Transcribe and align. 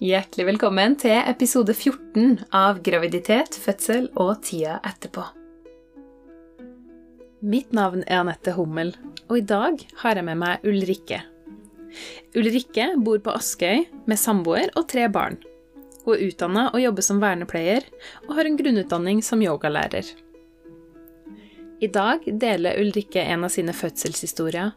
Hjertelig 0.00 0.46
velkommen 0.48 0.94
til 0.96 1.12
episode 1.28 1.74
14 1.74 2.46
av 2.56 2.78
Graviditet, 2.80 3.52
fødsel 3.60 4.06
og 4.16 4.38
tida 4.46 4.78
etterpå. 4.88 5.26
Mitt 7.44 7.74
navn 7.76 8.00
er 8.06 8.22
Anette 8.22 8.54
Hummel, 8.56 8.94
og 9.28 9.36
i 9.36 9.44
dag 9.44 9.76
har 10.00 10.16
jeg 10.16 10.24
med 10.24 10.40
meg 10.40 10.64
Ulrikke. 10.64 11.18
Ulrikke 12.32 12.86
bor 13.04 13.20
på 13.20 13.34
Askøy 13.42 13.84
med 14.08 14.22
samboer 14.22 14.72
og 14.72 14.88
tre 14.88 15.04
barn. 15.12 15.36
Hun 16.06 16.16
er 16.16 16.24
utdanna 16.30 16.64
og 16.70 16.80
jobber 16.80 17.04
som 17.04 17.20
vernepleier, 17.20 17.84
og 18.24 18.38
har 18.38 18.48
en 18.48 18.56
grunnutdanning 18.56 19.20
som 19.20 19.44
yogalærer. 19.44 20.08
I 21.84 21.92
dag 21.92 22.24
deler 22.24 22.80
Ulrikke 22.80 23.20
en 23.20 23.44
av 23.44 23.52
sine 23.52 23.76
fødselshistorier, 23.76 24.72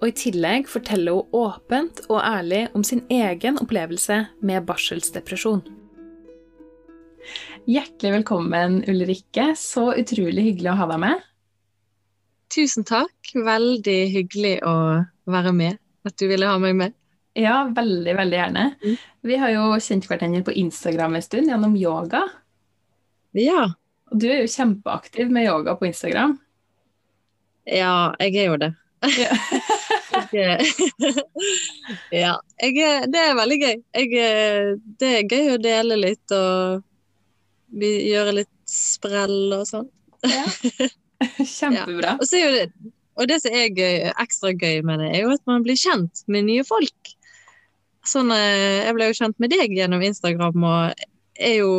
og 0.00 0.08
i 0.08 0.14
tillegg 0.16 0.68
forteller 0.70 1.18
hun 1.18 1.36
åpent 1.46 2.02
og 2.08 2.20
ærlig 2.22 2.66
om 2.76 2.84
sin 2.86 3.02
egen 3.12 3.60
opplevelse 3.62 4.22
med 4.44 4.66
barselsdepresjon. 4.68 5.62
Hjertelig 7.68 8.12
velkommen, 8.20 8.80
Ulrikke. 8.88 9.52
Så 9.58 9.90
utrolig 10.00 10.46
hyggelig 10.48 10.72
å 10.72 10.78
ha 10.80 10.88
deg 10.90 11.02
med. 11.02 11.26
Tusen 12.50 12.86
takk. 12.88 13.34
Veldig 13.34 13.98
hyggelig 14.14 14.56
å 14.66 14.74
være 15.30 15.52
med. 15.54 15.78
At 16.08 16.16
du 16.18 16.26
ville 16.30 16.48
ha 16.48 16.56
meg 16.58 16.78
med. 16.78 16.96
Ja, 17.38 17.62
veldig, 17.76 18.14
veldig 18.18 18.38
gjerne. 18.38 18.64
Mm. 18.82 18.96
Vi 19.28 19.36
har 19.38 19.52
jo 19.54 19.66
kjent 19.78 20.08
hverandre 20.10 20.42
på 20.48 20.56
Instagram 20.64 21.14
en 21.14 21.24
stund 21.24 21.52
gjennom 21.52 21.76
yoga. 21.78 22.24
Ja. 23.38 23.68
Og 24.10 24.18
du 24.18 24.26
er 24.32 24.42
jo 24.42 24.50
kjempeaktiv 24.50 25.30
med 25.30 25.46
yoga 25.46 25.76
på 25.78 25.86
Instagram. 25.86 26.34
Ja, 27.70 28.16
jeg 28.18 28.40
er 28.40 28.50
jo 28.50 28.58
det. 28.58 28.72
Ja. 30.30 30.58
ja. 32.12 32.32
Jeg, 32.60 32.74
det 33.10 33.20
er 33.20 33.36
veldig 33.38 33.58
gøy. 33.60 33.76
Jeg, 33.96 34.08
det 35.00 35.10
er 35.16 35.28
gøy 35.30 35.52
å 35.54 35.60
dele 35.62 35.96
litt 35.98 36.34
og 36.34 36.82
gjøre 37.80 38.34
litt 38.40 38.52
sprell 38.70 39.54
og 39.56 39.64
sånn. 39.70 39.88
Ja. 40.26 40.44
Kjempebra. 41.56 42.14
Ja. 42.14 42.18
Og, 42.18 42.26
det, 42.30 42.66
og, 43.16 43.24
det, 43.30 43.40
som 43.44 43.56
er 43.56 43.70
gøy, 43.70 44.10
ekstra 44.12 44.52
gøy 44.54 44.82
med 44.86 45.02
det, 45.02 45.10
er 45.14 45.24
jo 45.24 45.34
at 45.34 45.44
man 45.50 45.64
blir 45.66 45.78
kjent 45.80 46.24
med 46.30 46.48
nye 46.48 46.66
folk. 46.68 47.14
Sånn, 48.06 48.32
eh, 48.34 48.86
jeg 48.86 48.96
ble 48.96 49.10
jo 49.10 49.18
kjent 49.20 49.42
med 49.42 49.52
deg 49.52 49.76
gjennom 49.76 50.04
Instagram, 50.04 50.64
og 50.64 51.04
er 51.40 51.58
jo, 51.60 51.74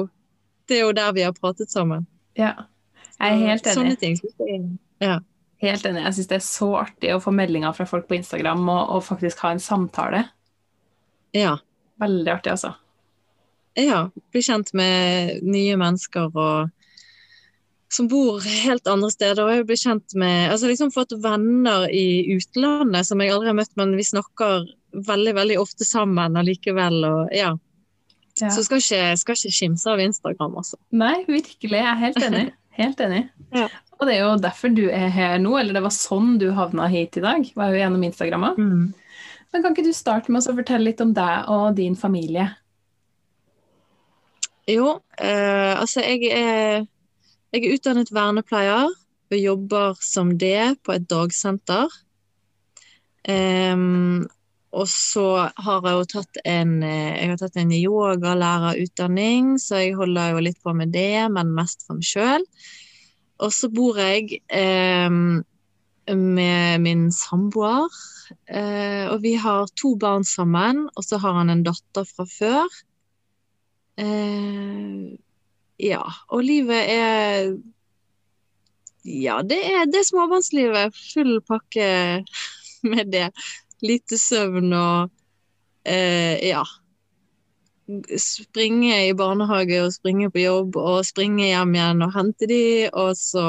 det 0.69 0.79
er 0.79 0.85
jo 0.85 0.93
der 0.97 1.15
vi 1.17 1.25
har 1.25 1.35
pratet 1.37 1.73
sammen. 1.73 2.05
Ja, 2.39 2.55
jeg 3.17 3.35
er 3.35 3.43
helt 3.51 3.67
enig. 3.67 3.77
Sånne 3.77 3.97
ting 4.01 4.77
ja. 5.01 5.17
Helt 5.61 5.85
enig. 5.85 6.01
Jeg 6.07 6.17
syns 6.17 6.29
det 6.31 6.37
er 6.39 6.45
så 6.45 6.69
artig 6.79 7.11
å 7.13 7.21
få 7.21 7.33
meldinger 7.37 7.73
fra 7.77 7.85
folk 7.89 8.07
på 8.09 8.17
Instagram 8.17 8.63
og, 8.65 8.81
og, 8.95 9.03
faktisk 9.05 9.43
ha 9.45 9.53
en 9.53 9.61
samtale. 9.61 10.23
Ja. 11.37 11.59
Veldig 12.01 12.31
artig, 12.33 12.55
altså. 12.55 12.73
Ja. 13.77 14.07
Bli 14.33 14.41
kjent 14.43 14.73
med 14.77 15.43
nye 15.45 15.77
mennesker 15.79 16.31
og 16.33 16.71
som 17.91 18.07
bor 18.07 18.39
helt 18.63 18.87
andre 18.87 19.09
steder. 19.11 19.43
Og 19.43 19.53
jeg 19.53 19.67
blir 19.69 19.79
kjent 19.79 20.15
med 20.17 20.53
altså 20.53 20.69
liksom 20.71 20.93
fått 20.95 21.13
venner 21.21 21.85
i 21.91 22.33
utlandet 22.37 23.07
som 23.07 23.21
jeg 23.21 23.33
aldri 23.33 23.51
har 23.51 23.57
møtt, 23.59 23.73
men 23.79 23.97
vi 23.99 24.07
snakker 24.07 24.65
veldig 25.07 25.35
veldig 25.35 25.59
ofte 25.59 25.87
sammen 25.87 26.39
allikevel. 26.39 27.03
Og, 27.05 27.35
ja. 27.35 27.51
ja. 28.39 28.49
Så 28.49 28.65
skal 28.65 28.81
ikke, 28.81 29.03
skal 29.19 29.37
ikke 29.37 29.53
skimse 29.59 29.91
av 29.91 30.01
Instagram, 30.03 30.57
altså. 30.63 30.79
Nei, 30.95 31.19
virkelig. 31.27 31.77
Jeg 31.77 31.91
er 31.91 32.01
helt 32.07 32.27
enig. 32.31 32.47
Helt 32.81 33.01
enig. 33.03 33.25
ja. 33.51 33.67
Og 34.01 34.09
det 34.09 34.15
er 34.15 34.23
jo 34.23 34.37
derfor 34.41 34.73
du 34.73 34.87
er 34.89 35.11
her 35.13 35.35
nå, 35.41 35.53
eller 35.59 35.77
det 35.77 35.83
var 35.85 35.93
sånn 35.93 36.39
du 36.41 36.47
havna 36.57 36.87
hit 36.89 37.19
i 37.19 37.23
dag. 37.23 37.45
var 37.55 37.69
jo 37.69 37.83
gjennom 37.83 38.07
Instagram 38.07 38.47
mm. 38.57 38.87
Men 39.51 39.63
kan 39.63 39.75
ikke 39.75 39.85
du 39.85 39.93
starte 39.93 40.31
med 40.31 40.41
å 40.47 40.55
fortelle 40.57 40.87
litt 40.87 41.03
om 41.03 41.11
deg 41.13 41.49
og 41.51 41.75
din 41.77 41.97
familie? 41.99 42.47
Jo, 44.69 44.95
eh, 45.19 45.73
altså 45.75 46.05
jeg 46.05 46.31
er 46.31 46.85
jeg 47.51 47.65
er 47.67 47.73
utdannet 47.75 48.11
vernepleier 48.15 48.87
og 48.87 49.35
jobber 49.35 49.97
som 49.99 50.37
det 50.39 50.77
på 50.87 50.93
et 50.95 51.07
dagsenter. 51.11 51.91
Um, 53.27 54.23
og 54.71 54.87
så 54.87 55.25
har 55.51 55.83
jeg 55.83 55.97
jo 55.97 56.05
tatt 56.13 56.39
en, 56.47 56.77
eh, 56.87 57.17
jeg 57.19 57.33
har 57.33 57.41
tatt 57.41 57.59
en 57.59 57.73
yogalærerutdanning, 57.75 59.57
så 59.59 59.81
jeg 59.83 59.97
holder 59.99 60.31
jo 60.31 60.45
litt 60.47 60.61
på 60.63 60.71
med 60.73 60.95
det, 60.95 61.27
men 61.35 61.51
mest 61.57 61.83
for 61.83 61.99
meg 61.99 62.07
sjøl. 62.07 62.47
Og 63.41 63.53
så 63.55 63.69
bor 63.73 63.97
jeg 63.97 64.41
eh, 64.53 65.09
med 66.11 66.83
min 66.83 67.07
samboer, 67.15 67.89
Eh, 68.47 69.05
og 69.11 69.21
vi 69.23 69.33
har 69.39 69.69
to 69.79 69.93
barn 69.99 70.23
sammen, 70.27 70.85
og 70.95 71.05
så 71.05 71.19
har 71.21 71.37
han 71.39 71.51
en 71.51 71.63
datter 71.65 72.07
fra 72.07 72.25
før. 72.29 72.79
Eh, 73.99 75.11
ja, 75.81 76.01
og 76.29 76.43
livet 76.47 76.95
er 76.95 77.53
Ja, 79.01 79.39
det 79.41 79.57
er, 79.65 79.87
det 79.89 80.03
småbarnslivet. 80.05 80.93
Full 81.13 81.39
pakke 81.41 82.21
med 82.85 83.09
det. 83.09 83.31
Lite 83.81 84.19
søvn 84.21 84.73
og 84.77 85.09
eh, 85.89 86.37
ja. 86.51 86.61
Springe 88.21 88.97
i 89.07 89.13
barnehage 89.17 89.81
og 89.83 89.93
springe 89.95 90.29
på 90.33 90.43
jobb 90.43 90.77
og 90.79 91.01
springe 91.07 91.49
hjem 91.49 91.75
igjen 91.77 92.05
og 92.05 92.13
hente 92.15 92.49
de, 92.49 92.63
og 92.91 93.13
så 93.19 93.45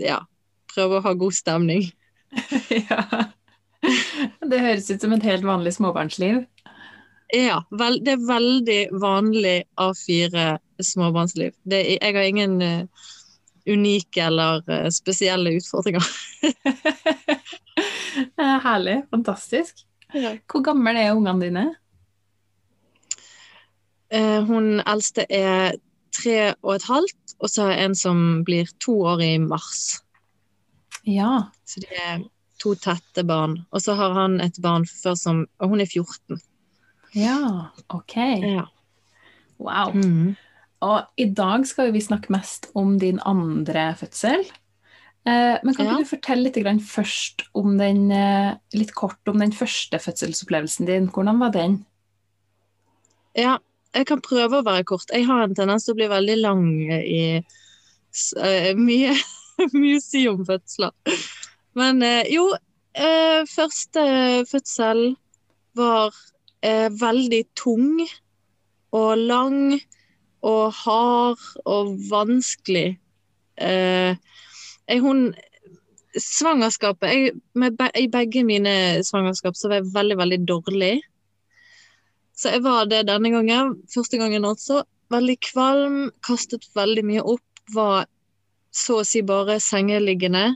ja, 0.00 0.22
prøve 0.72 0.98
å 0.98 1.06
ha 1.06 1.14
god 1.18 1.36
stemning. 1.36 1.86
ja. 2.88 3.02
Det 4.42 4.62
høres 4.62 4.90
ut 4.90 5.02
som 5.02 5.14
et 5.16 5.26
helt 5.26 5.46
vanlig 5.46 5.74
småbarnsliv. 5.76 6.44
Ja, 7.32 7.62
vel, 7.72 7.96
det 8.04 8.18
er 8.18 8.24
veldig 8.28 8.80
vanlig 9.00 9.62
A4 9.80 10.58
småbarnsliv. 10.84 11.54
Det, 11.64 11.80
jeg 11.96 12.16
har 12.16 12.28
ingen 12.28 12.58
uh, 12.60 13.08
unike 13.64 14.26
eller 14.26 14.60
uh, 14.68 14.90
spesielle 14.92 15.54
utfordringer. 15.56 16.04
Herlig. 18.66 18.98
Fantastisk. 19.10 19.86
Hvor 20.12 20.64
gamle 20.66 20.92
er 21.00 21.16
ungene 21.16 21.40
dine? 21.40 21.64
Uh, 24.12 24.44
hun 24.48 24.82
eldste 24.84 25.24
er 25.32 25.78
tre 26.12 26.52
og 26.60 26.76
et 26.76 26.86
halvt, 26.88 27.36
og 27.40 27.50
så 27.50 27.70
en 27.72 27.96
som 27.96 28.42
blir 28.46 28.68
to 28.82 28.98
år 29.08 29.22
i 29.24 29.32
mars. 29.40 30.02
Ja. 31.08 31.48
Så 31.66 31.82
de 31.82 31.88
er 31.96 32.22
to 32.62 32.76
tette 32.78 33.24
barn. 33.26 33.58
Og 33.72 33.82
så 33.82 33.96
har 33.98 34.14
han 34.16 34.38
et 34.44 34.58
barn 34.62 34.86
før 34.86 35.16
som 35.18 35.46
Og 35.58 35.72
hun 35.72 35.82
er 35.82 35.88
14. 35.88 36.40
Ja, 37.18 37.68
OK. 37.92 38.16
Ja. 38.16 38.68
Wow. 39.58 39.92
Mm. 39.94 40.34
Og 40.82 41.20
i 41.20 41.28
dag 41.30 41.66
skal 41.68 41.92
vi 41.94 42.02
snakke 42.02 42.32
mest 42.34 42.70
om 42.74 42.96
din 42.98 43.20
andre 43.26 43.92
fødsel. 43.98 44.46
Eh, 45.22 45.58
men 45.62 45.74
kan 45.76 45.86
ja. 45.86 45.98
du 45.98 46.08
fortelle 46.08 46.48
litt 46.48 46.82
først 46.82 47.44
om 47.54 47.76
den, 47.78 48.10
eh, 48.10 48.56
litt 48.74 48.94
kort 48.94 49.28
om 49.28 49.38
den 49.38 49.52
første 49.52 49.98
fødselsopplevelsen 49.98 50.86
din? 50.86 51.10
Hvordan 51.10 51.38
var 51.38 51.52
den? 51.54 51.84
Ja, 53.36 53.58
jeg 53.92 54.08
kan 54.08 54.22
prøve 54.24 54.60
å 54.60 54.66
være 54.66 54.86
kort. 54.88 55.10
Jeg 55.12 55.26
har 55.28 55.44
en 55.44 55.56
tendens 55.56 55.86
til 55.86 55.94
å 55.94 56.00
bli 56.00 56.10
veldig 56.10 56.36
lang 56.40 56.66
i 56.90 57.24
uh, 57.40 58.70
mye, 58.78 59.16
mye 59.82 60.02
si 60.02 60.26
om 60.30 60.44
fødsler. 60.48 60.94
Men 61.78 62.04
uh, 62.04 62.22
jo, 62.32 62.50
uh, 62.52 63.42
første 63.52 64.04
fødsel 64.50 65.12
var 65.76 66.12
eh, 66.62 66.88
veldig 67.00 67.42
tung 67.58 68.02
og 68.92 69.12
lang 69.18 69.80
og 70.42 70.74
hard 70.82 71.46
og 71.64 71.94
vanskelig. 72.10 72.98
Eh, 73.56 74.16
hun 75.00 75.32
Svangerskapet 76.12 77.08
jeg, 77.08 77.30
be, 77.56 77.86
I 77.96 78.04
begge 78.12 78.42
mine 78.44 79.00
svangerskap 79.00 79.56
så 79.56 79.70
var 79.70 79.78
jeg 79.78 79.94
veldig, 79.94 80.16
veldig 80.20 80.38
dårlig. 80.44 80.90
Så 82.36 82.54
jeg 82.54 82.64
var 82.64 82.88
det 82.90 83.06
denne 83.10 83.30
gangen. 83.32 83.76
Første 83.92 84.18
gangen 84.20 84.46
altså. 84.48 84.82
Veldig 85.12 85.36
kvalm, 85.44 85.98
kastet 86.24 86.66
veldig 86.76 87.04
mye 87.06 87.24
opp. 87.34 87.44
Var 87.72 88.06
så 88.72 89.00
å 89.02 89.06
si 89.06 89.20
bare 89.26 89.58
sengeliggende. 89.62 90.54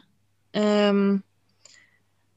Um, 0.56 1.20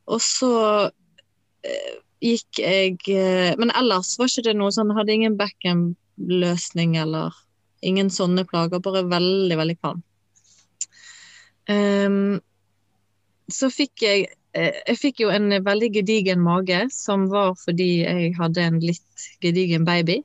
og 0.09 0.21
så 0.23 0.51
uh, 0.89 1.93
gikk 2.19 2.59
jeg 2.59 2.97
uh, 3.15 3.53
Men 3.61 3.71
ellers 3.79 4.17
var 4.19 4.27
ikke 4.27 4.43
det 4.49 4.55
noe 4.59 4.73
sånn 4.75 4.91
Hadde 4.97 5.13
ingen 5.13 5.37
backham-løsning 5.39 6.97
eller 6.99 7.37
ingen 7.85 8.11
sånne 8.11 8.43
plager. 8.49 8.83
Bare 8.83 9.05
veldig, 9.07 9.55
veldig 9.61 9.77
kvalm. 9.79 10.03
Um, 11.69 12.39
så 13.49 13.69
fikk 13.71 14.03
jeg 14.03 14.27
Jeg 14.53 14.97
fikk 14.97 15.19
jo 15.21 15.29
en 15.29 15.51
veldig 15.61 15.91
gedigen 15.99 16.41
mage, 16.41 16.79
som 16.93 17.27
var 17.29 17.53
fordi 17.59 17.89
jeg 18.01 18.31
hadde 18.39 18.63
en 18.65 18.79
litt 18.81 19.25
gedigen 19.43 19.85
baby. 19.85 20.23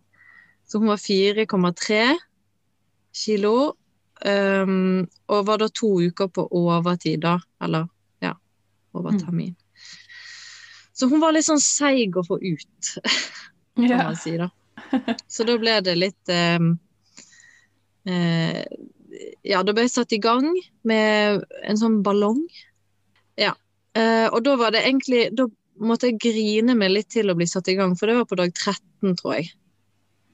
Så 0.64 0.80
hun 0.80 0.88
var 0.88 1.02
4,3 1.02 2.14
kilo. 3.14 3.74
Um, 4.24 5.04
og 5.28 5.46
var 5.46 5.60
da 5.60 5.68
to 5.68 5.90
uker 6.00 6.30
på 6.32 6.46
overtid, 6.54 7.20
da. 7.26 7.36
Eller 7.62 7.88
ja, 8.24 8.32
over 8.94 9.10
mm. 9.12 9.54
Så 10.94 11.08
hun 11.10 11.20
var 11.20 11.34
litt 11.34 11.48
sånn 11.48 11.60
seig 11.60 12.16
å 12.16 12.24
få 12.24 12.38
ut, 12.38 12.92
kan 13.76 13.90
ja. 13.90 13.98
man 14.06 14.16
si, 14.16 14.36
da. 14.38 14.48
Så 15.28 15.44
da 15.44 15.58
ble 15.58 15.80
det 15.82 15.96
litt 15.98 16.30
um, 16.30 16.76
uh, 18.08 18.62
Ja, 19.44 19.62
da 19.66 19.74
ble 19.74 19.84
jeg 19.84 19.92
satt 19.92 20.14
i 20.14 20.22
gang 20.22 20.46
med 20.86 21.44
en 21.66 21.78
sånn 21.80 22.00
ballong. 22.06 22.40
Ja. 23.40 23.52
Eh, 23.94 24.26
og 24.26 24.40
da 24.42 24.56
var 24.58 24.74
det 24.74 24.80
egentlig 24.82 25.28
Da 25.38 25.46
måtte 25.86 26.08
jeg 26.10 26.18
grine 26.22 26.74
meg 26.78 26.90
litt 26.90 27.12
til 27.14 27.30
å 27.30 27.36
bli 27.38 27.46
satt 27.50 27.68
i 27.70 27.76
gang, 27.78 27.94
for 27.98 28.10
det 28.10 28.16
var 28.18 28.26
på 28.30 28.38
dag 28.38 28.52
13, 28.54 29.14
tror 29.18 29.36
jeg. 29.36 29.48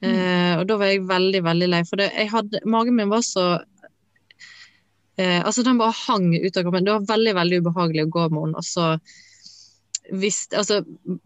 Eh, 0.04 0.54
og 0.56 0.66
da 0.68 0.76
var 0.80 0.90
jeg 0.90 1.06
veldig, 1.08 1.40
veldig 1.44 1.68
lei, 1.68 1.80
for 1.88 2.00
det, 2.00 2.10
jeg 2.16 2.28
hadde, 2.32 2.60
magen 2.68 2.96
min 2.96 3.10
var 3.12 3.24
så 3.24 3.46
uh, 3.60 5.40
Altså, 5.44 5.64
den 5.64 5.80
bare 5.80 5.96
hang 6.06 6.30
ut 6.32 6.56
av 6.56 6.64
kroppen. 6.64 6.84
Det 6.86 6.94
var 6.94 7.08
veldig, 7.08 7.34
veldig 7.36 7.62
ubehagelig 7.64 8.06
å 8.06 8.12
gå 8.12 8.28
med 8.28 8.44
henne. 8.44 8.60
Og 8.60 8.68
så 8.68 8.86
visste 10.20 10.60
Altså, 10.60 10.82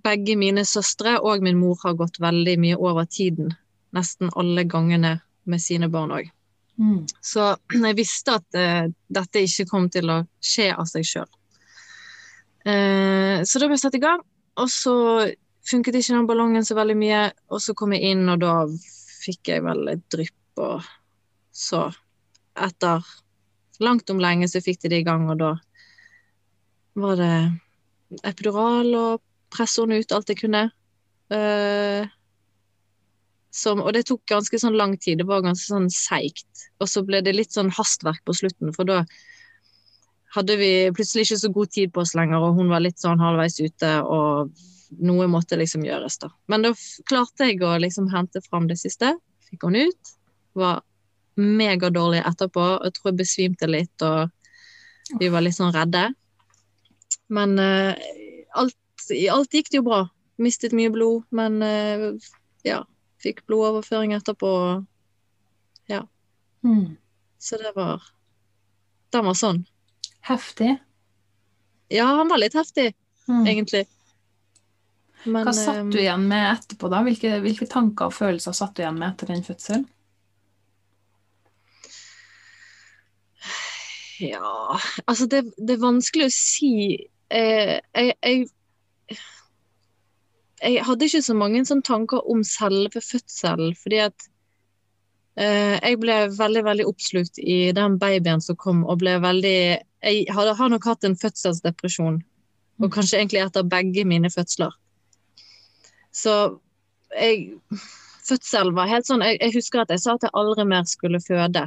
begge 0.07 0.39
mine 0.39 0.65
søstre 0.67 1.19
og 1.23 1.43
min 1.43 1.59
mor 1.59 1.79
har 1.83 1.99
gått 1.99 2.23
veldig 2.23 2.57
mye 2.63 2.79
over 2.79 3.07
tiden. 3.11 3.55
Nesten 3.95 4.35
alle 4.35 4.67
gangene 4.67 5.17
med 5.47 5.63
sine 5.63 5.91
barn 5.91 6.15
òg. 6.15 6.31
Mm. 6.79 7.05
Så 7.23 7.55
jeg 7.91 7.99
visste 7.99 8.39
at 8.41 8.61
dette 9.07 9.47
ikke 9.47 9.71
kom 9.71 9.91
til 9.91 10.11
å 10.11 10.23
skje 10.43 10.71
av 10.75 10.91
seg 10.91 11.07
sjøl. 11.07 11.31
Eh, 12.65 13.43
så 13.45 13.61
da 13.61 13.69
ble 13.69 13.77
jeg 13.77 13.85
satt 13.85 13.99
i 13.99 14.03
gang, 14.03 14.23
og 14.61 14.71
så 14.73 14.95
funket 15.69 15.99
ikke 15.99 16.17
den 16.17 16.29
ballongen 16.29 16.65
så 16.67 16.77
veldig 16.79 16.97
mye. 17.01 17.27
Og 17.53 17.63
så 17.65 17.75
kom 17.77 17.95
jeg 17.97 18.15
inn, 18.15 18.25
og 18.33 18.41
da 18.45 18.55
fikk 19.25 19.53
jeg 19.53 19.65
vel 19.65 19.87
et 19.93 20.05
drypp, 20.13 20.65
og 20.65 20.89
så 21.55 21.87
etter 22.55 23.05
langt 23.83 24.11
om 24.13 24.21
lenge 24.23 24.49
så 24.51 24.63
fikk 24.63 24.85
de 24.85 24.93
det 24.93 25.03
i 25.03 25.07
gang, 25.07 25.27
og 25.33 25.41
da 25.41 25.53
var 26.95 27.19
det 27.19 27.37
epidural 28.23 28.93
og 28.95 29.23
presse 29.55 29.83
henne 29.83 29.99
ut 29.99 30.15
alt 30.15 30.31
jeg 30.31 30.45
kunne. 30.45 30.69
Eh, 31.35 32.07
som, 33.55 33.81
og 33.83 33.93
det 33.95 34.05
tok 34.09 34.25
ganske 34.31 34.59
sånn 34.59 34.77
lang 34.79 34.97
tid, 34.99 35.21
det 35.21 35.29
var 35.29 35.45
ganske 35.45 35.67
sånn 35.67 35.91
seigt. 35.93 36.67
Og 36.83 36.91
så 36.91 37.05
ble 37.07 37.21
det 37.23 37.37
litt 37.37 37.55
sånn 37.55 37.73
hastverk 37.75 38.23
på 38.27 38.35
slutten, 38.37 38.73
for 38.75 38.89
da 38.89 39.05
hadde 40.35 40.57
vi 40.61 40.71
plutselig 40.95 41.27
ikke 41.27 41.41
så 41.41 41.51
god 41.55 41.73
tid 41.75 41.93
på 41.95 42.03
oss 42.03 42.15
lenger, 42.19 42.43
og 42.43 42.59
hun 42.59 42.73
var 42.73 42.83
litt 42.85 43.01
sånn 43.03 43.23
halvveis 43.23 43.59
ute, 43.63 43.91
og 44.03 44.55
noe 45.05 45.29
måtte 45.31 45.59
liksom 45.59 45.85
gjøres, 45.87 46.19
da. 46.23 46.31
Men 46.51 46.67
da 46.67 46.73
klarte 47.11 47.49
jeg 47.51 47.63
å 47.65 47.75
liksom 47.83 48.11
hente 48.13 48.43
fram 48.45 48.69
det 48.71 48.79
siste. 48.81 49.15
Fikk 49.49 49.67
hun 49.67 49.79
ut. 49.79 50.15
Var 50.59 50.83
megadårlig 51.41 52.23
etterpå. 52.23 52.67
Jeg 52.85 52.97
tror 52.97 53.11
jeg 53.11 53.21
besvimte 53.23 53.71
litt, 53.71 54.07
og 54.07 55.19
vi 55.21 55.31
var 55.35 55.45
litt 55.45 55.59
sånn 55.59 55.75
redde. 55.75 56.07
Men 57.35 57.59
uh, 57.59 57.95
alt, 58.61 58.79
alt 59.33 59.55
gikk 59.55 59.73
det 59.73 59.81
jo 59.81 59.87
bra. 59.89 60.03
Mistet 60.43 60.75
mye 60.77 60.93
blod, 60.95 61.25
men 61.35 61.63
uh, 61.63 62.11
ja. 62.67 62.83
Fikk 63.25 63.41
blodoverføring 63.49 64.13
etterpå. 64.13 64.51
Mm. 66.65 66.97
Så 67.39 67.57
det 67.57 67.73
var 67.77 68.03
Den 69.13 69.25
var 69.25 69.37
sånn. 69.39 69.63
Heftig. 70.25 70.77
Ja, 71.93 72.07
han 72.19 72.29
var 72.33 72.41
litt 72.41 72.55
heftig, 72.57 72.95
Mm. 73.29 73.47
egentlig. 73.47 73.87
Men, 75.25 75.47
Hva 75.47 75.53
satt 75.57 75.91
du 75.93 75.99
eh, 75.99 76.03
igjen 76.05 76.27
med 76.29 76.51
etterpå, 76.53 76.89
da? 76.93 76.99
Hvilke, 77.07 77.39
hvilke 77.41 77.67
tanker 77.71 78.11
og 78.11 78.13
følelser 78.17 78.53
satt 78.53 78.75
du 78.77 78.83
igjen 78.83 78.99
med 78.99 79.15
etter 79.15 79.31
den 79.33 79.45
fødselen? 79.47 79.87
Ja, 84.21 84.79
altså 85.07 85.27
det, 85.27 85.41
det 85.59 85.75
er 85.77 85.83
vanskelig 85.83 86.29
å 86.29 86.35
si. 86.35 86.71
Eh, 87.35 87.81
jeg, 87.97 88.13
jeg, 88.23 89.19
jeg 90.63 90.85
hadde 90.87 91.09
ikke 91.09 91.25
så 91.27 91.35
mange 91.37 91.65
sånne 91.67 91.85
tanker 91.89 92.23
om 92.31 92.45
selve 92.47 93.03
fødselen, 93.03 93.75
fordi 93.81 93.99
at 94.07 94.29
eh, 95.41 95.75
jeg 95.81 95.99
ble 96.05 96.21
veldig, 96.37 96.63
veldig 96.69 96.87
oppslukt 96.93 97.41
i 97.43 97.59
den 97.77 97.99
babyen 98.01 98.45
som 98.45 98.57
kom, 98.61 98.85
og 98.87 99.01
ble 99.03 99.17
veldig 99.25 99.59
Jeg 100.05 100.27
hadde, 100.37 100.55
har 100.59 100.71
nok 100.73 100.87
hatt 100.91 101.07
en 101.07 101.17
fødselsdepresjon, 101.17 102.19
og 102.83 102.93
kanskje 102.93 103.21
egentlig 103.21 103.41
etter 103.45 103.67
begge 103.67 104.05
mine 104.09 104.31
fødsler. 104.31 104.75
Så 106.15 106.35
jeg 107.15 107.55
Fødsel 108.25 108.71
var 108.73 108.89
helt 108.89 109.05
sånn 109.05 109.21
jeg, 109.21 109.37
jeg 109.43 109.53
husker 109.59 109.83
at 109.83 109.91
jeg 109.93 110.01
sa 110.01 110.15
at 110.17 110.23
jeg 110.25 110.33
aldri 110.39 110.65
mer 110.69 110.87
skulle 110.89 111.21
føde. 111.21 111.67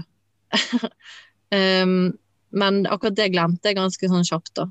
um, 1.53 1.91
men 2.61 2.79
akkurat 2.89 3.17
det 3.19 3.27
glemte 3.35 3.69
jeg 3.69 3.77
ganske 3.77 4.09
sånn 4.09 4.25
kjapt, 4.25 4.53
da. 4.57 4.65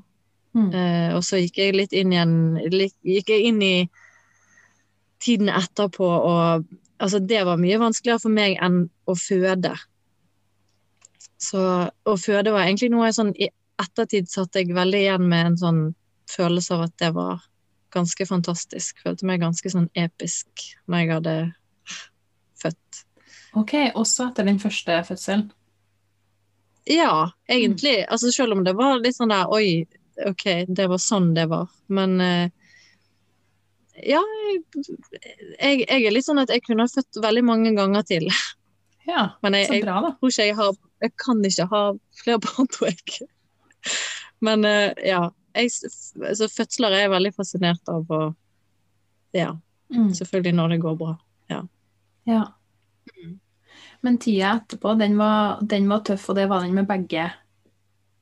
Mm. 0.57 0.67
Uh, 0.73 1.09
og 1.15 1.21
så 1.23 1.39
gikk 1.39 1.61
jeg 1.61 1.75
litt 1.75 1.93
inn 1.93 2.13
igjen 2.15 2.35
Gikk 3.05 3.29
jeg 3.29 3.49
inn 3.51 3.61
i 3.61 3.75
tiden 5.23 5.51
etterpå, 5.53 6.07
og 6.07 6.65
altså 7.03 7.21
det 7.23 7.43
var 7.45 7.61
mye 7.61 7.79
vanskeligere 7.81 8.23
for 8.25 8.33
meg 8.33 8.57
enn 8.63 8.83
å 9.07 9.15
føde. 9.17 9.73
Så 11.37 11.61
å 11.87 12.17
føde 12.17 12.53
var 12.53 12.65
egentlig 12.65 12.89
noe 12.93 13.09
jeg 13.09 13.17
sånn 13.19 13.35
I 13.37 13.51
ettertid 13.77 14.29
satt 14.31 14.57
jeg 14.57 14.73
veldig 14.73 15.03
igjen 15.03 15.27
med 15.29 15.51
en 15.51 15.59
sånn 15.61 15.81
følelse 16.31 16.73
av 16.75 16.87
at 16.87 16.95
det 17.01 17.11
var 17.15 17.43
ganske 17.93 18.25
fantastisk. 18.25 19.03
Følte 19.05 19.27
meg 19.29 19.43
ganske 19.43 19.69
sånn 19.71 19.89
episk 19.97 20.65
når 20.89 21.03
jeg 21.03 21.11
hadde 21.13 21.35
født. 22.61 23.03
Ok, 23.57 23.75
også 23.95 24.31
etter 24.31 24.49
den 24.49 24.59
første 24.61 24.97
fødselen. 25.07 25.47
Ja, 26.87 27.31
egentlig. 27.49 28.05
Altså 28.07 28.31
selv 28.31 28.57
om 28.57 28.63
det 28.63 28.75
var 28.77 29.01
litt 29.03 29.17
sånn 29.17 29.33
der 29.33 29.49
Oi, 29.53 29.85
OK, 30.25 30.45
det 30.67 30.87
var 30.89 31.01
sånn 31.03 31.33
det 31.35 31.47
var. 31.51 31.67
Men 31.91 32.17
eh, 32.23 32.49
ja, 34.07 34.21
jeg, 34.77 35.83
jeg 35.83 36.05
er 36.05 36.13
litt 36.13 36.27
sånn 36.27 36.41
at 36.41 36.53
jeg 36.53 36.63
kunne 36.65 36.85
ha 36.85 36.91
født 36.91 37.19
veldig 37.23 37.43
mange 37.45 37.73
ganger 37.77 38.07
til. 38.07 38.29
Ja, 39.07 39.29
Men 39.43 39.53
jeg, 39.55 39.67
så 39.69 39.79
bra, 39.85 40.01
da. 40.03 40.09
tror 40.19 40.29
ikke 40.33 40.45
jeg 40.49 40.55
har 40.57 40.73
Jeg 41.01 41.11
kan 41.23 41.43
ikke 41.45 41.65
ha 41.71 41.81
flere 42.23 42.39
barn, 42.43 42.67
tror 42.73 42.87
jeg. 42.89 43.27
Men 44.41 44.65
uh, 44.65 44.91
ja. 45.05 45.29
Jeg, 45.55 45.71
altså, 46.21 46.47
fødsler 46.53 46.91
er 46.93 47.05
jeg 47.05 47.11
veldig 47.13 47.31
fascinert 47.35 47.89
av, 47.89 48.05
og 48.11 48.35
ja, 49.33 49.53
Mm. 49.89 50.09
selvfølgelig 50.13 50.53
når 50.57 50.67
det 50.73 50.81
går 50.83 50.97
bra. 50.99 51.13
Ja. 52.27 52.41
Men 54.01 54.17
tida 54.21 54.49
etterpå, 54.59 54.91
den 54.99 55.15
var, 55.17 55.61
den 55.63 55.87
var 55.89 56.01
tøff, 56.05 56.27
og 56.29 56.35
det 56.35 56.47
var 56.51 56.61
den 56.65 56.73
med 56.75 56.87
begge, 56.89 57.29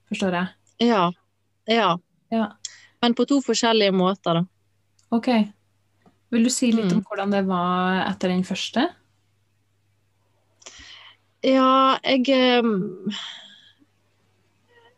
forstår 0.10 0.38
jeg. 0.38 0.48
Ja. 0.88 1.12
Ja. 1.68 1.90
Ja. 2.32 2.46
Men 3.02 3.16
på 3.18 3.26
to 3.28 3.42
forskjellige 3.44 3.92
måter, 3.96 4.40
da. 4.40 4.46
Ok. 5.16 5.28
Vil 6.32 6.44
du 6.46 6.50
si 6.54 6.72
litt 6.72 6.92
Mm. 6.92 6.98
om 7.00 7.04
hvordan 7.10 7.32
det 7.32 7.44
var 7.48 8.06
etter 8.12 8.30
den 8.30 8.44
første? 8.44 8.88
Ja, 11.46 11.98
jeg 12.02 12.26
ehm, 12.34 13.12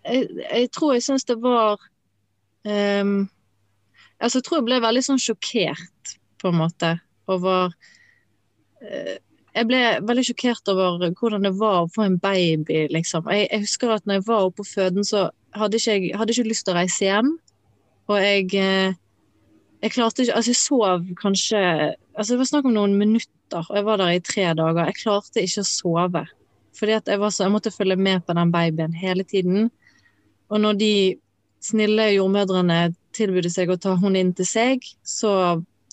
jeg, 0.08 0.28
jeg 0.52 0.70
tror 0.72 0.94
jeg 0.96 1.04
syns 1.04 1.28
det 1.28 1.38
var 1.44 1.76
um, 2.64 3.28
Altså, 4.18 4.40
jeg 4.40 4.46
tror 4.48 4.58
jeg 4.58 4.66
ble 4.66 4.80
veldig 4.82 5.04
sånn 5.06 5.20
sjokkert, 5.22 6.14
på 6.42 6.50
en 6.50 6.58
måte, 6.58 6.96
over 7.30 7.68
uh, 7.70 9.16
Jeg 9.54 9.68
ble 9.70 9.82
veldig 10.08 10.24
sjokkert 10.30 10.72
over 10.74 11.10
hvordan 11.20 11.46
det 11.46 11.54
var 11.60 11.84
å 11.84 11.92
få 11.94 12.08
en 12.08 12.20
baby, 12.22 12.88
liksom. 12.94 13.28
Jeg, 13.34 13.50
jeg 13.52 13.66
husker 13.66 13.94
at 13.94 14.08
når 14.08 14.22
jeg 14.22 14.28
var 14.30 14.48
oppe 14.48 14.64
på 14.64 14.70
føden, 14.72 15.06
så 15.06 15.28
hadde 15.58 15.82
ikke 15.82 15.98
jeg 15.98 16.16
hadde 16.18 16.34
ikke 16.34 16.48
lyst 16.50 16.68
til 16.68 16.76
å 16.76 16.80
reise 16.80 17.06
hjem. 17.06 17.36
Og 18.08 18.24
jeg 18.24 18.48
eh, 18.56 18.96
Jeg 19.84 19.94
klarte 19.94 20.24
ikke 20.24 20.36
Altså, 20.40 20.52
jeg 20.54 20.60
sov 20.62 21.08
kanskje 21.20 21.60
Altså, 22.16 22.34
det 22.34 22.40
var 22.40 22.50
snakk 22.50 22.66
om 22.70 22.74
noen 22.78 22.96
minutter, 22.98 23.66
og 23.68 23.76
jeg 23.76 23.86
var 23.86 24.00
der 24.02 24.16
i 24.16 24.22
tre 24.24 24.48
dager. 24.58 24.88
Jeg 24.90 25.02
klarte 25.04 25.44
ikke 25.44 25.62
å 25.62 25.68
sove. 25.70 26.24
Fordi 26.78 26.98
at 26.98 27.10
jeg, 27.10 27.20
var 27.20 27.34
så, 27.34 27.46
jeg 27.46 27.54
måtte 27.56 27.74
følge 27.74 27.98
med 27.98 28.26
på 28.26 28.36
den 28.38 28.52
babyen 28.54 28.94
hele 28.94 29.26
tiden. 29.28 29.70
Og 30.50 30.62
når 30.62 30.78
de 30.80 30.92
snille 31.64 32.12
jordmødrene 32.14 32.94
tilbød 33.18 33.50
seg 33.50 33.72
å 33.74 33.80
ta 33.82 33.96
henne 33.98 34.22
inn 34.22 34.34
til 34.38 34.46
seg, 34.48 34.86
så 35.02 35.32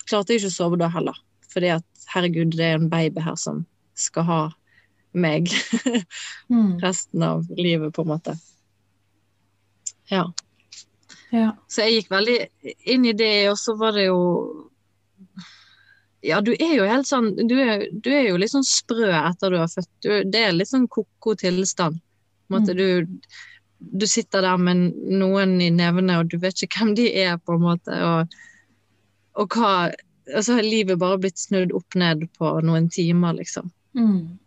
klarte 0.04 0.34
jeg 0.34 0.42
ikke 0.42 0.52
å 0.52 0.56
sove 0.58 0.80
da 0.80 0.90
heller. 0.92 1.16
Fordi 1.52 1.72
at 1.78 2.06
herregud, 2.12 2.52
det 2.52 2.66
er 2.68 2.76
en 2.78 2.90
baby 2.92 3.24
her 3.24 3.38
som 3.40 3.64
skal 3.96 4.28
ha 4.28 4.42
meg 5.14 5.48
Mm. 6.52 6.76
resten 6.82 7.22
av 7.24 7.46
livet, 7.56 7.94
på 7.94 8.02
en 8.04 8.08
måte. 8.10 8.34
Ja. 10.10 10.26
Ja. 11.32 11.54
Så 11.70 11.86
jeg 11.86 12.02
gikk 12.02 12.10
veldig 12.12 12.36
inn 12.92 13.06
i 13.08 13.14
det, 13.16 13.48
og 13.50 13.56
så 13.58 13.74
var 13.80 13.96
det 13.96 14.08
jo 14.10 14.18
Ja, 16.24 16.40
du 16.40 16.54
er 16.54 16.72
jo 16.72 16.86
helt 16.88 17.08
sånn 17.08 17.34
Du 17.36 17.52
er, 17.60 17.84
du 17.92 18.08
er 18.08 18.30
jo 18.30 18.38
litt 18.40 18.54
sånn 18.54 18.64
sprø 18.64 19.10
etter 19.12 19.52
du 19.52 19.58
har 19.60 19.68
født. 19.68 19.90
Du, 20.00 20.10
det 20.24 20.40
er 20.40 20.54
litt 20.56 20.70
sånn 20.70 20.86
ko-ko 20.88 21.34
tilstand. 21.40 22.00
Måte, 22.52 22.74
du, 22.76 23.04
du 23.78 24.06
sitter 24.08 24.44
der 24.44 24.60
med 24.60 24.96
noen 25.20 25.56
i 25.64 25.70
nevene, 25.72 26.18
og 26.20 26.32
du 26.32 26.38
vet 26.40 26.64
ikke 26.64 26.80
hvem 26.80 26.94
de 26.98 27.06
er, 27.24 27.36
på 27.40 27.56
en 27.56 27.64
måte. 27.64 27.98
Og, 28.08 28.36
og 29.40 29.56
hva 29.58 29.74
Og 30.24 30.40
så 30.46 30.56
har 30.56 30.64
livet 30.64 30.96
bare 31.00 31.20
blitt 31.20 31.36
snudd 31.36 31.72
opp 31.76 31.96
ned 32.00 32.24
på 32.38 32.54
noen 32.64 32.88
timer, 32.88 33.36
liksom. 33.36 33.68
Mm. 33.92 34.38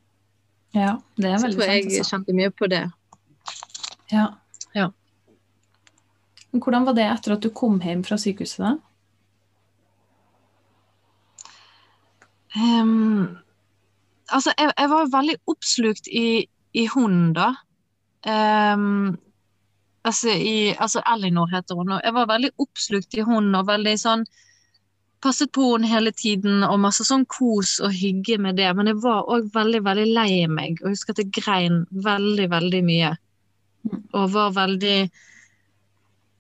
Ja, 0.74 0.96
det 1.22 1.30
er 1.30 1.44
veldig 1.44 1.44
sant. 1.44 1.54
Så 1.54 1.60
tror 1.60 1.70
jeg 1.70 1.84
sant. 1.84 1.92
jeg 1.92 2.00
Altså. 2.00 2.10
kjente 2.16 2.38
mye 2.40 2.54
på 2.58 2.70
det. 2.74 2.84
Ja. 4.10 4.26
Ja. 4.74 4.88
Hvordan 6.58 6.88
var 6.88 6.98
det 6.98 7.06
etter 7.06 7.36
at 7.36 7.46
du 7.46 7.52
kom 7.54 7.78
hjem 7.84 8.02
fra 8.08 8.18
sykehuset, 8.18 8.64
da? 8.66 8.74
Ehm, 12.58 13.38
Altså, 14.28 14.52
jeg, 14.58 14.74
jeg 14.78 14.90
var 14.92 15.12
veldig 15.12 15.36
oppslukt 15.48 16.10
i, 16.12 16.44
i 16.76 16.84
hunden, 16.92 17.32
da. 17.36 17.54
Um, 18.28 19.16
altså, 20.04 20.34
i, 20.36 20.74
altså 20.76 21.04
Elinor 21.14 21.48
heter 21.54 21.76
hun. 21.80 21.92
og 21.96 22.02
Jeg 22.04 22.14
var 22.14 22.28
veldig 22.34 22.52
oppslukt 22.60 23.16
i 23.16 23.24
hunden 23.24 23.56
og 23.56 23.70
veldig 23.72 23.96
sånn 24.02 24.28
Passet 25.24 25.50
på 25.50 25.64
henne 25.72 25.90
hele 25.90 26.12
tiden 26.14 26.62
og 26.62 26.76
masse 26.78 27.02
sånn 27.08 27.24
kos 27.26 27.80
og 27.82 27.96
hygge 27.98 28.36
med 28.38 28.60
det. 28.60 28.68
Men 28.78 28.92
jeg 28.92 29.00
var 29.02 29.26
òg 29.34 29.48
veldig, 29.56 29.80
veldig 29.88 30.06
lei 30.14 30.44
meg. 30.46 30.78
Og 30.84 30.94
husker 30.94 31.16
at 31.16 31.24
jeg 31.24 31.32
grein 31.40 31.80
veldig, 32.06 32.46
veldig 32.52 32.82
mye. 32.86 33.10
Og 34.14 34.28
var 34.36 34.54
veldig 34.54 35.00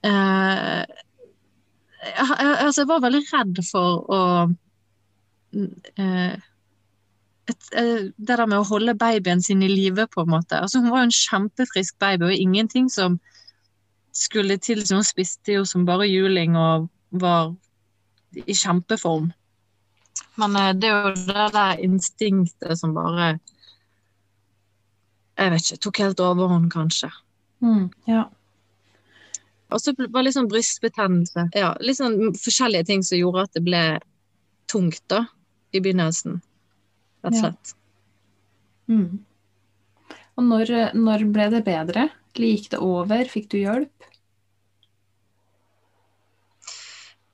uh, 0.05 0.83
jeg, 0.85 2.27
jeg, 2.29 2.53
altså, 2.53 2.83
jeg 2.83 2.91
var 2.91 3.01
veldig 3.07 3.23
redd 3.31 3.63
for 3.65 4.13
å 4.13 4.21
et, 7.47 7.69
eh, 7.73 8.09
det 8.17 8.37
der 8.37 8.45
med 8.45 8.59
å 8.59 8.67
holde 8.67 8.95
babyen 8.97 9.41
sin 9.41 9.63
i 9.63 9.69
live, 9.71 10.07
på 10.07 10.21
en 10.25 10.33
måte. 10.35 10.59
Altså, 10.59 10.81
hun 10.81 10.91
var 10.91 11.03
jo 11.03 11.09
en 11.09 11.17
kjempefrisk 11.19 11.97
baby, 11.99 12.25
og 12.25 12.33
ingenting 12.33 12.89
som 12.91 13.19
skulle 14.11 14.57
til. 14.57 14.85
som 14.85 14.97
hun 14.97 15.07
spiste 15.07 15.53
jo 15.59 15.65
som 15.65 15.85
bare 15.85 16.09
juling 16.09 16.57
og 16.57 16.89
var 17.11 17.55
i 18.35 18.53
kjempeform. 18.53 19.31
Men 20.37 20.55
eh, 20.55 20.73
det 20.73 20.89
er 20.89 21.05
jo 21.07 21.27
det 21.27 21.51
der 21.53 21.83
instinktet 21.83 22.79
som 22.79 22.93
bare 22.93 23.39
Jeg 25.37 25.51
vet 25.53 25.61
ikke, 25.61 25.81
tok 25.85 25.97
helt 26.01 26.19
overhånd, 26.19 26.71
kanskje. 26.73 27.11
Mm, 27.61 27.91
ja. 28.07 28.23
Og 29.69 29.81
så 29.83 29.93
var 29.97 30.07
det 30.09 30.23
litt 30.25 30.37
sånn 30.37 30.49
brystbetennelse. 30.49 31.43
Ja, 31.53 31.75
litt 31.77 31.99
sånn 31.99 32.31
forskjellige 32.33 32.87
ting 32.89 33.03
som 33.05 33.19
gjorde 33.19 33.43
at 33.45 33.53
det 33.53 33.61
ble 33.67 33.81
tungt, 34.71 35.03
da, 35.13 35.27
i 35.71 35.81
begynnelsen. 35.83 36.41
Rett 37.23 37.33
og 37.33 37.33
Ja. 37.33 37.39
slett. 37.41 37.73
Mm. 38.87 39.25
Og 40.37 40.43
når, 40.43 40.93
når 40.95 41.25
ble 41.33 41.49
det 41.49 41.63
bedre? 41.65 42.09
Gikk 42.37 42.69
det 42.69 42.79
over? 42.79 43.25
Fikk 43.25 43.49
du 43.49 43.57
hjelp? 43.57 43.91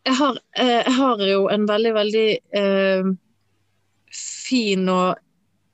Jeg 0.06 0.16
har, 0.16 0.38
eh, 0.60 0.82
jeg 0.84 0.94
har 0.94 1.18
jo 1.28 1.48
en 1.52 1.66
veldig, 1.68 1.94
veldig 1.96 2.28
eh, 2.60 3.12
fin 4.12 4.90
og 4.90 5.16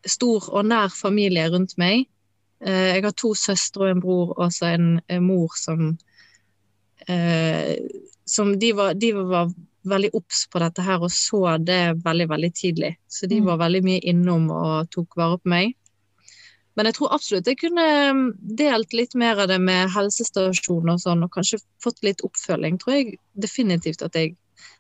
stor 0.06 0.50
og 0.54 0.66
nær 0.70 0.90
familie 0.94 1.48
rundt 1.50 1.78
meg. 1.82 2.06
Eh, 2.62 2.96
jeg 2.96 3.04
har 3.04 3.16
to 3.18 3.34
søstre 3.34 3.88
og 3.88 3.90
en 3.96 4.04
bror, 4.04 4.34
og 4.38 4.54
så 4.54 4.74
en, 4.76 5.02
en 5.10 5.24
mor 5.26 5.50
som 5.58 5.98
eh, 7.08 7.78
som 8.30 8.60
de 8.60 8.74
var, 8.78 8.94
de 8.94 9.14
var 9.18 9.50
veldig 9.88 10.10
obs 10.14 10.46
på 10.52 10.60
dette 10.60 10.84
her 10.84 11.00
og 11.02 11.12
så 11.14 11.58
det 11.64 12.04
veldig, 12.04 12.28
veldig 12.30 12.50
tidlig. 12.54 12.98
Så 13.08 13.28
de 13.30 13.40
Mm. 13.40 13.46
var 13.46 13.58
veldig 13.58 13.84
mye 13.84 14.02
innom 14.04 14.50
og 14.52 14.90
tok 14.92 15.16
vare 15.16 15.38
på 15.38 15.50
meg. 15.50 15.76
Men 16.76 16.86
jeg 16.86 16.96
tror 16.96 17.12
absolutt 17.12 17.46
jeg 17.48 17.58
kunne 17.58 17.86
mm, 18.14 18.34
delt 18.56 18.94
litt 18.94 19.16
mer 19.16 19.40
av 19.40 19.48
det 19.48 19.60
med 19.60 19.90
helsestasjon 19.90 20.90
og 20.90 21.00
sånn, 21.00 21.24
og 21.24 21.32
kanskje 21.32 21.60
fått 21.84 22.04
litt 22.04 22.22
oppfølging. 22.24 22.78
Tror 22.80 22.94
jeg 22.96 23.18
definitivt 23.36 24.02
at 24.02 24.14
jeg 24.14 24.36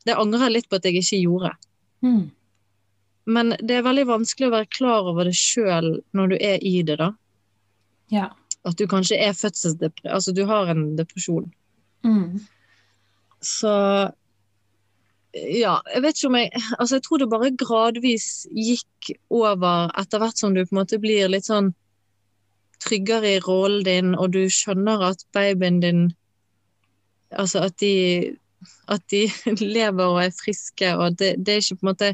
Det 0.06 0.16
angrer 0.16 0.48
jeg 0.48 0.52
litt 0.52 0.70
på 0.70 0.76
at 0.76 0.84
jeg 0.84 0.96
ikke 1.00 1.22
gjorde. 1.24 1.52
Mm. 2.04 2.32
Men 3.28 3.50
det 3.62 3.72
er 3.78 3.84
veldig 3.84 4.06
vanskelig 4.08 4.48
å 4.48 4.52
være 4.52 4.70
klar 4.70 5.08
over 5.08 5.24
det 5.24 5.36
sjøl 5.36 6.02
når 6.14 6.28
du 6.30 6.36
er 6.40 6.60
i 6.64 6.82
det, 6.84 6.98
da. 6.98 7.14
Ja. 8.12 8.30
At 8.66 8.76
du 8.76 8.86
kanskje 8.88 9.20
er 9.20 9.32
fødselsdepresjon. 9.32 10.12
Altså 10.12 10.34
du 10.36 10.46
har 10.46 10.68
en 10.68 10.96
depresjon. 10.98 11.52
Mm. 12.04 12.40
Så 13.42 13.72
ja, 15.34 15.76
jeg 15.94 16.02
vet 16.02 16.18
ikke 16.18 16.30
om 16.30 16.38
jeg 16.40 16.50
Altså, 16.80 16.96
jeg 16.96 17.04
tror 17.06 17.22
det 17.22 17.30
bare 17.30 17.52
gradvis 17.58 18.48
gikk 18.56 19.12
over 19.30 19.92
etter 20.00 20.22
hvert 20.22 20.42
som 20.42 20.56
du 20.56 20.64
på 20.64 20.74
en 20.74 20.82
måte 20.82 21.00
blir 21.02 21.30
litt 21.30 21.46
sånn 21.50 21.74
tryggere 22.80 23.36
i 23.36 23.42
rollen 23.44 23.84
din, 23.84 24.14
og 24.16 24.32
du 24.34 24.46
skjønner 24.50 25.04
at 25.12 25.26
babyen 25.36 25.82
din 25.84 26.08
Altså 27.30 27.68
at 27.68 27.78
de 27.84 28.38
at 28.92 29.04
de 29.12 29.28
lever 29.76 30.04
og 30.04 30.24
er 30.24 30.34
friske, 30.36 30.90
og 30.98 31.20
det, 31.20 31.36
det 31.38 31.54
er 31.54 31.62
ikke 31.62 31.80
på 31.80 31.86
en 31.86 31.92
måte 31.92 32.10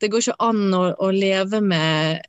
Det 0.00 0.10
går 0.10 0.24
ikke 0.24 0.44
an 0.44 0.74
å, 0.76 0.84
å 1.00 1.10
leve 1.14 1.62
med 1.64 2.26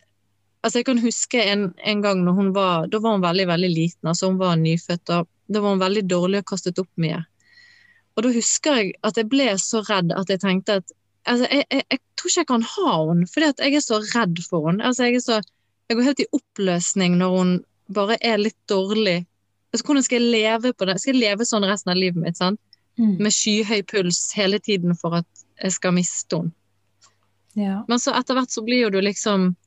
Altså, 0.61 0.79
jeg 0.79 0.85
kan 0.91 1.01
huske 1.01 1.41
en, 1.41 1.71
en 1.81 2.01
gang 2.05 2.21
når 2.23 2.37
hun 2.37 2.49
var 2.55 2.87
Da 2.87 3.01
var 3.01 3.17
hun 3.17 3.25
veldig, 3.25 3.47
veldig 3.49 3.69
liten, 3.73 4.07
altså 4.07 4.29
hun 4.29 4.39
var 4.39 4.55
nyfødt, 4.61 5.09
og 5.09 5.27
da 5.51 5.61
var 5.61 5.75
hun 5.75 5.83
veldig 5.83 6.03
dårlig 6.07 6.43
og 6.43 6.51
kastet 6.53 6.79
opp 6.79 6.91
mye. 7.01 7.17
Og 8.21 8.27
da 8.27 8.35
husker 8.35 8.75
jeg 8.77 8.89
at 9.07 9.17
jeg 9.17 9.25
ble 9.31 9.47
så 9.57 9.79
redd 9.87 10.11
at 10.13 10.29
jeg 10.29 10.43
tenkte 10.43 10.75
at 10.77 10.91
altså, 11.25 11.47
jeg, 11.49 11.65
jeg, 11.73 11.85
jeg 11.89 11.99
tror 12.19 12.29
ikke 12.29 12.43
jeg 12.43 12.49
kan 12.51 12.65
ha 12.69 12.91
henne, 13.09 13.29
fordi 13.33 13.47
jeg 13.49 13.77
er 13.79 13.81
så 13.81 13.97
redd 14.11 14.41
for 14.45 14.67
henne. 14.69 14.85
Altså, 14.85 15.07
jeg, 15.09 15.23
så, 15.25 15.39
jeg 15.89 15.97
går 15.97 16.05
helt 16.05 16.21
i 16.21 16.27
oppløsning 16.37 17.15
når 17.17 17.37
hun 17.37 17.53
bare 17.97 18.19
er 18.21 18.37
litt 18.37 18.59
dårlig. 18.69 19.23
Altså, 19.73 19.87
hvordan 19.87 20.05
skal 20.05 20.21
jeg 20.21 20.35
leve 20.35 20.73
på 20.77 20.85
det? 20.85 20.99
Skal 21.01 21.15
jeg 21.15 21.23
leve 21.23 21.47
sånn 21.49 21.65
resten 21.65 21.95
av 21.95 21.97
livet 21.97 22.21
mitt? 22.21 22.37
sant? 22.37 22.61
Mm. 23.01 23.15
Med 23.25 23.33
skyhøy 23.33 23.81
puls 23.89 24.19
hele 24.37 24.61
tiden 24.61 24.93
for 25.01 25.17
at 25.23 25.45
jeg 25.63 25.73
skal 25.79 25.97
miste 25.97 26.43
henne. 26.43 26.53
Ja. 27.57 27.81
Men 27.89 27.99
så 27.99 28.13
etter 28.15 28.37
hvert 28.37 28.53
så 28.53 28.61
blir 28.63 28.85
jo 28.85 28.89
du 28.93 29.01
liksom 29.03 29.57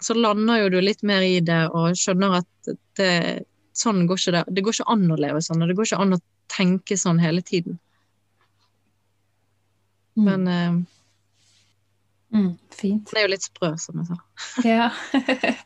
Så 0.00 0.14
lander 0.16 0.62
jo 0.62 0.70
du 0.72 0.78
litt 0.80 1.02
mer 1.04 1.20
i 1.20 1.40
det 1.44 1.66
og 1.76 1.98
skjønner 2.00 2.38
at 2.38 2.70
det, 2.96 3.44
sånn 3.76 4.02
går 4.08 4.20
ikke 4.20 4.34
det. 4.34 4.42
Det 4.52 4.64
går 4.64 4.76
ikke 4.76 4.92
an 4.92 5.04
å 5.08 5.16
leve 5.20 5.40
sånn, 5.44 5.62
og 5.64 5.70
det 5.70 5.76
går 5.76 5.88
ikke 5.88 6.00
an 6.04 6.16
å 6.16 6.18
tenke 6.52 6.98
sånn 7.00 7.20
hele 7.20 7.40
tiden. 7.40 7.78
Mm. 10.16 10.26
Men 10.26 10.48
eh, 10.48 10.76
mm. 12.36 12.50
Fint. 12.72 13.10
den 13.10 13.20
er 13.20 13.26
jo 13.26 13.32
litt 13.34 13.46
sprø, 13.46 13.72
som 13.80 14.02
jeg 14.02 14.10
sa. 14.12 14.20
Ja. 14.76 14.90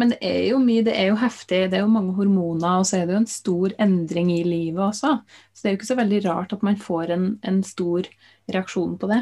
Men 0.00 0.10
det 0.10 0.18
er 0.26 0.40
jo 0.48 0.58
mye, 0.58 0.82
det 0.82 0.96
er 0.98 1.12
jo 1.12 1.18
heftig, 1.20 1.60
det 1.70 1.78
er 1.78 1.84
jo 1.84 1.90
mange 1.94 2.16
hormoner, 2.16 2.80
og 2.80 2.88
så 2.88 2.98
er 2.98 3.06
det 3.06 3.14
jo 3.14 3.20
en 3.20 3.30
stor 3.30 3.74
endring 3.78 4.32
i 4.34 4.40
livet 4.42 4.82
også. 4.82 5.12
Så 5.54 5.62
det 5.62 5.68
er 5.68 5.74
jo 5.76 5.78
ikke 5.78 5.90
så 5.92 5.98
veldig 6.00 6.22
rart 6.24 6.54
at 6.56 6.64
man 6.66 6.78
får 6.80 7.12
en, 7.14 7.28
en 7.46 7.60
stor 7.66 8.08
reaksjon 8.50 8.96
på 8.98 9.10
det. 9.12 9.20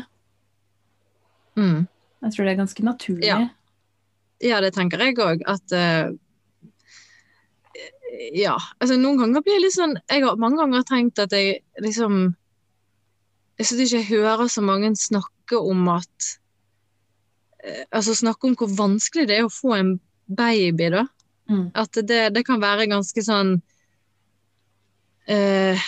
Mm. 1.60 1.82
Jeg 2.22 2.34
tror 2.34 2.46
det 2.46 2.52
er 2.54 2.62
ganske 2.62 2.86
naturlig. 2.86 3.28
Ja. 3.28 3.40
Ja, 4.42 4.58
det 4.64 4.72
tenker 4.74 5.02
jeg 5.02 5.18
òg. 5.22 5.44
At 5.46 5.74
uh, 5.76 6.12
Ja. 8.36 8.56
Altså, 8.80 8.96
noen 9.00 9.20
ganger 9.20 9.44
blir 9.44 9.56
jeg 9.56 9.66
litt 9.66 9.76
sånn 9.76 9.94
Jeg 10.10 10.24
har 10.24 10.40
mange 10.40 10.58
ganger 10.60 10.82
tenkt 10.88 11.20
at 11.22 11.32
jeg 11.32 11.62
liksom 11.80 12.34
Jeg 13.60 13.68
syns 13.68 13.82
ikke 13.84 14.00
jeg 14.00 14.08
hører 14.08 14.48
så 14.50 14.62
mange 14.64 14.94
snakke 14.96 15.58
om 15.60 15.88
at 15.92 16.28
eh, 17.64 17.84
Altså 17.90 18.14
snakke 18.16 18.48
om 18.48 18.56
hvor 18.58 18.70
vanskelig 18.78 19.28
det 19.28 19.38
er 19.38 19.48
å 19.48 19.52
få 19.52 19.76
en 19.76 19.92
baby, 20.26 20.88
da. 20.94 21.04
Mm. 21.50 21.68
At 21.76 21.98
det, 22.08 22.22
det 22.36 22.44
kan 22.46 22.62
være 22.62 22.88
ganske 22.90 23.24
sånn 23.26 23.56
uh, 25.28 25.86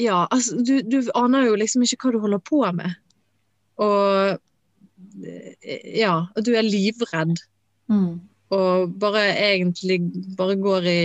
Ja, 0.00 0.24
altså, 0.24 0.58
du, 0.58 0.80
du 0.82 1.12
aner 1.14 1.46
jo 1.46 1.58
liksom 1.60 1.84
ikke 1.86 2.08
hva 2.08 2.14
du 2.16 2.22
holder 2.24 2.42
på 2.42 2.64
med. 2.74 2.96
Og 3.78 4.34
eh, 5.22 5.90
ja, 6.00 6.16
og 6.34 6.46
du 6.46 6.50
er 6.58 6.66
livredd. 6.66 7.38
Mm. 7.92 8.24
Og 8.54 8.96
bare 8.98 9.28
egentlig 9.38 10.00
bare 10.38 10.56
går 10.58 10.88
i 10.90 10.98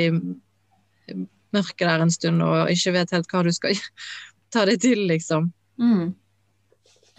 mørket 1.55 1.85
der 1.87 2.03
en 2.03 2.13
stund 2.13 2.43
og 2.45 2.71
ikke 2.71 2.95
vet 2.95 3.13
helt 3.15 3.29
hva 3.31 3.43
du 3.45 3.51
skal 3.55 3.77
ta 4.53 4.65
deg 4.69 4.81
til, 4.83 5.05
liksom. 5.09 5.51
Mm. 5.79 6.11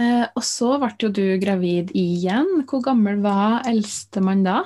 Eh, 0.01 0.27
og 0.33 0.45
så 0.47 0.75
ble 0.81 0.93
jo 1.03 1.11
du 1.13 1.25
gravid 1.43 1.93
igjen. 1.99 2.63
Hvor 2.69 2.85
gammel 2.85 3.21
var 3.25 3.67
eldstemann 3.69 4.45
da? 4.47 4.63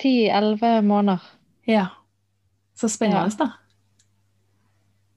Ti-elleve 0.00 0.78
måneder. 0.86 1.26
Ja. 1.68 1.86
Så 2.78 2.88
spennende, 2.88 3.36
da. 3.38 3.50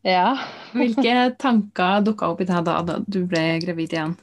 Ja. 0.06 0.28
Hvilke 0.76 1.32
tanker 1.42 2.04
dukka 2.06 2.34
opp 2.34 2.44
i 2.44 2.50
deg 2.50 2.68
da, 2.68 2.82
da 2.86 3.00
du 3.02 3.24
ble 3.30 3.46
gravid 3.64 3.96
igjen? 3.96 4.18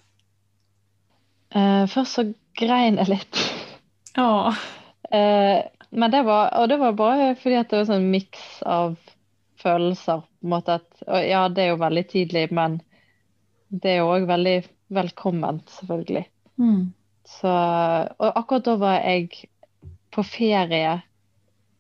Eh, 1.53 1.85
først 1.91 2.19
så 2.19 2.27
grein 2.59 3.01
jeg 3.01 3.11
litt. 3.11 3.41
Åh. 4.21 4.61
Eh, 5.13 5.65
men 5.93 6.13
det 6.13 6.23
var, 6.27 6.51
og 6.61 6.69
det 6.71 6.79
var 6.81 6.97
bare 6.97 7.33
fordi 7.41 7.59
at 7.61 7.71
det 7.71 7.83
var 7.83 7.89
sånn 7.91 8.11
miks 8.13 8.63
av 8.69 8.97
følelser. 9.63 10.23
på 10.25 10.47
en 10.49 10.55
måte 10.55 10.79
at, 10.81 10.89
og 11.07 11.29
Ja, 11.29 11.47
det 11.49 11.65
er 11.65 11.73
jo 11.73 11.83
veldig 11.83 12.05
tidlig, 12.09 12.47
men 12.51 12.81
det 13.69 13.95
er 13.95 14.03
jo 14.03 14.11
òg 14.13 14.27
veldig 14.29 14.57
velkomment, 14.93 15.69
selvfølgelig. 15.81 16.27
Mm. 16.61 16.93
Så, 17.29 17.53
og 18.19 18.39
akkurat 18.41 18.67
da 18.67 18.77
var 18.81 18.99
jeg 19.01 19.47
på 20.13 20.25
ferie 20.27 20.97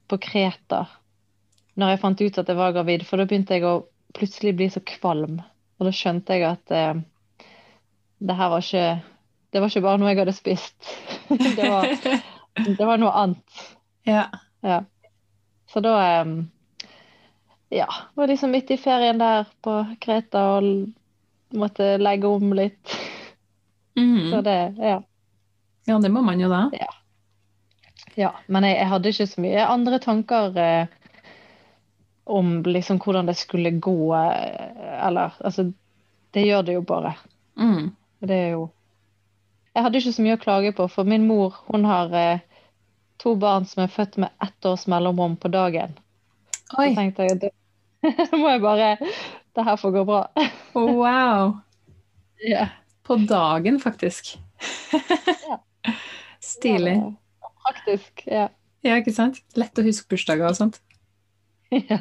på 0.09 0.19
Kreta 0.23 0.87
når 1.81 1.95
jeg 1.95 2.01
fant 2.03 2.21
ut 2.21 2.39
at 2.39 2.51
jeg 2.51 2.59
var 2.59 2.75
gravid, 2.77 3.05
for 3.09 3.17
da 3.17 3.25
begynte 3.29 3.57
jeg 3.57 3.65
å 3.65 3.85
plutselig 4.13 4.53
bli 4.59 4.69
så 4.73 4.83
kvalm. 4.85 5.39
Og 5.81 5.89
da 5.89 5.93
skjønte 5.97 6.37
jeg 6.37 6.45
at 6.45 6.75
eh, 6.77 7.01
det 8.23 8.37
her 8.39 8.53
var 8.53 8.63
ikke 8.63 8.89
Det 9.53 9.61
var 9.61 9.69
ikke 9.69 9.85
bare 9.85 10.01
noe 10.01 10.09
jeg 10.09 10.19
hadde 10.23 10.33
spist. 10.33 10.93
det, 11.29 11.67
var, 11.69 11.89
det 12.65 12.87
var 12.89 13.01
noe 13.01 13.13
annet. 13.23 13.65
Ja. 14.09 14.25
Ja. 14.63 14.85
Så 15.73 15.81
da 15.81 15.97
Ja, 17.73 17.87
var 18.15 18.27
liksom 18.29 18.51
midt 18.53 18.71
i 18.71 18.77
ferien 18.77 19.19
der 19.19 19.47
på 19.65 19.79
Kreta 20.01 20.43
og 20.59 20.89
måtte 21.57 21.95
legge 21.99 22.29
om 22.29 22.53
litt. 22.53 22.89
Så 23.97 24.01
Mhm. 24.01 24.43
det, 24.45 24.75
ja. 24.79 25.03
Ja, 25.87 25.99
det 25.99 26.11
må 26.11 26.23
man 26.23 26.41
jo 26.41 26.49
da. 26.49 26.71
ja. 28.17 28.33
Men 28.47 28.63
jeg, 28.65 28.77
jeg 28.77 28.89
hadde 28.89 29.09
ikke 29.09 29.27
så 29.27 29.41
mye 29.41 29.67
andre 29.67 29.99
tanker 29.99 30.57
eh, 30.59 30.87
om 32.27 32.63
liksom 32.63 32.99
hvordan 33.01 33.27
det 33.27 33.37
skulle 33.37 33.71
gå, 33.81 34.15
eh, 34.15 35.07
eller 35.07 35.33
altså 35.45 35.73
Det 36.33 36.47
gjør 36.47 36.63
det 36.63 36.73
jo 36.75 36.81
bare. 36.83 37.15
Mm. 37.57 37.91
Det 38.21 38.31
er 38.37 38.51
jo 38.51 38.71
Jeg 39.75 39.83
hadde 39.83 39.99
ikke 39.99 40.13
så 40.13 40.23
mye 40.23 40.37
å 40.37 40.41
klage 40.45 40.73
på, 40.73 40.89
for 40.89 41.05
min 41.05 41.27
mor 41.27 41.55
hun 41.73 41.85
har 41.85 42.13
eh, 42.15 42.39
to 43.23 43.35
barn 43.39 43.67
som 43.69 43.85
er 43.85 43.93
født 43.93 44.19
med 44.23 44.33
ett 44.43 44.69
års 44.69 44.87
mellomrom 44.91 45.37
på 45.41 45.51
dagen. 45.53 45.95
Så 46.73 46.89
tenkte 46.97 47.27
jeg 47.27 47.37
at 47.37 47.45
det 47.47 47.53
må 48.41 48.49
jeg 48.51 48.63
bare 48.65 48.97
Det 49.55 49.65
her 49.67 49.77
får 49.79 49.93
gå 49.99 50.05
bra. 50.09 50.25
wow. 50.75 51.59
Ja. 52.43 52.67
På 53.07 53.15
dagen, 53.17 53.77
faktisk. 53.79 54.33
Stilig. 56.43 56.97
Praktisk. 57.63 58.25
Ja. 58.27 58.49
Ja, 58.83 58.97
ikke 58.99 59.15
sant? 59.15 59.39
Lett 59.55 59.79
å 59.79 59.85
huske 59.87 60.11
bursdager 60.11 60.49
og 60.49 60.59
sånt. 60.59 60.81
ja. 61.71 62.01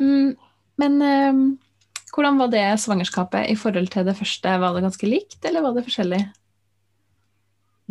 Mm, 0.00 0.34
men 0.82 0.96
um, 1.06 1.44
hvordan 2.14 2.40
var 2.42 2.50
det 2.50 2.64
svangerskapet 2.82 3.52
i 3.52 3.54
forhold 3.58 3.92
til 3.94 4.06
det 4.08 4.16
første? 4.18 4.56
Var 4.58 4.74
det 4.74 4.82
ganske 4.88 5.06
likt, 5.06 5.38
eller 5.46 5.62
var 5.62 5.76
det 5.76 5.86
forskjellig? 5.86 6.18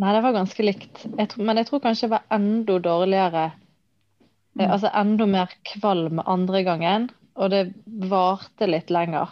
Nei, 0.02 0.12
det 0.16 0.22
var 0.24 0.32
ganske 0.34 0.64
likt. 0.66 1.04
Jeg 1.18 1.28
tror, 1.30 1.44
men 1.46 1.60
jeg 1.60 1.68
tror 1.68 1.82
kanskje 1.84 2.08
det 2.08 2.14
var 2.16 2.38
enda 2.38 2.78
dårligere. 2.78 3.44
Eh, 3.44 3.60
Mm. 4.66 4.70
Altså 4.70 4.90
enda 4.94 5.26
mer 5.26 5.50
kvalm 5.66 6.20
andre 6.26 6.62
gangen, 6.62 7.08
og 7.34 7.50
det 7.50 7.74
varte 7.86 8.66
litt 8.70 8.90
lenger. 8.90 9.26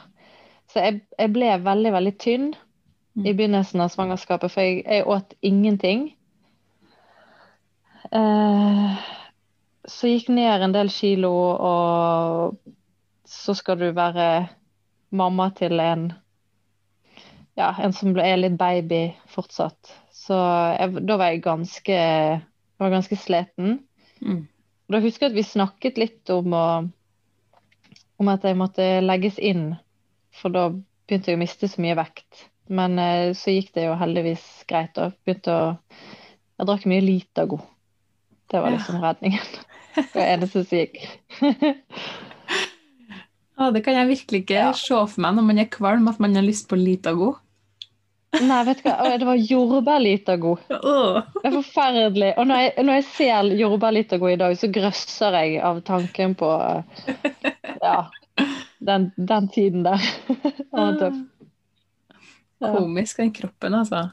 Så 0.68 0.80
jeg, 0.82 1.00
jeg 1.18 1.32
ble 1.32 1.52
veldig, 1.62 1.92
veldig 1.92 2.18
tynn 2.18 2.54
Mm. 3.14 3.26
i 3.26 3.32
begynnelsen 3.34 3.80
av 3.80 3.88
svangerskapet, 3.92 4.50
for 4.50 4.62
jeg, 4.62 4.84
jeg 4.86 5.06
åt 5.06 5.34
ingenting. 5.42 6.14
Eh, 8.12 8.96
så 9.84 10.08
gikk 10.08 10.28
ned 10.32 10.62
en 10.64 10.72
del 10.72 10.88
kilo, 10.90 11.30
og 11.60 12.56
så 13.28 13.54
skal 13.54 13.78
du 13.78 13.90
være 13.92 14.48
mamma 15.12 15.50
til 15.56 15.80
en 15.80 16.12
ja, 17.56 17.74
en 17.84 17.92
som 17.92 18.16
er 18.16 18.36
litt 18.40 18.56
baby 18.56 19.12
fortsatt. 19.28 19.92
Så 20.22 20.36
jeg, 20.78 21.02
da 21.08 21.16
var 21.18 21.32
jeg 21.32 21.42
ganske, 21.42 21.98
var 22.78 22.92
ganske 22.94 23.16
sliten. 23.18 23.80
Mm. 24.22 24.44
Og 24.86 24.94
da 24.94 25.00
husker 25.02 25.26
jeg 25.26 25.32
at 25.32 25.38
vi 25.40 25.46
snakket 25.48 25.98
litt 25.98 26.30
om, 26.30 26.54
å, 26.54 26.66
om 28.22 28.30
at 28.30 28.44
jeg 28.46 28.58
måtte 28.60 28.86
legges 29.02 29.38
inn, 29.42 29.72
for 30.38 30.54
da 30.54 30.68
begynte 31.08 31.32
jeg 31.32 31.38
å 31.40 31.42
miste 31.42 31.68
så 31.70 31.82
mye 31.82 31.96
vekt. 31.98 32.44
Men 32.72 32.94
eh, 33.02 33.32
så 33.36 33.50
gikk 33.56 33.72
det 33.74 33.88
jo 33.88 33.96
heldigvis 33.98 34.44
greit. 34.70 34.96
Og 35.02 35.16
begynte 35.26 35.52
å 35.58 35.64
Jeg 36.60 36.68
drakk 36.68 36.84
mye 36.86 37.02
Litago. 37.02 37.58
Det 38.52 38.60
var 38.62 38.70
Ja. 38.70 38.76
liksom 38.76 39.00
redningen. 39.02 39.48
Det 39.96 40.04
var 40.14 40.20
det 40.22 40.32
eneste 40.36 40.62
som 40.64 40.78
gikk. 40.78 41.00
Ja, 43.58 43.68
det 43.70 43.82
kan 43.84 43.94
jeg 43.94 44.08
virkelig 44.08 44.38
ikke 44.42 44.54
Ja. 44.56 44.70
se 44.74 44.96
for 45.06 45.20
meg 45.22 45.34
når 45.36 45.44
man 45.46 45.58
er 45.60 45.68
kvalm, 45.70 46.08
at 46.08 46.18
man 46.20 46.34
har 46.34 46.42
lyst 46.42 46.68
på 46.70 46.76
Litago. 46.78 47.34
Nei, 48.40 48.62
vet 48.64 48.78
du 48.80 48.86
hva, 48.88 49.10
det 49.20 49.26
var 49.28 49.36
jordbær-Litago. 49.36 50.54
Det 50.70 51.42
er 51.44 51.52
forferdelig. 51.58 52.30
Og 52.40 52.46
når 52.48 52.62
jeg, 52.62 52.72
når 52.86 52.96
jeg 52.96 53.04
ser 53.10 53.50
jordbær-Litago 53.60 54.30
i 54.32 54.38
dag, 54.40 54.54
så 54.56 54.70
grøsser 54.72 55.36
jeg 55.36 55.58
av 55.68 55.82
tanken 55.84 56.32
på 56.40 56.48
ja, 57.82 57.98
den, 58.80 59.10
den 59.16 59.48
tiden 59.52 59.84
der. 59.84 60.06
Det 60.32 60.64
var 60.72 60.96
tøff. 61.02 61.20
Komisk, 62.62 63.18
den 63.18 63.32
kroppen, 63.34 63.74
altså. 63.74 64.04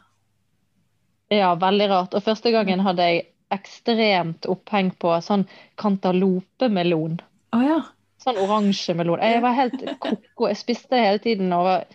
ja, 1.31 1.53
veldig 1.61 1.87
rart. 1.91 2.15
Og 2.17 2.25
første 2.25 2.51
gangen 2.51 2.81
hadde 2.83 3.05
jeg 3.05 3.23
ekstremt 3.53 4.45
oppheng 4.49 4.91
på 5.01 5.13
sånn 5.25 5.45
kantalopemelon. 5.79 7.19
Oh, 7.55 7.63
ja. 7.65 7.79
Sånn 8.19 8.37
oransje 8.43 8.93
melon. 8.99 9.21
Jeg 9.23 9.39
var 9.45 9.55
helt 9.55 9.79
koko. 10.03 10.49
Jeg 10.51 10.59
spiste 10.59 10.99
hele 10.99 11.21
tiden 11.23 11.53
og 11.55 11.63
var- 11.69 11.85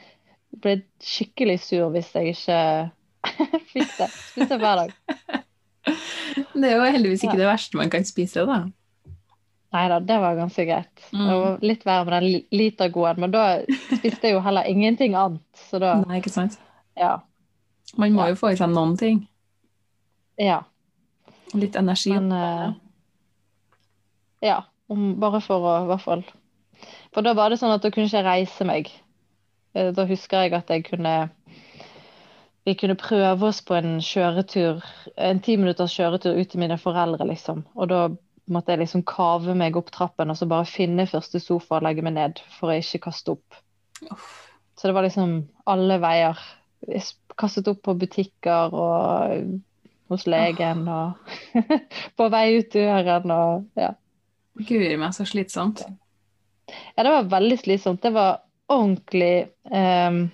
ble 0.62 0.76
skikkelig 1.02 1.58
sur 1.64 1.90
hvis 1.94 2.12
jeg 2.14 2.34
ikke 2.34 2.58
fikk 3.72 3.92
det. 3.98 4.08
Spiste 4.30 4.58
hver 4.60 4.84
dag. 4.84 4.94
Det 6.54 6.66
er 6.70 6.76
jo 6.78 6.84
heldigvis 6.94 7.22
ikke 7.26 7.36
det 7.38 7.46
verste 7.46 7.76
man 7.78 7.90
kan 7.92 8.04
spise, 8.06 8.44
da. 8.48 8.60
Nei 9.74 9.82
da, 9.90 9.96
det 10.06 10.16
var 10.22 10.36
ganske 10.38 10.64
greit. 10.66 11.02
Mm. 11.10 11.24
Det 11.26 11.36
var 11.40 11.64
litt 11.66 11.82
verre 11.86 12.04
med 12.06 12.14
den 12.14 12.26
li- 12.30 12.46
litergoen, 12.54 13.18
men 13.20 13.32
da 13.34 13.42
spiste 13.98 14.28
jeg 14.30 14.36
jo 14.36 14.42
heller 14.44 14.66
ingenting 14.70 15.16
annet. 15.18 15.42
Så 15.68 15.80
da, 15.82 15.96
Nei, 16.06 16.20
ikke 16.22 16.30
sant? 16.32 16.58
ja. 16.98 17.16
Man 18.00 18.14
må 18.16 18.24
Ja. 18.24 18.28
jo 18.32 18.38
få 18.40 18.52
i 18.54 18.56
seg 18.58 18.70
noen 18.72 18.94
ting. 18.98 19.18
Ja. 20.40 20.60
Litt 21.54 21.76
energi. 21.78 22.14
Men 22.16 22.32
eh, 22.32 22.72
Ja. 24.42 24.62
Om, 24.88 25.14
bare 25.20 25.40
for 25.40 25.64
å 25.64 25.74
i 25.84 25.86
hvert 25.88 26.02
fall 26.04 26.22
For 27.14 27.24
da 27.24 27.32
var 27.32 27.48
det 27.48 27.56
sånn 27.60 27.72
at 27.72 27.80
da 27.82 27.88
kunne 27.94 28.04
ikke 28.10 28.20
reise 28.26 28.66
meg. 28.68 28.90
Eh, 29.74 29.90
Da 29.94 30.06
husker 30.06 30.44
jeg 30.44 30.54
at 30.56 30.70
jeg 30.70 30.84
kunne 30.88 31.14
Vi 32.64 32.74
kunne 32.80 32.96
prøve 32.96 33.48
oss 33.50 33.60
på 33.60 33.74
en 33.76 33.98
kjøretur, 34.00 34.80
en 35.20 35.40
ti 35.44 35.56
minutters 35.60 35.92
kjøretur 35.98 36.38
ut 36.38 36.48
til 36.48 36.62
mine 36.62 36.78
foreldre, 36.80 37.26
liksom. 37.28 37.58
Og 37.76 37.90
da 37.90 37.98
måtte 38.48 38.72
jeg 38.72 38.80
liksom 38.80 39.02
kave 39.04 39.52
meg 39.54 39.76
opp 39.76 39.90
trappen 39.92 40.32
og 40.32 40.38
så 40.38 40.48
bare 40.48 40.64
finne 40.64 41.04
første 41.08 41.40
sofa 41.44 41.76
og 41.76 41.84
legge 41.84 42.04
meg 42.06 42.14
ned 42.16 42.40
for 42.56 42.72
å 42.72 42.78
ikke 42.80 43.02
kaste 43.10 43.34
opp. 43.36 43.58
Så 44.78 44.88
det 44.88 44.94
var 44.96 45.04
liksom 45.04 45.36
alle 45.68 45.98
veier. 46.00 46.40
Jeg 46.88 47.04
kastet 47.36 47.68
opp 47.68 47.82
på 47.84 47.96
butikker 48.00 48.72
og 48.72 49.60
hos 50.12 50.26
legen 50.28 50.88
og 50.88 51.36
på 52.16 52.30
vei 52.32 52.46
ut 52.60 52.72
døren 52.72 53.32
og 53.34 53.80
ja. 53.80 53.92
Guri 54.54 54.94
meg, 55.00 55.12
så 55.16 55.26
slitsomt. 55.26 55.82
Ja, 56.94 57.02
det 57.02 57.10
var 57.10 57.32
veldig 57.32 57.56
slitsomt. 57.60 58.02
Det 58.04 58.12
var 58.14 58.44
ordentlig 58.72 59.48
ehm, 59.70 60.30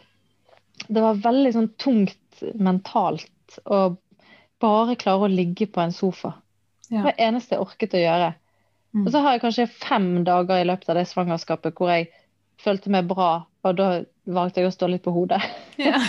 Det 0.88 1.03
var 1.05 1.19
veldig 1.23 1.53
sånn 1.55 1.69
tungt 1.79 2.43
mentalt 2.55 3.59
å 3.64 3.97
bare 4.61 4.97
klare 4.97 5.27
å 5.27 5.31
ligge 5.33 5.66
på 5.66 5.81
en 5.83 5.93
sofa. 5.93 6.33
Det 6.88 7.03
var 7.03 7.12
det 7.14 7.25
eneste 7.27 7.55
jeg 7.55 7.62
orket 7.64 7.95
å 7.95 8.01
gjøre. 8.01 8.31
Mm. 8.95 9.05
Og 9.07 9.11
så 9.12 9.21
har 9.23 9.33
jeg 9.37 9.43
kanskje 9.45 9.66
fem 9.71 10.09
dager 10.27 10.61
i 10.61 10.66
løpet 10.66 10.88
av 10.90 10.99
det 10.99 11.05
svangerskapet 11.11 11.77
hvor 11.79 11.93
jeg 11.93 12.09
følte 12.61 12.90
meg 12.90 13.07
bra, 13.09 13.45
og 13.64 13.77
da 13.79 13.90
valgte 14.27 14.61
jeg 14.61 14.71
å 14.71 14.75
stå 14.75 14.88
litt 14.90 15.05
på 15.05 15.12
hodet. 15.14 15.40
Ja. 15.79 16.01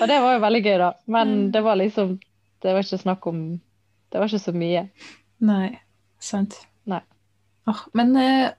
Og 0.00 0.06
det 0.08 0.16
var 0.22 0.34
jo 0.34 0.42
veldig 0.42 0.60
gøy, 0.64 0.76
da. 0.78 0.90
Men 1.06 1.28
Mm. 1.28 1.50
det 1.52 1.60
var 1.62 1.76
liksom 1.76 2.18
Det 2.62 2.72
var 2.74 2.82
ikke 2.82 2.98
snakk 2.98 3.26
om 3.26 3.60
Det 4.10 4.18
var 4.18 4.26
ikke 4.26 4.38
så 4.38 4.52
mye. 4.52 4.88
Nei, 5.40 5.78
sant. 6.18 6.56
Nei. 6.86 7.00
Oh, 7.66 7.78
men 7.94 8.16
eh, 8.16 8.44
eh, 8.46 8.52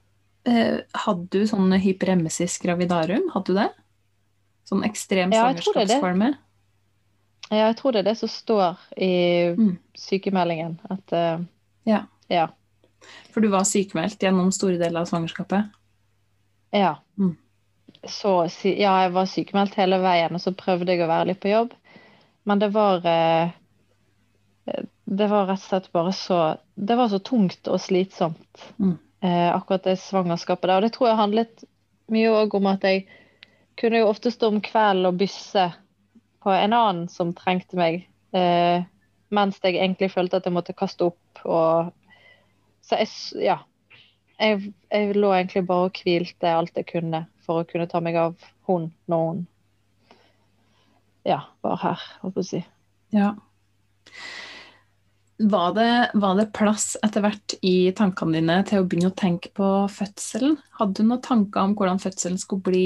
hadde 0.46 1.28
du 1.30 1.44
sånn 1.48 1.72
hyperemesis 1.78 2.58
gravidarum? 2.64 3.28
Hadde 3.34 3.46
du 3.54 3.60
det? 3.60 3.70
Sånn 4.70 4.86
ekstrem 4.88 5.32
Ja, 5.34 5.44
svangerskapskvalme? 5.52 6.32
Ja, 7.52 7.68
jeg 7.68 7.78
tror 7.82 7.92
det 7.92 8.00
er 8.06 8.10
det 8.14 8.18
som 8.18 8.30
står 8.32 8.78
i 8.98 9.12
Mm. 9.58 9.78
sykemeldingen. 9.98 10.80
At 10.90 11.12
uh, 11.14 11.44
Ja. 11.86 12.06
Ja. 12.30 12.48
For 13.34 13.42
du 13.42 13.50
var 13.50 13.64
sykemeldt 13.68 14.20
gjennom 14.22 14.52
store 14.54 14.78
deler 14.80 15.02
av 15.02 15.06
svangerskapet? 15.10 15.70
ja. 16.72 16.96
Mm. 17.20 17.36
Så 18.08 18.48
ja, 18.66 18.94
jeg 19.04 19.12
var 19.14 19.26
sykemeldt 19.30 19.76
hele 19.76 20.00
veien, 20.02 20.34
og 20.34 20.42
så 20.42 20.54
prøvde 20.58 20.88
jeg 20.90 21.02
å 21.04 21.08
være 21.12 21.28
litt 21.28 21.40
på 21.44 21.52
jobb. 21.52 21.74
Men 22.46 22.58
det 22.60 22.72
var 22.74 23.04
uh, 23.06 23.52
Det 25.06 25.28
var 25.30 25.46
rett 25.50 25.60
og 25.60 25.68
slett 25.68 25.92
bare 25.92 26.14
så 26.16 26.58
Det 26.76 26.96
var 26.98 27.10
så 27.10 27.20
tungt 27.20 27.68
og 27.68 27.80
slitsomt, 27.80 28.72
Mm. 28.80 28.98
Eh, 29.24 29.50
akkurat 29.56 29.84
det 29.88 29.98
svangerskapet 30.02 30.70
der. 30.70 30.78
Og 30.78 30.86
det 30.86 30.94
tror 30.96 31.12
jeg 31.12 31.22
handlet 31.22 31.66
mye 32.12 32.34
òg 32.42 32.56
om 32.60 32.70
at 32.72 32.86
jeg 32.88 33.06
kunne 33.80 34.02
jo 34.02 34.10
ofte 34.12 34.32
stå 34.34 34.52
om 34.52 34.62
kvelden 34.64 35.10
og 35.10 35.20
bysse 35.22 35.70
på 36.42 36.54
en 36.54 36.74
annen 36.74 37.08
som 37.10 37.34
trengte 37.38 37.78
meg, 37.78 38.08
eh, 38.36 38.84
mens 39.32 39.60
jeg 39.64 39.78
egentlig 39.78 40.12
følte 40.12 40.42
at 40.42 40.48
jeg 40.48 40.56
måtte 40.56 40.78
kaste 40.78 41.12
opp 41.12 41.46
og 41.46 41.92
Så 42.82 42.98
jeg 42.98 43.44
Ja. 43.46 43.58
Jeg, 44.42 44.74
jeg 44.90 45.16
lå 45.16 45.30
egentlig 45.34 45.68
bare 45.68 45.86
og 45.86 45.98
hvilte 46.02 46.50
alt 46.50 46.76
jeg 46.76 46.88
kunne 46.90 47.28
for 47.46 47.62
å 47.62 47.66
kunne 47.70 47.86
ta 47.88 48.00
meg 48.02 48.16
av 48.18 48.34
hun 48.66 48.88
når 49.06 49.28
hun 49.28 49.44
ja, 51.24 51.44
var 51.62 51.78
her, 51.78 52.02
holdt 52.24 52.34
på 52.34 52.42
å 52.42 52.48
si. 52.48 52.64
Ja. 53.14 53.36
Var 55.42 55.74
det, 55.74 55.92
var 56.22 56.36
det 56.38 56.52
plass 56.54 56.92
etter 57.02 57.24
hvert 57.24 57.56
i 57.66 57.92
tankene 57.98 58.38
dine 58.38 58.60
til 58.68 58.82
å 58.82 58.86
begynne 58.86 59.10
å 59.10 59.18
tenke 59.18 59.50
på 59.58 59.70
fødselen? 59.90 60.60
Hadde 60.78 61.02
du 61.02 61.08
noen 61.08 61.24
tanker 61.26 61.64
om 61.64 61.74
hvordan 61.78 62.02
fødselen 62.04 62.38
skulle 62.42 62.66
bli 62.68 62.86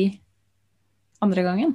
andre 1.26 1.44
gangen? 1.44 1.74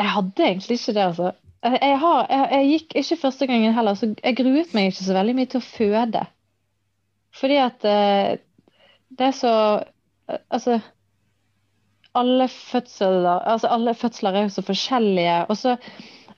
Jeg 0.00 0.12
hadde 0.14 0.46
egentlig 0.46 0.78
ikke 0.78 0.94
det, 0.96 1.06
altså. 1.10 1.32
Jeg, 1.60 1.96
har, 2.00 2.20
jeg, 2.30 2.44
jeg 2.54 2.68
gikk 2.70 2.94
ikke 3.02 3.18
første 3.24 3.48
gangen 3.50 3.74
heller, 3.76 3.98
så 3.98 4.12
jeg 4.14 4.38
gruet 4.38 4.70
meg 4.76 4.92
ikke 4.92 5.08
så 5.08 5.16
veldig 5.18 5.34
mye 5.36 5.50
til 5.50 5.60
å 5.60 5.66
føde. 5.66 6.22
Fordi 7.36 7.58
at 7.60 7.84
eh, 7.88 8.30
det 9.18 9.28
er 9.32 9.36
så 9.36 9.52
eh, 9.80 10.40
Altså, 10.50 10.78
alle 12.14 12.46
fødsler, 12.48 13.26
altså 13.26 13.68
alle 13.70 13.94
fødsler 13.94 14.36
er 14.38 14.46
jo 14.46 14.52
så 14.54 14.62
forskjellige. 14.66 15.36
Og 15.50 15.58
så, 15.58 15.74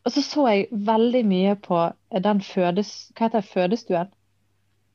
og 0.04 0.12
så 0.12 0.22
så 0.22 0.46
jeg 0.48 0.66
veldig 0.72 1.24
mye 1.26 1.54
på 1.62 1.92
den 2.22 2.40
fødes, 2.42 3.12
hva 3.16 3.28
heter 3.28 3.40
det, 3.40 3.48
fødestuen. 3.50 4.08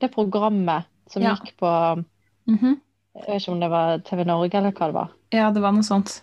Det 0.02 0.12
programmet 0.14 0.84
som 1.10 1.24
Ja. 1.24 1.36
gikk 1.36 1.54
på 1.58 2.04
Mhm. 2.48 2.82
Jeg 3.16 3.26
vet 3.28 3.42
ikke 3.42 3.52
om 3.52 3.60
det 3.60 3.70
var 3.70 3.98
TV 4.06 4.24
Norge 4.26 4.54
eller 4.58 4.72
hva 4.72 4.86
det 4.88 4.94
var. 4.94 5.10
Ja, 5.34 5.50
det 5.52 5.62
var 5.62 5.72
noe 5.72 5.84
sånt. 5.84 6.22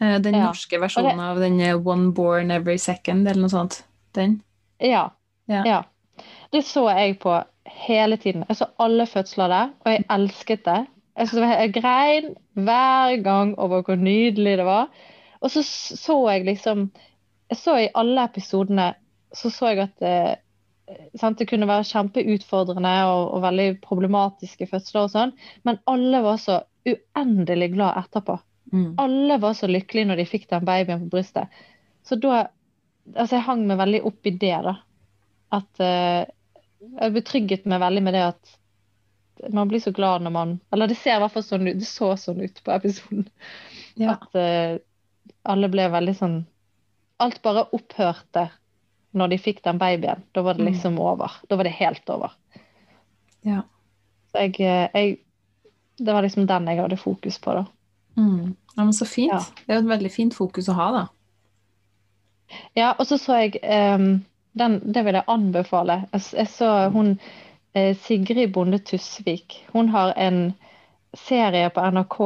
Eh, 0.00 0.18
Den 0.18 0.34
Ja. 0.34 0.46
norske 0.46 0.78
versjonen 0.80 1.20
av 1.20 1.36
den 1.38 1.60
eh, 1.60 1.74
One 1.76 2.12
Born 2.12 2.50
Every 2.50 2.78
Second, 2.78 3.28
eller 3.28 3.40
noe 3.42 3.50
sånt. 3.50 3.82
Den. 4.14 4.42
Ja. 4.80 5.10
Ja. 5.48 5.62
ja. 5.64 5.82
Det 6.52 6.64
så 6.64 6.88
jeg 6.96 7.18
på 7.20 7.44
hele 7.66 8.16
tiden. 8.16 8.44
Jeg 8.48 8.56
så 8.56 8.66
alle 8.78 9.06
fødsler 9.06 9.48
der, 9.48 9.70
og 9.84 9.92
jeg 9.92 10.04
elsket 10.10 10.64
det. 10.64 10.86
Jeg, 11.18 11.28
så, 11.28 11.40
jeg 11.40 11.72
grein 11.74 12.34
hver 12.54 13.22
gang 13.22 13.54
over 13.58 13.82
hvor 13.82 13.96
nydelig 13.96 14.56
det 14.56 14.64
var. 14.64 14.88
Og 15.42 15.50
så 15.50 15.62
så 15.62 16.28
jeg 16.30 16.44
liksom 16.46 16.90
Jeg 17.52 17.60
så 17.60 17.76
i 17.78 17.92
alle 17.94 18.24
episodene 18.26 18.90
så 19.36 19.50
så 19.52 19.72
jeg 19.72 19.82
at 19.84 20.02
det, 20.02 20.16
sant, 21.18 21.38
det 21.38 21.48
kunne 21.50 21.68
være 21.68 21.86
kjempeutfordrende 21.88 22.94
og, 23.10 23.22
og 23.36 23.44
veldig 23.44 23.68
problematiske 23.84 24.68
fødsler 24.70 25.06
og 25.06 25.12
sånn, 25.12 25.32
men 25.66 25.80
alle 25.90 26.22
var 26.24 26.40
så 26.42 26.60
uendelig 26.86 27.72
glad 27.74 27.98
etterpå. 28.04 28.38
Mm. 28.72 28.94
Alle 29.02 29.38
var 29.42 29.54
så 29.58 29.68
lykkelige 29.70 30.10
når 30.10 30.22
de 30.22 30.28
fikk 30.30 30.48
den 30.50 30.66
babyen 30.66 31.04
på 31.04 31.16
brystet. 31.16 31.64
Så 32.06 32.20
da 32.22 32.46
Altså, 33.14 33.36
jeg 33.36 33.46
hang 33.46 33.60
meg 33.68 33.78
veldig 33.78 34.00
opp 34.08 34.26
i 34.26 34.32
det, 34.34 34.56
da. 34.66 34.72
At 35.54 35.78
uh, 35.78 36.24
Jeg 36.98 37.12
betrygget 37.14 37.68
meg 37.70 37.78
veldig 37.78 38.00
med 38.02 38.16
det 38.16 38.22
at 38.32 38.56
man 39.54 39.68
blir 39.70 39.78
så 39.84 39.92
glad 39.94 40.24
når 40.24 40.32
man 40.34 40.54
Eller 40.74 40.90
det 40.90 40.96
ser 40.98 41.18
i 41.18 41.22
hvert 41.22 41.34
fall 41.36 41.44
sånn 41.46 41.68
ut. 41.68 41.78
Det 41.78 41.86
så 41.86 42.08
sånn 42.18 42.42
ut 42.42 42.58
på 42.66 42.74
episoden. 42.74 43.28
Ja. 43.94 44.16
At 44.16 44.34
uh, 44.34 44.82
alle 45.46 45.70
ble 45.70 45.86
veldig 45.94 46.16
sånn 46.18 46.36
Alt 47.18 47.42
bare 47.42 47.66
opphørte 47.72 48.48
når 49.16 49.28
de 49.32 49.38
fikk 49.40 49.62
den 49.64 49.78
babyen. 49.80 50.22
Da 50.34 50.42
var 50.42 50.54
det 50.54 50.64
Mm. 50.66 50.72
liksom 50.72 50.98
over. 51.00 51.32
Da 51.48 51.56
var 51.56 51.64
det 51.64 51.72
helt 51.72 52.10
over. 52.10 52.30
Ja. 53.42 53.62
Så 54.32 54.38
jeg, 54.42 54.60
eh, 54.60 54.88
jeg 54.94 55.18
Det 55.98 56.12
var 56.12 56.22
liksom 56.22 56.46
den 56.46 56.66
jeg 56.68 56.76
hadde 56.80 56.96
fokus 56.96 57.38
på, 57.38 57.54
da. 57.54 57.64
Mm. 58.16 58.54
ja, 58.76 58.84
men 58.84 58.92
så 58.92 59.06
fint. 59.06 59.32
Ja. 59.32 59.38
Det 59.66 59.72
er 59.72 59.80
jo 59.80 59.86
et 59.88 59.98
veldig 59.98 60.10
fint 60.12 60.34
fokus 60.34 60.68
å 60.68 60.74
ha, 60.74 60.90
da. 60.92 61.06
Ja, 62.76 62.92
og 62.98 63.06
så 63.06 63.16
så 63.18 63.38
jeg 63.40 63.56
um, 63.94 64.24
den, 64.58 64.80
Det 64.92 65.04
vil 65.04 65.14
jeg 65.14 65.24
anbefale. 65.28 66.06
Jeg, 66.12 66.22
jeg 66.36 66.48
så 66.48 66.88
hun 66.92 67.18
eh, 67.74 67.96
Sigrid 67.96 68.52
Bonde 68.52 68.78
Tusvik. 68.78 69.64
Hun 69.72 69.88
har 69.88 70.12
en 70.16 70.54
serie 71.14 71.70
på 71.70 71.80
NRK 71.80 72.16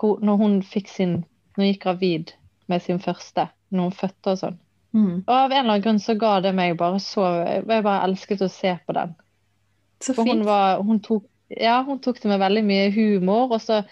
hvor, 0.00 0.18
når 0.22 0.36
hun 0.36 0.62
fikk 0.62 0.88
sin 0.88 1.12
Når 1.56 1.62
hun 1.62 1.66
gikk 1.72 1.82
gravid 1.82 2.32
med 2.68 2.80
sin 2.82 2.98
første, 3.00 3.48
når 3.70 3.90
føtter 3.92 4.08
fødte 4.08 4.30
og 4.32 4.38
sånn. 4.42 4.58
Mm. 4.96 5.16
Og 5.26 5.32
av 5.34 5.50
en 5.52 5.58
eller 5.58 5.72
annen 5.74 5.82
grunn 5.84 5.98
så 6.00 6.14
ga 6.18 6.40
det 6.40 6.54
meg 6.56 6.76
bare 6.80 6.96
så 7.04 7.26
Jeg 7.44 7.64
bare 7.84 8.04
elsket 8.06 8.40
å 8.40 8.48
se 8.50 8.70
på 8.86 8.94
den. 8.96 9.10
Så 10.00 10.14
For 10.14 10.24
hun 10.24 10.38
fint. 10.38 10.46
var 10.48 10.80
hun 10.82 11.00
tok, 11.04 11.24
Ja, 11.50 11.82
hun 11.84 11.98
tok 12.00 12.20
det 12.22 12.28
med 12.30 12.40
veldig 12.40 12.62
mye 12.64 12.90
humor, 12.94 13.52
og 13.52 13.60
så 13.60 13.82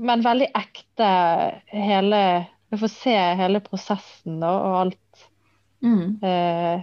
Men 0.00 0.22
veldig 0.24 0.50
ekte 0.56 1.08
hele 1.72 2.20
Vi 2.70 2.78
får 2.80 2.92
se 2.92 3.16
hele 3.40 3.60
prosessen 3.64 4.38
da, 4.40 4.50
og 4.52 4.76
alt. 4.84 5.24
Mm. 5.82 6.20
Eh, 6.22 6.82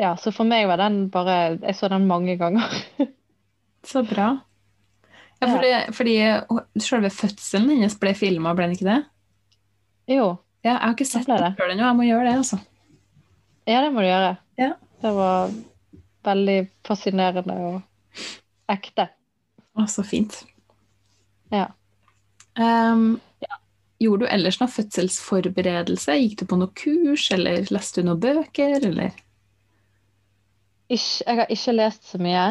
ja, 0.00 0.14
så 0.16 0.32
for 0.32 0.48
meg 0.48 0.66
var 0.70 0.80
den 0.80 1.08
bare 1.12 1.58
Jeg 1.60 1.76
så 1.78 1.88
den 1.92 2.06
mange 2.08 2.36
ganger. 2.40 2.72
Så 3.86 4.02
bra. 4.04 4.34
Ja, 5.40 5.46
Ja. 5.46 5.54
fordi, 5.54 5.68
fordi 5.96 6.14
selve 6.84 7.08
fødselen 7.10 7.70
hennes 7.72 7.94
ble 8.00 8.10
filma, 8.14 8.52
ble 8.54 8.66
den 8.68 8.74
ikke 8.76 8.88
det? 8.90 8.98
Jo. 10.18 10.28
Ja, 10.60 10.74
jeg 10.74 10.82
har 10.82 10.94
ikke 10.96 11.08
sett 11.08 11.28
det 11.30 11.38
det. 11.40 11.54
før 11.56 11.72
ennå, 11.72 11.86
jeg 11.86 11.96
må 11.96 12.06
gjøre 12.08 12.26
det, 12.28 12.36
altså. 12.42 12.58
Ja, 13.68 13.80
det 13.84 13.92
må 13.94 14.02
du 14.04 14.08
gjøre. 14.10 14.34
Ja. 14.60 14.72
Det 15.00 15.12
var 15.16 15.54
veldig 16.28 16.58
fascinerende 16.84 17.56
og 17.70 18.24
ekte. 18.68 19.08
Å, 19.78 19.86
så 19.88 20.04
fint. 20.04 20.42
Ja. 21.54 21.70
Ehm, 22.60 23.18
Gjorde 24.00 24.24
du 24.24 24.32
ellers 24.32 24.56
noe 24.62 24.72
fødselsforberedelse? 24.72 26.14
Gikk 26.16 26.38
du 26.40 26.46
på 26.48 26.56
noe 26.56 26.72
kurs, 26.72 27.26
eller 27.34 27.66
leste 27.68 28.00
du 28.00 28.08
noen 28.08 28.22
bøker, 28.22 28.78
eller? 28.88 29.12
Ikke, 30.88 31.24
jeg 31.26 31.36
har 31.36 31.52
ikke 31.52 31.74
lest 31.76 32.08
så 32.08 32.20
mye 32.22 32.46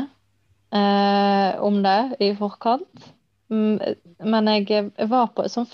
eh, 0.78 1.58
om 1.66 1.82
det 1.82 1.98
i 2.22 2.30
forkant. 2.38 3.08
Mm, 3.50 3.82
Men 4.30 4.52
jeg, 4.54 4.92
var 5.10 5.32
på 5.34 5.48
sånn 5.50 5.66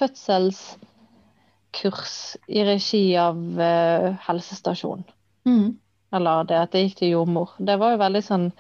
fødselskurs 1.75 2.37
i 2.47 2.63
regi 2.63 3.15
av 3.15 3.35
uh, 3.37 4.15
helsestasjon. 4.27 5.03
Mm. 5.45 5.77
Eller 6.13 6.43
det 6.47 6.55
at 6.57 6.73
jeg 6.73 6.89
gikk 6.89 6.97
til 6.99 7.09
jordmor. 7.11 7.55
Det 7.59 7.77
var 7.79 7.91
jo 7.95 7.97
veldig 8.01 8.23
sånn 8.23 8.51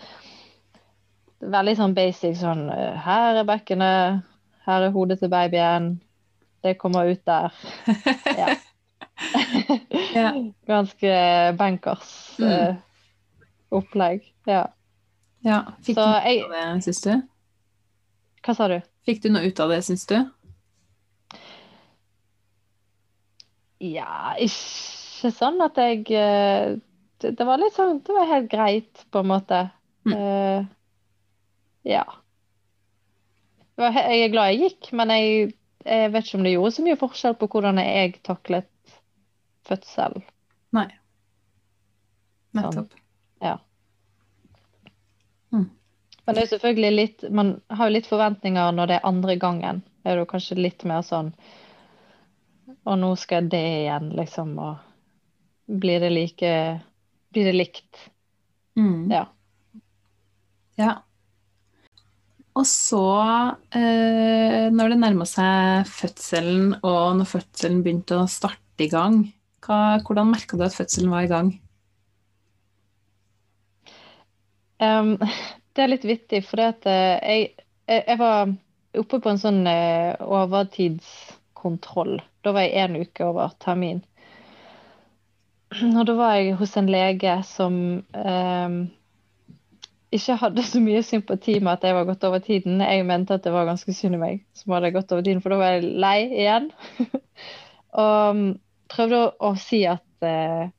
Veldig 1.45 1.75
sånn 1.77 1.93
basic 1.93 2.37
sånn 2.39 2.69
eh, 2.71 2.95
Her 3.03 3.35
er 3.41 3.45
bekkenet, 3.45 4.21
her 4.65 4.81
er 4.87 4.91
hodet 4.95 5.19
til 5.19 5.29
babyen. 5.29 5.99
Det 6.63 6.77
kommer 6.79 7.05
ut 7.11 7.21
der. 7.27 7.53
Ja. 8.39 8.55
Ja. 10.15 10.31
Ganske 10.71 11.11
bankers 11.57 12.13
Mm. 12.39 12.49
uh, 12.51 12.75
opplegg. 13.71 14.23
Ja. 14.47 14.65
ja. 15.43 15.61
Fikk 15.83 15.95
Så 15.95 16.01
du 16.01 16.09
noe 16.09 16.23
jeg 16.25 16.39
ut 16.41 16.45
av 16.45 16.51
det, 16.55 16.83
syns 16.83 17.01
du? 17.05 17.11
Hva 18.43 18.55
sa 18.55 18.67
du? 18.67 18.79
Fikk 19.05 19.21
du 19.23 19.29
noe 19.31 19.45
ut 19.47 19.59
av 19.59 19.69
det, 19.71 19.83
syns 19.85 20.03
du? 20.09 20.17
Ja, 23.85 24.33
ikke 24.41 25.31
sånn 25.35 25.61
at 25.65 25.77
jeg 25.79 26.05
eh, 26.15 26.75
Det, 27.21 27.31
det 27.37 27.47
var 27.47 27.59
litt 27.61 27.75
sånn 27.75 28.01
Det 28.05 28.15
var 28.15 28.29
helt 28.29 28.49
greit, 28.51 29.05
på 29.11 29.21
en 29.21 29.29
måte. 29.29 29.61
Mm. 30.05 30.13
Uh, 30.13 30.65
ja. 31.87 32.03
Var, 33.79 33.95
jeg 34.05 34.25
er 34.25 34.33
glad 34.33 34.51
jeg 34.53 34.61
gikk, 34.65 34.91
men 34.97 35.13
jeg, 35.13 35.55
jeg 35.85 36.11
vet 36.13 36.27
ikke 36.27 36.39
om 36.39 36.45
det 36.45 36.53
gjorde 36.53 36.75
så 36.75 36.85
mye 36.85 36.99
forskjell 36.99 37.39
på 37.39 37.49
hvordan 37.53 37.81
jeg 37.81 38.19
taklet 38.27 38.69
fødsel. 39.65 40.21
Nei. 40.75 40.89
Nettopp. 42.55 42.93
Men 46.25 46.37
det 46.37 46.45
er 46.45 46.51
selvfølgelig 46.55 46.93
litt 46.95 47.25
Man 47.29 47.55
har 47.69 47.89
jo 47.89 47.95
litt 47.97 48.09
forventninger 48.09 48.73
når 48.75 48.89
det 48.89 48.97
er 48.97 49.09
andre 49.09 49.37
gangen. 49.41 49.83
Det 50.03 50.11
er 50.11 50.21
jo 50.21 50.29
kanskje 50.29 50.57
litt 50.59 50.85
mer 50.87 51.05
sånn 51.05 51.31
Og 52.85 52.99
nå 53.01 53.11
skal 53.17 53.49
det 53.49 53.63
igjen, 53.81 54.11
liksom. 54.17 54.53
Og 54.61 55.79
blir 55.81 56.03
det 56.03 56.11
like 56.13 56.51
Blir 57.33 57.49
det 57.49 57.55
likt? 57.55 58.09
Mm. 58.79 59.11
Ja. 59.11 59.25
Ja. 60.79 60.93
Og 62.55 62.63
så, 62.67 63.01
eh, 63.75 64.71
når 64.71 64.93
det 64.93 64.99
nærma 65.01 65.25
seg 65.27 65.89
fødselen, 65.91 66.77
og 66.87 67.17
når 67.19 67.27
fødselen 67.27 67.81
begynte 67.83 68.21
å 68.21 68.29
starte 68.31 68.85
i 68.85 68.87
gang, 68.91 69.25
hva, 69.65 69.99
hvordan 70.05 70.31
merka 70.31 70.55
du 70.55 70.63
at 70.63 70.75
fødselen 70.77 71.11
var 71.11 71.25
i 71.25 71.31
gang? 71.31 71.49
Um, 74.79 75.17
det 75.75 75.83
er 75.83 75.91
litt 75.91 76.07
vittig, 76.07 76.41
for 76.47 76.63
at 76.63 76.87
eh, 76.87 77.19
jeg, 77.19 77.51
jeg, 77.89 78.03
jeg 78.07 78.19
var 78.23 78.55
oppe 79.03 79.19
på 79.19 79.31
en 79.31 79.41
sånn 79.41 79.61
eh, 79.67 80.15
overtidskontroll. 80.23 82.21
Da 82.45 82.53
var 82.53 82.67
jeg 82.67 82.77
én 82.77 82.99
uke 83.01 83.25
over 83.25 83.55
termin. 83.61 84.03
Og 85.81 86.03
da 86.07 86.13
var 86.15 86.35
jeg 86.37 86.53
hos 86.59 86.75
en 86.77 86.91
lege 86.93 87.33
som 87.49 87.79
eh, 88.13 88.75
ikke 90.15 90.37
hadde 90.39 90.63
så 90.63 90.81
mye 90.83 91.01
sympati 91.03 91.57
med 91.59 91.73
at 91.73 91.87
jeg 91.87 91.97
var 91.97 92.07
gått 92.07 92.23
over 92.27 92.43
tiden. 92.43 92.83
Jeg 92.85 93.07
mente 93.07 93.35
at 93.35 93.43
det 93.43 93.53
var 93.55 93.67
ganske 93.67 93.93
synd 93.97 94.15
i 94.15 94.21
meg 94.21 94.45
som 94.55 94.75
hadde 94.75 94.93
gått 94.95 95.11
over 95.11 95.25
tiden, 95.25 95.41
for 95.43 95.51
da 95.51 95.59
var 95.59 95.75
jeg 95.75 95.89
lei 96.05 96.19
igjen. 96.29 96.69
og 98.05 98.37
um, 98.37 98.45
prøvde 98.93 99.25
å, 99.25 99.33
å 99.49 99.51
si 99.59 99.81
at 99.89 100.27
eh, 100.29 100.69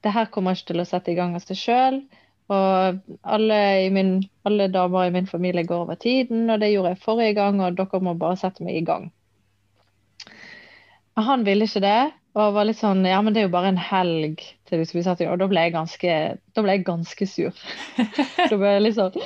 det 0.00 0.14
her 0.14 0.30
kommer 0.32 0.56
ikke 0.56 0.72
til 0.72 0.84
å 0.84 0.88
sette 0.88 1.12
i 1.12 1.18
gang 1.18 1.34
av 1.36 1.44
seg 1.44 1.58
sjøl. 1.60 2.02
Og 2.50 3.02
alle, 3.22 3.60
min, 3.94 4.16
alle 4.48 4.70
damer 4.72 5.06
i 5.06 5.14
min 5.14 5.28
familie 5.30 5.66
går 5.66 5.84
over 5.84 5.98
tiden, 6.00 6.48
og 6.50 6.62
det 6.62 6.72
gjorde 6.72 6.94
jeg 6.94 7.04
forrige 7.04 7.36
gang, 7.38 7.60
og 7.62 7.76
dere 7.78 8.00
må 8.02 8.16
bare 8.18 8.38
sette 8.40 8.64
meg 8.66 8.80
i 8.80 8.86
gang. 8.86 9.10
Han 11.26 11.44
ville 11.46 11.66
ikke 11.66 11.82
det, 11.84 12.00
og 12.38 12.54
var 12.54 12.68
litt 12.68 12.78
sånn 12.78 13.02
Ja, 13.08 13.20
men 13.24 13.34
det 13.34 13.42
er 13.42 13.48
jo 13.48 13.54
bare 13.54 13.72
en 13.72 13.80
helg 13.80 14.42
til 14.68 14.80
du 14.80 14.86
skal 14.86 15.00
bli 15.00 15.06
satt 15.06 15.22
i. 15.24 15.28
Og 15.30 15.40
da 15.40 15.48
ble 15.50 15.64
jeg 15.66 15.74
ganske, 15.74 16.18
da 16.54 16.64
ble 16.64 16.76
jeg 16.76 16.86
ganske 16.86 17.26
sur. 17.26 17.64
da 18.50 18.54
ble 18.54 18.74
jeg 18.76 18.84
litt 18.84 18.98
sånn 18.98 19.16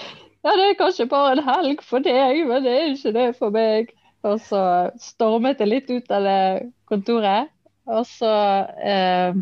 Ja, 0.45 0.55
det 0.55 0.69
er 0.71 0.79
kanskje 0.81 1.09
bare 1.11 1.37
en 1.37 1.45
helg 1.47 1.85
for 1.85 2.05
deg, 2.05 2.43
men 2.49 2.65
det 2.65 2.73
er 2.73 2.93
ikke 2.93 3.15
det 3.17 3.29
for 3.39 3.55
meg. 3.55 3.93
Og 4.25 4.39
så 4.41 4.63
stormet 5.05 5.61
jeg 5.61 5.71
litt 5.71 5.91
ut 5.93 6.13
av 6.17 6.25
det 6.25 6.45
kontoret, 6.89 7.51
og 7.85 8.07
så 8.09 8.33
eh, 8.81 9.37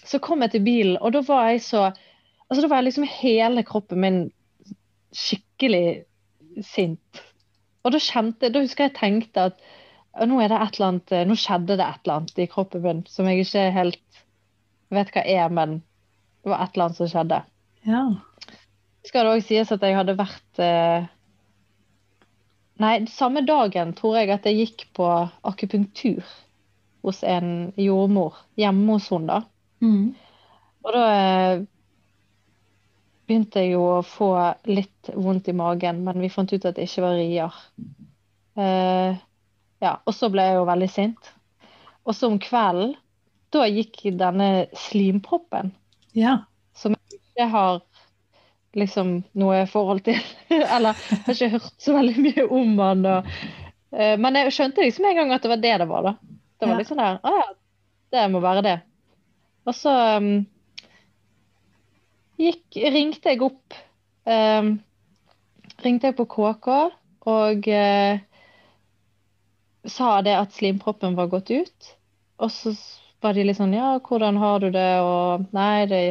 Så 0.00 0.20
kom 0.24 0.40
jeg 0.40 0.54
til 0.54 0.64
bilen, 0.64 0.96
og 1.00 1.12
da 1.12 1.24
var 1.26 1.50
jeg 1.52 1.64
så 1.66 1.90
Altså, 2.50 2.64
da 2.64 2.70
var 2.72 2.80
jeg 2.80 2.88
liksom 2.88 3.04
hele 3.06 3.62
kroppen 3.62 4.00
min 4.02 4.16
skikkelig 5.14 6.00
sint. 6.66 7.20
Og 7.84 7.94
da 7.94 8.00
kjente 8.02 8.50
Da 8.50 8.62
husker 8.64 8.88
jeg 8.88 8.96
tenkte 8.96 9.44
at 9.52 9.60
nå 10.26 10.40
er 10.42 10.50
det 10.50 10.58
et 10.58 10.76
eller 10.76 10.88
annet, 10.88 11.14
nå 11.28 11.36
skjedde 11.38 11.76
det 11.78 11.86
et 11.86 12.02
eller 12.02 12.16
annet 12.18 12.42
i 12.42 12.48
kroppen 12.50 12.82
min 12.82 13.04
som 13.08 13.28
jeg 13.30 13.44
ikke 13.44 13.68
helt 13.76 14.22
vet 14.90 15.12
hva 15.14 15.22
er, 15.22 15.46
men 15.54 15.78
det 16.42 16.50
var 16.50 16.64
et 16.64 16.74
eller 16.74 16.88
annet 16.88 16.98
som 16.98 17.10
skjedde. 17.12 17.40
Ja. 17.86 18.04
Skal 19.06 19.26
det 19.26 19.34
òg 19.36 19.46
sies 19.46 19.72
at 19.72 19.84
jeg 19.86 19.96
hadde 19.96 20.18
vært 20.18 20.62
eh, 20.62 21.08
Nei, 22.80 22.94
samme 23.12 23.42
dagen 23.44 23.92
tror 23.92 24.16
jeg 24.16 24.30
at 24.32 24.46
jeg 24.48 24.56
gikk 24.56 24.86
på 24.96 25.06
akupunktur 25.44 26.24
hos 27.04 27.20
en 27.28 27.74
jordmor 27.76 28.38
hjemme 28.56 28.96
hos 28.96 29.10
henne, 29.12 29.36
da. 29.36 29.84
Mm. 29.84 30.14
Og 30.84 30.94
da 30.96 31.02
eh, 31.12 31.62
begynte 33.28 33.62
jeg 33.62 33.74
jo 33.74 33.84
å 33.98 34.04
få 34.04 34.30
litt 34.68 35.12
vondt 35.12 35.52
i 35.52 35.56
magen, 35.56 36.00
men 36.06 36.24
vi 36.24 36.32
fant 36.32 36.52
ut 36.52 36.64
at 36.64 36.78
det 36.78 36.88
ikke 36.88 37.04
var 37.04 37.18
rier. 37.20 37.58
Eh, 38.56 39.20
ja, 39.80 39.94
og 40.06 40.14
så 40.16 40.28
ble 40.32 40.44
jeg 40.48 40.58
jo 40.58 40.64
veldig 40.68 40.88
sint. 40.92 41.30
Og 42.08 42.16
så 42.16 42.28
om 42.30 42.38
kvelden, 42.42 42.94
da 43.50 43.64
gikk 43.66 44.02
denne 44.18 44.66
slimproppen, 44.78 45.72
Ja. 46.14 46.38
som 46.74 46.94
jeg 46.94 47.18
ikke 47.20 47.46
har 47.50 47.80
liksom 48.78 49.24
noe 49.34 49.64
forhold 49.66 50.04
til, 50.06 50.20
eller 50.50 50.94
jeg 51.10 51.22
har 51.26 51.34
ikke 51.34 51.48
hørt 51.56 51.82
så 51.82 51.94
veldig 51.96 52.22
mye 52.26 52.44
om 52.60 52.76
han. 52.78 53.06
Og, 53.10 53.32
uh, 53.96 54.14
men 54.22 54.38
jeg 54.38 54.54
skjønte 54.54 54.84
liksom 54.86 55.08
en 55.10 55.18
gang 55.22 55.32
at 55.34 55.42
det 55.42 55.50
var 55.54 55.62
det 55.64 55.74
det 55.82 55.88
var, 55.90 56.02
da. 56.10 56.14
Det 56.60 56.68
var 56.68 56.74
Ja. 56.76 56.78
liksom 56.84 57.00
der, 57.00 57.18
å 57.24 57.34
ja, 57.40 57.48
det 58.14 58.24
må 58.30 58.40
være 58.44 58.62
det. 58.66 58.76
Og 59.66 59.74
så 59.76 59.92
um, 60.20 60.30
gikk, 62.40 62.78
ringte 62.94 63.32
jeg 63.34 63.42
opp, 63.44 63.76
um, 64.28 64.70
ringte 65.84 66.10
jeg 66.10 66.16
på 66.18 66.26
KK, 66.30 66.68
og 67.30 67.66
eh, 67.68 68.20
sa 69.88 70.20
det 70.24 70.36
at 70.36 70.56
slimproppen 70.56 71.16
var 71.16 71.30
gått 71.32 71.50
ut. 71.50 71.92
Og 72.40 72.52
så 72.52 72.74
var 73.20 73.36
de 73.36 73.44
litt 73.44 73.58
sånn, 73.58 73.76
ja, 73.76 73.94
hvordan 74.04 74.38
har 74.40 74.60
du 74.62 74.70
det? 74.74 74.90
Og 75.04 75.46
nei, 75.56 75.86
det 75.90 76.02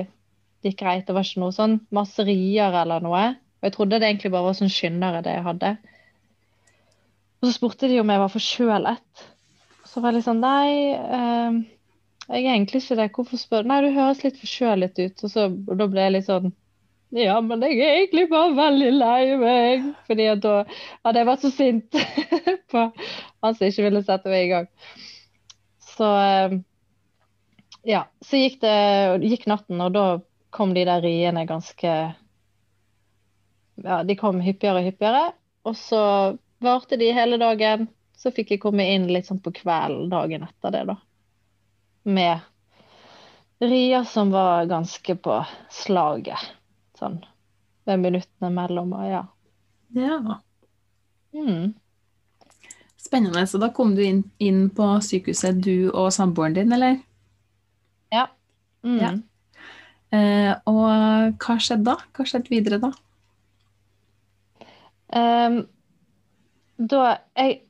gikk 0.66 0.82
greit. 0.82 1.06
Det 1.08 1.16
var 1.16 1.26
ikke 1.26 1.44
noe 1.44 1.56
sånn 1.56 1.80
masserier 1.96 2.76
eller 2.84 3.04
noe. 3.06 3.24
Og 3.60 3.68
jeg 3.68 3.76
trodde 3.76 4.00
det 4.00 4.10
egentlig 4.10 4.34
bare 4.34 4.50
var 4.50 4.58
sånn 4.60 4.72
skyndere 4.74 5.24
det 5.26 5.36
jeg 5.38 5.48
hadde. 5.48 5.74
Og 7.40 7.48
så 7.48 7.56
spurte 7.56 7.90
de 7.92 8.00
om 8.02 8.10
jeg 8.12 8.22
var 8.22 8.32
forkjølet. 8.34 9.26
Så 9.90 10.02
var 10.02 10.12
jeg 10.12 10.20
litt 10.20 10.28
sånn, 10.28 10.44
nei, 10.44 10.94
eh, 10.94 11.60
jeg 12.30 12.46
er 12.46 12.54
egentlig 12.54 12.84
ikke 12.84 13.00
det. 13.00 13.10
Hvorfor 13.16 13.42
spør 13.42 13.66
du? 13.66 13.72
Nei, 13.72 13.82
du 13.86 13.96
høres 13.96 14.24
litt 14.26 14.38
forkjølet 14.38 15.00
ut. 15.02 15.24
Og, 15.24 15.32
så, 15.34 15.48
da 15.50 15.88
ble 15.90 16.06
jeg 16.06 16.16
litt 16.18 16.28
sånn, 16.28 16.54
ja, 17.10 17.40
men 17.42 17.64
jeg 17.66 17.80
er 17.82 17.96
egentlig 17.98 18.28
bare 18.30 18.54
veldig 18.58 18.90
lei 18.94 19.38
meg. 19.42 19.86
Fordi 20.08 20.28
at 20.30 20.42
da 20.46 20.56
hadde 20.68 21.22
jeg 21.22 21.30
vært 21.30 21.46
så 21.46 21.52
sint 21.54 22.00
på 22.72 22.84
han 22.86 23.56
som 23.56 23.66
ikke 23.66 23.86
ville 23.88 24.04
sette 24.06 24.32
meg 24.32 24.46
i 24.46 24.52
gang. 24.52 24.68
Så 25.90 26.10
eh, 26.22 26.58
ja, 27.90 28.04
så 28.22 28.42
gikk 28.42 28.60
det 28.62 28.76
gikk 29.26 29.48
natten, 29.50 29.82
og 29.82 29.94
da 29.96 30.06
kom 30.54 30.74
de 30.76 30.86
der 30.86 31.02
riene 31.06 31.46
ganske 31.50 31.96
Ja, 33.80 34.02
de 34.04 34.16
kom 34.20 34.42
hyppigere 34.44 34.82
og 34.82 34.90
hyppigere. 34.90 35.26
Og 35.66 35.78
så 35.80 36.04
varte 36.62 37.00
de 37.00 37.14
hele 37.16 37.40
dagen. 37.42 37.88
Så 38.20 38.34
fikk 38.36 38.52
jeg 38.52 38.62
komme 38.62 38.84
inn 38.84 39.08
litt 39.08 39.30
sånn 39.30 39.40
på 39.40 39.54
kvelden 39.56 40.10
dagen 40.12 40.44
etter 40.44 40.74
det, 40.76 40.82
da. 40.92 40.98
Med 42.04 42.44
rier 43.64 44.04
som 44.04 44.34
var 44.36 44.68
ganske 44.68 45.16
på 45.16 45.38
slaget. 45.72 46.59
Sånn 47.00 47.22
ved 47.88 48.02
minuttene 48.04 48.52
mellom, 48.54 48.92
og 48.94 49.06
ja. 49.08 49.22
ja. 49.98 50.40
Mm. 51.34 51.72
Spennende. 53.00 53.46
Så 53.50 53.58
da 53.62 53.72
kom 53.74 53.96
du 53.98 54.04
inn, 54.06 54.26
inn 54.38 54.68
på 54.76 54.92
sykehuset, 55.02 55.64
du 55.64 55.90
og 55.90 56.12
samboeren 56.14 56.60
din, 56.60 56.76
eller? 56.76 57.00
Mm. 58.84 59.00
Ja. 59.00 59.12
Eh, 60.16 60.54
og 60.70 61.40
hva 61.44 61.58
skjedde 61.62 61.86
da? 61.92 61.98
Hva 62.16 62.26
skjedde 62.28 62.52
videre 62.52 62.80
da? 62.82 62.92
Um, 65.10 65.64
da 66.78 67.04
jeg 67.38 67.62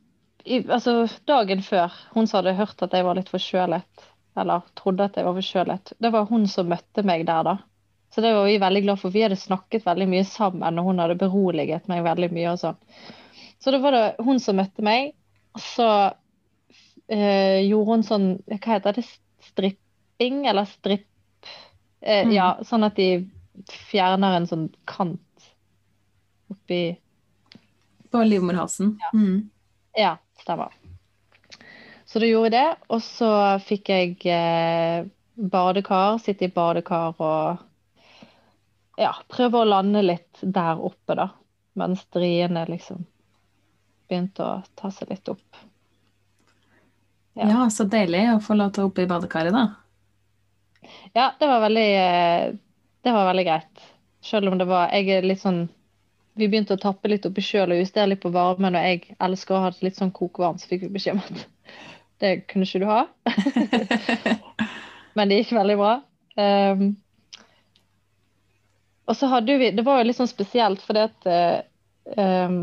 i, 0.43 0.59
Altså, 0.65 1.03
dagen 1.27 1.61
før, 1.63 1.93
hun 2.15 2.27
som 2.27 2.39
hadde 2.39 2.55
hørt 2.57 2.81
at 2.83 2.93
jeg 2.95 3.05
var 3.05 3.17
litt 3.17 3.29
forkjølet, 3.29 4.05
eller 4.39 4.63
trodde 4.79 5.05
at 5.05 5.17
jeg 5.19 5.27
var 5.27 5.35
forkjølet, 5.37 5.91
det 5.99 6.11
var 6.15 6.29
hun 6.29 6.47
som 6.49 6.69
møtte 6.71 7.03
meg 7.05 7.25
der, 7.27 7.43
da. 7.45 7.57
Så 8.09 8.21
det 8.25 8.33
var 8.33 8.45
vi 8.49 8.57
veldig 8.57 8.81
glad 8.83 8.99
for. 8.99 9.13
Vi 9.13 9.21
hadde 9.21 9.37
snakket 9.37 9.85
veldig 9.85 10.07
mye 10.09 10.25
sammen, 10.25 10.79
og 10.81 10.87
hun 10.89 10.99
hadde 11.01 11.17
beroliget 11.19 11.87
meg 11.91 12.01
veldig 12.07 12.31
mye 12.33 12.53
og 12.55 12.61
sånn. 12.61 12.79
Så 13.61 13.73
da 13.75 13.79
var 13.83 13.93
det 13.93 14.05
hun 14.25 14.39
som 14.41 14.57
møtte 14.57 14.81
meg, 14.85 15.11
og 15.53 15.61
så 15.61 15.89
eh, 17.09 17.59
gjorde 17.67 17.89
hun 17.91 18.05
sånn 18.07 18.27
Hva 18.47 18.59
heter 18.75 18.97
det? 18.97 19.05
Stripping? 19.49 20.45
Eller 20.49 20.69
stripp... 20.69 21.05
Eh, 22.01 22.25
Mm. 22.25 22.31
Ja, 22.31 22.47
sånn 22.63 22.85
at 22.87 22.95
de 22.95 23.27
fjerner 23.89 24.37
en 24.37 24.45
sånn 24.47 24.69
kant 24.87 25.19
oppi 26.49 26.95
På 28.09 28.21
livmorhalsen? 28.23 28.93
Mm. 29.13 29.49
Ja, 29.99 30.13
stemmer. 30.39 30.71
Så 32.07 32.21
da 32.23 32.25
gjorde 32.29 32.49
jeg 32.49 32.55
det, 32.55 32.77
og 32.89 33.01
så 33.05 33.31
fikk 33.61 33.91
jeg 33.91 34.15
eh, 34.31 35.03
badekar, 35.35 36.17
sitte 36.23 36.47
i 36.47 36.53
badekar 36.55 37.19
og 37.19 37.59
ja, 38.99 39.13
prøve 39.31 39.61
å 39.61 39.67
lande 39.67 40.01
litt 40.03 40.41
der 40.41 40.79
oppe, 40.83 41.15
da. 41.15 41.29
Mens 41.79 42.03
driene 42.11 42.65
liksom 42.67 43.05
begynte 44.09 44.43
å 44.43 44.55
ta 44.75 44.91
seg 44.91 45.13
litt 45.13 45.29
opp. 45.31 45.59
Ja. 47.37 47.47
Ja. 47.47 47.69
så 47.71 47.85
deilig 47.87 48.25
å 48.33 48.39
få 48.43 48.57
lov 48.57 48.73
til 48.75 48.83
å 48.83 48.89
oppe 48.89 49.05
i 49.05 49.07
badekaret, 49.07 49.55
da. 49.55 50.89
Ja, 51.13 51.29
det 51.39 51.47
var 51.47 51.61
veldig 51.61 51.89
eh, 52.01 52.53
Det 53.03 53.11
var 53.13 53.27
veldig 53.29 53.45
greit. 53.45 53.83
Selv 54.25 54.51
om 54.51 54.57
det 54.57 54.65
var 54.67 54.89
Jeg 54.95 55.09
er 55.11 55.27
litt 55.27 55.41
sånn 55.41 55.59
Vi 56.39 56.47
begynte 56.47 56.75
å 56.75 56.81
tappe 56.81 57.11
litt 57.11 57.27
oppi 57.27 57.43
sjøl 57.45 57.75
og 57.75 57.81
justere 57.81 58.09
litt 58.13 58.23
på 58.23 58.31
varmen, 58.33 58.75
og 58.75 58.87
jeg 58.87 59.15
elsker 59.19 59.55
å 59.55 59.61
ha 59.65 59.71
det 59.75 59.85
litt 59.85 59.99
sånn 59.99 60.11
kokvarmt, 60.15 60.63
så 60.63 60.71
fikk 60.71 60.87
vi 60.87 60.93
beskjed 60.95 61.19
om 61.19 61.23
at 61.23 61.45
det 62.19 62.31
kunne 62.51 62.67
ikke 62.67 62.81
du 62.83 62.87
ha. 62.89 63.01
Men 65.15 65.31
det 65.31 65.41
gikk 65.41 65.53
veldig 65.55 65.77
bra. 65.79 65.93
Um, 66.39 66.89
og 69.09 69.17
så 69.17 69.29
hadde 69.31 69.57
vi 69.57 69.71
Det 69.73 69.85
var 69.85 69.99
jo 69.99 70.09
litt 70.09 70.19
sånn 70.19 70.29
spesielt, 70.29 70.83
fordi 70.85 71.05
at 71.07 71.29
um, 72.17 72.59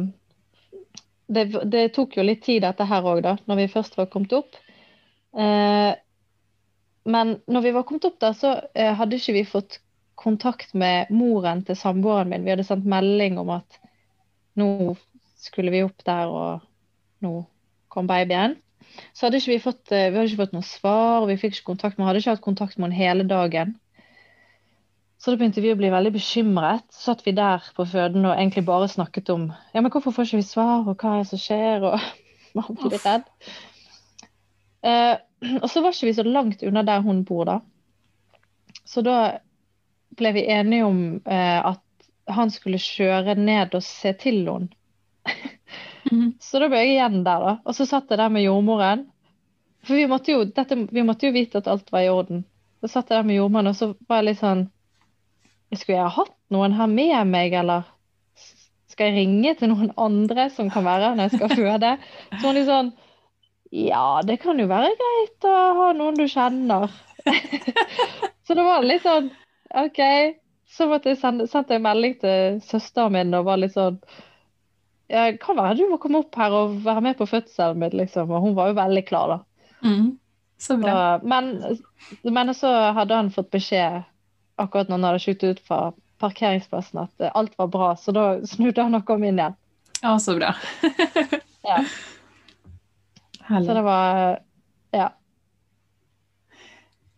det, 1.26 1.48
det 1.66 1.88
tok 1.96 2.16
jo 2.18 2.26
litt 2.26 2.44
tid, 2.46 2.62
dette 2.62 2.86
her 2.86 3.06
òg, 3.06 3.24
da, 3.24 3.34
når 3.50 3.64
vi 3.64 3.72
først 3.72 3.96
var 3.98 4.10
kommet 4.12 4.34
opp. 4.36 4.58
Uh, 5.34 5.92
men 7.06 7.36
når 7.50 7.64
vi 7.66 7.72
var 7.74 7.86
kommet 7.88 8.06
opp 8.06 8.20
der, 8.22 8.36
så 8.38 8.54
uh, 8.62 8.92
hadde 9.00 9.18
ikke 9.18 9.34
vi 9.40 9.42
fått 9.48 9.80
kontakt 10.16 10.70
med 10.78 11.10
moren 11.12 11.64
til 11.66 11.76
samboeren 11.78 12.30
min. 12.30 12.46
Vi 12.46 12.54
hadde 12.54 12.66
sendt 12.66 12.86
melding 12.88 13.40
om 13.42 13.50
at 13.58 13.80
nå 14.56 14.94
skulle 15.42 15.74
vi 15.74 15.82
opp 15.84 16.06
der, 16.06 16.30
og 16.30 17.26
nå 17.26 17.42
kom 17.92 18.06
babyen. 18.08 18.54
Så 19.12 19.26
hadde 19.26 19.42
ikke 19.42 19.56
vi 19.56 19.64
fått, 19.66 19.82
vi 19.90 20.14
hadde 20.14 20.28
ikke 20.30 20.44
fått 20.44 20.54
noe 20.56 20.64
svar, 20.64 21.26
vi 21.28 21.36
fikk 21.40 21.58
ikke 21.58 21.72
kontakt 21.74 21.98
med, 21.98 22.06
hadde 22.08 22.22
ikke 22.22 22.36
hatt 22.36 22.46
kontakt 22.46 22.78
med 22.78 22.94
henne 22.94 23.02
hele 23.02 23.26
dagen. 23.28 23.74
Så 25.26 25.32
da 25.34 25.40
begynte 25.40 25.58
vi 25.58 25.72
å 25.74 25.78
bli 25.78 25.88
veldig 25.90 26.10
bekymret. 26.14 26.84
Så 26.94 27.08
satt 27.08 27.24
vi 27.26 27.32
der 27.34 27.64
på 27.74 27.82
føden 27.90 28.28
og 28.28 28.36
egentlig 28.36 28.62
bare 28.68 28.86
snakket 28.86 29.32
om 29.34 29.48
ja, 29.74 29.80
men 29.80 29.90
hvorfor 29.90 30.12
får 30.14 30.28
ikke 30.28 30.38
vi 30.38 30.44
svar, 30.46 30.84
og 30.86 31.00
hva 31.02 31.16
er 31.16 31.24
det 31.24 31.30
som 31.32 31.40
skjer, 31.42 31.86
og 31.88 32.04
man 32.60 32.76
blir 32.78 33.02
redd. 33.02 33.24
Eh, 34.86 35.16
og 35.58 35.66
så 35.66 35.82
var 35.82 35.96
ikke 35.96 36.06
vi 36.06 36.12
så 36.20 36.24
langt 36.28 36.62
unna 36.62 36.84
der 36.86 37.02
hun 37.02 37.24
bor, 37.26 37.42
da. 37.48 37.56
Så 38.86 39.02
da 39.02 39.16
ble 40.14 40.32
vi 40.36 40.44
enige 40.46 40.86
om 40.92 41.02
eh, 41.18 41.58
at 41.72 42.06
han 42.38 42.54
skulle 42.54 42.78
kjøre 42.78 43.34
ned 43.34 43.74
og 43.74 43.82
se 43.82 44.14
til 44.22 44.44
henne. 44.46 44.70
Mhm. 46.06 46.36
Så 46.46 46.62
da 46.62 46.70
ble 46.70 46.84
jeg 46.84 47.00
igjen 47.00 47.18
der, 47.26 47.48
da. 47.48 47.56
Og 47.66 47.74
så 47.74 47.88
satt 47.90 48.14
jeg 48.14 48.22
der 48.22 48.30
med 48.30 48.46
jordmoren. 48.46 49.08
For 49.82 49.98
vi 49.98 50.06
måtte 50.06 50.38
jo, 50.38 50.46
dette, 50.46 50.78
vi 50.86 51.02
måtte 51.02 51.26
jo 51.26 51.34
vite 51.34 51.58
at 51.58 51.74
alt 51.74 51.90
var 51.90 52.06
i 52.06 52.14
orden. 52.14 52.46
Så 52.78 52.94
satt 52.94 53.10
jeg 53.10 53.18
der 53.18 53.26
med 53.26 53.40
jordmoren, 53.40 53.74
og 53.74 53.78
så 53.82 53.90
var 54.06 54.22
jeg 54.22 54.30
litt 54.30 54.42
sånn 54.46 54.68
Skulle 55.74 55.98
jeg 55.98 56.06
ha 56.06 56.14
hatt 56.14 56.34
noen 56.54 56.76
her 56.76 56.90
med 56.90 57.30
meg, 57.30 57.54
eller 57.58 57.88
skal 58.96 59.10
jeg 59.10 59.26
ringe 59.26 59.54
til 59.58 59.72
noen 59.72 59.90
andre 60.00 60.46
som 60.54 60.70
kan 60.72 60.86
være 60.86 61.10
her 61.10 61.18
når 61.18 61.28
jeg 61.28 61.40
skal 61.40 61.56
føde? 61.58 61.90
Så 62.38 62.42
var 62.46 62.56
det 62.56 62.66
sånn 62.68 62.92
Ja, 63.76 64.06
det 64.24 64.38
kan 64.44 64.62
jo 64.62 64.68
være 64.70 64.94
greit 65.00 65.48
å 65.50 65.56
ha 65.80 65.88
noen 65.96 66.16
du 66.16 66.24
kjenner. 66.30 66.92
så 68.46 68.56
det 68.56 68.64
var 68.64 68.86
litt 68.86 69.04
sånn 69.04 69.28
OK. 69.76 70.00
Så 70.70 70.86
måtte 70.88 71.12
jeg 71.12 71.20
sende, 71.20 71.48
sendte 71.50 71.76
jeg 71.76 71.84
melding 71.84 72.16
til 72.22 72.62
søsteren 72.64 73.14
min 73.14 73.36
og 73.36 73.46
var 73.50 73.60
litt 73.60 73.74
sånn 73.74 73.98
ja, 75.12 75.28
kan 75.38 75.58
være 75.58 75.76
du 75.78 75.84
må 75.90 76.00
komme 76.02 76.22
opp 76.24 76.34
her 76.38 76.54
og 76.54 76.80
være 76.86 77.04
med 77.04 77.18
på 77.18 77.28
fødselen 77.30 77.78
min, 77.78 77.92
liksom. 77.94 78.32
Og 78.32 78.42
hun 78.42 78.56
var 78.56 78.72
jo 78.72 78.78
veldig 78.80 79.02
klar, 79.06 79.34
da. 79.36 79.68
Mm. 79.86 80.08
Så 80.58 80.78
bra. 80.80 80.94
Og, 80.96 81.26
men, 81.30 81.52
men 82.24 82.54
så 82.56 82.72
hadde 82.96 83.18
han 83.20 83.30
fått 83.34 83.52
beskjed 83.54 84.02
akkurat 84.56 84.88
når 84.88 84.96
han 84.98 85.04
hadde 85.10 85.22
skutt 85.24 85.44
ut 85.44 85.60
fra 85.66 85.80
parkeringsplassen 86.22 87.02
at 87.02 87.20
eh, 87.20 87.32
alt 87.36 87.54
var 87.60 87.68
bra, 87.72 87.90
så 88.00 88.12
da 88.16 88.26
snudde 88.52 88.82
han 88.86 88.96
og 88.98 89.04
kom 89.08 89.24
inn 89.24 89.38
igjen. 89.40 89.56
Ja, 90.02 90.16
så 90.20 90.36
bra. 90.38 90.54
Ja. 91.66 91.80
Så 93.48 93.74
det 93.74 93.82
var 93.82 94.36
Ja. 94.94 95.08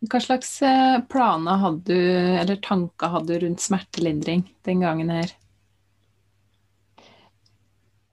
Hva 0.08 0.20
slags 0.22 0.50
eh, 0.62 1.00
planer 1.10 1.58
hadde 1.60 1.84
du, 1.90 2.12
eller 2.40 2.56
tanker 2.64 3.10
hadde 3.12 3.34
du 3.34 3.42
rundt 3.46 3.60
smertelindring 3.60 4.44
den 4.64 4.80
gangen 4.84 5.10
her? 5.12 5.32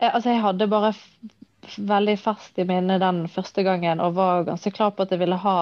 Jeg, 0.02 0.10
Altså, 0.12 0.30
jeg 0.34 0.42
hadde 0.44 0.68
bare 0.72 0.92
veldig 1.78 2.18
fast 2.22 2.58
i 2.62 2.66
minnet 2.68 3.00
den 3.02 3.24
første 3.32 3.64
gangen 3.66 4.02
og 4.04 4.18
var 4.18 4.44
ganske 4.50 4.74
klar 4.76 4.92
på 4.98 5.06
at 5.06 5.14
jeg 5.16 5.22
ville 5.24 5.40
ha 5.46 5.58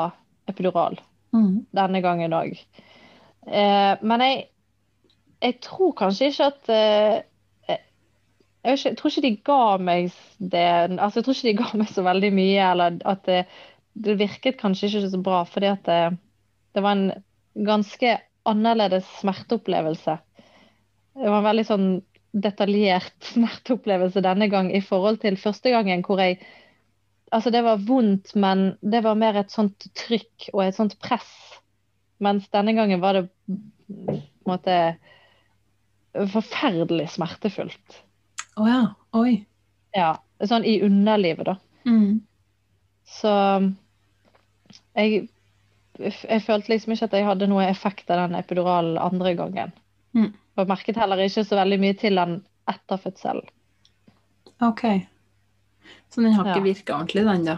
epidural 0.49 0.97
Mm. 1.34 1.65
denne 1.73 2.02
gangen 2.06 2.34
òg. 2.38 2.60
Eh, 3.47 3.93
men 4.01 4.23
jeg, 4.23 4.41
jeg 5.43 5.60
tror 5.65 5.93
kanskje 5.99 6.32
ikke 6.32 6.49
at 6.51 6.71
eh, 6.71 7.21
jeg, 8.63 8.77
ikke, 8.77 8.89
jeg 8.89 8.97
tror 8.99 9.12
ikke 9.12 9.25
de 9.25 9.34
ga 9.49 9.62
meg 9.84 10.13
det 10.39 10.63
Altså, 10.63 11.19
jeg 11.19 11.25
tror 11.25 11.36
ikke 11.38 11.49
de 11.49 11.58
ga 11.60 11.69
meg 11.82 11.89
så 11.91 12.06
veldig 12.06 12.32
mye, 12.36 12.69
eller 12.71 12.99
at 13.12 13.25
det, 13.27 13.41
det 13.93 14.19
virket 14.21 14.60
kanskje 14.62 14.89
ikke 14.89 15.10
så 15.12 15.21
bra, 15.23 15.43
fordi 15.49 15.71
at 15.73 15.84
det, 15.89 15.99
det 16.75 16.84
var 16.86 16.97
en 16.97 17.12
ganske 17.67 18.15
annerledes 18.49 19.08
smerteopplevelse. 19.19 20.17
Det 21.13 21.29
var 21.29 21.39
en 21.41 21.49
veldig 21.51 21.65
sånn 21.67 21.88
detaljert 22.34 23.15
smerteopplevelse 23.34 24.23
denne 24.25 24.49
gang 24.51 24.71
i 24.73 24.82
forhold 24.84 25.21
til 25.23 25.39
første 25.39 25.73
gangen 25.75 26.06
hvor 26.08 26.23
jeg 26.23 26.41
Altså, 27.34 27.49
det 27.49 27.63
var 27.65 27.79
vondt, 27.82 28.36
men 28.38 28.75
det 28.86 28.99
var 29.01 29.15
mer 29.17 29.39
et 29.39 29.49
sånt 29.49 29.88
trykk 29.97 30.51
og 30.51 30.60
et 30.67 30.75
sånt 30.77 30.93
press. 31.01 31.32
Mens 32.23 32.47
denne 32.53 32.73
gangen 32.77 33.01
var 33.03 33.17
det 33.17 33.23
på 33.47 34.13
en 34.15 34.21
måte 34.47 34.77
forferdelig 36.33 37.07
smertefullt. 37.15 38.01
Å 38.62 38.67
ja. 38.69 38.81
Oi. 39.17 39.39
Ja, 39.97 40.12
sånn 40.45 40.65
i 40.67 40.77
underlivet, 40.86 41.47
da. 41.49 41.55
Mm. 41.89 42.19
Så 43.09 43.31
jeg, 44.97 45.25
jeg 45.99 46.43
følte 46.45 46.73
liksom 46.73 46.93
ikke 46.95 47.09
at 47.09 47.15
jeg 47.17 47.27
hadde 47.27 47.49
noe 47.49 47.65
effekt 47.69 48.09
av 48.13 48.23
den 48.23 48.38
epiduralen 48.39 48.97
andre 49.01 49.33
gangen. 49.38 49.73
Mm. 50.17 50.31
Og 50.57 50.69
merket 50.69 50.99
heller 51.01 51.21
ikke 51.25 51.43
så 51.45 51.57
veldig 51.57 51.79
mye 51.81 51.97
til 51.97 52.17
den 52.21 52.39
etter 52.69 53.01
fødselen. 53.01 53.47
OK. 54.63 54.83
Så 56.13 56.21
den 56.21 56.33
har 56.38 56.45
Ja. 56.47 56.53
ikke 56.55 56.67
virka 56.69 56.93
ordentlig, 56.95 57.25
den, 57.25 57.45
da? 57.49 57.57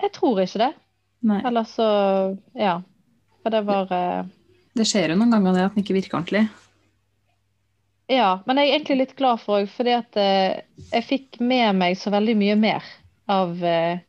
Jeg 0.00 0.12
tror 0.16 0.38
ikke 0.40 0.62
det. 0.62 0.70
Nei. 1.26 1.40
Eller 1.44 1.66
så 1.68 1.88
Ja. 2.54 2.78
For 3.42 3.54
det 3.54 3.62
var 3.68 3.92
eh, 3.94 4.26
Det 4.76 4.86
skjer 4.88 5.12
jo 5.12 5.20
noen 5.20 5.32
ganger 5.34 5.56
det 5.56 5.68
at 5.68 5.76
den 5.76 5.84
ikke 5.84 5.96
virker 5.96 6.20
ordentlig. 6.20 6.44
Ja, 8.10 8.40
men 8.46 8.58
jeg 8.58 8.68
er 8.68 8.74
egentlig 8.74 8.98
litt 9.04 9.16
glad 9.18 9.38
for 9.38 9.60
òg, 9.60 9.70
fordi 9.70 9.94
at 9.94 10.18
eh, 10.18 10.62
jeg 10.90 11.06
fikk 11.06 11.40
med 11.44 11.78
meg 11.78 11.98
så 11.98 12.10
veldig 12.10 12.34
mye 12.40 12.56
mer 12.58 12.86
av 13.30 13.52
eh, 13.62 14.02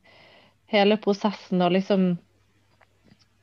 hele 0.74 0.98
prosessen 1.02 1.62
og 1.62 1.78
liksom 1.78 2.12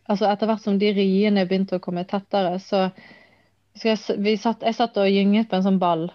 Altså 0.09 0.25
etter 0.25 0.49
hvert 0.49 0.63
som 0.65 0.79
de 0.81 0.89
riene 0.97 1.43
begynte 1.45 1.77
å 1.77 1.83
komme 1.85 2.01
tettere, 2.09 2.55
så 2.65 2.87
skal 3.77 3.91
jeg, 3.91 4.15
vi 4.25 4.33
satt, 4.41 4.63
jeg 4.65 4.77
satt 4.79 4.97
og 4.97 5.11
gynget 5.13 5.51
på 5.51 5.59
en 5.59 5.67
sånn 5.67 5.81
ball. 5.83 6.07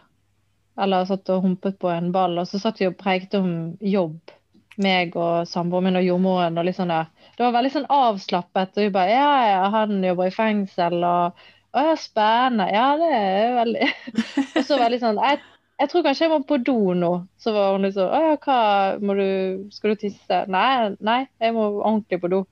Eller 0.81 1.05
satt 1.05 1.29
og 1.29 1.43
humpet 1.45 1.77
på 1.77 1.91
en 1.93 2.07
ball, 2.15 2.39
og 2.41 2.47
så 2.49 2.57
satt 2.57 2.81
vi 2.81 2.87
og 2.89 2.95
prekte 2.97 3.43
om 3.43 3.51
jobb. 3.77 4.33
Meg 4.81 5.15
og 5.19 5.47
samboeren 5.47 5.89
min 5.89 5.99
og 5.99 6.05
jordmoren 6.05 6.57
og 6.57 6.65
liksom 6.65 6.89
det. 6.89 7.03
Det 7.37 7.45
var 7.45 7.55
veldig 7.57 7.71
sånn 7.75 7.89
avslappet. 7.93 8.77
Og 8.77 8.87
vi 8.87 8.93
bare 8.93 9.13
Ja, 9.13 9.33
ja, 9.47 9.59
han 9.73 9.99
jobber 10.05 10.29
i 10.29 10.33
fengsel, 10.35 11.03
og 11.05 11.43
Å 11.73 11.83
ja, 11.87 11.95
spennende. 11.97 12.67
Ja, 12.73 12.87
det 13.01 13.09
er 13.17 13.55
veldig 13.57 13.87
Og 14.59 14.65
så 14.67 14.77
veldig 14.77 14.99
sånn 15.01 15.21
jeg, 15.21 15.39
jeg 15.81 15.89
tror 15.89 16.03
kanskje 16.05 16.25
jeg 16.27 16.33
må 16.33 16.41
på 16.49 16.59
do 16.65 16.77
nå. 16.97 17.11
Så 17.41 17.53
var 17.55 17.77
hun 17.77 17.89
sånn 17.93 18.13
Å 18.13 18.21
ja, 18.27 18.35
hva 18.45 18.57
må 19.01 19.17
du 19.17 19.27
Skal 19.73 19.93
du 19.93 20.03
tisse? 20.05 20.43
Nei, 20.53 20.93
nei, 21.01 21.19
jeg 21.41 21.55
må 21.57 21.69
ordentlig 21.81 22.21
på 22.21 22.33
do. 22.33 22.43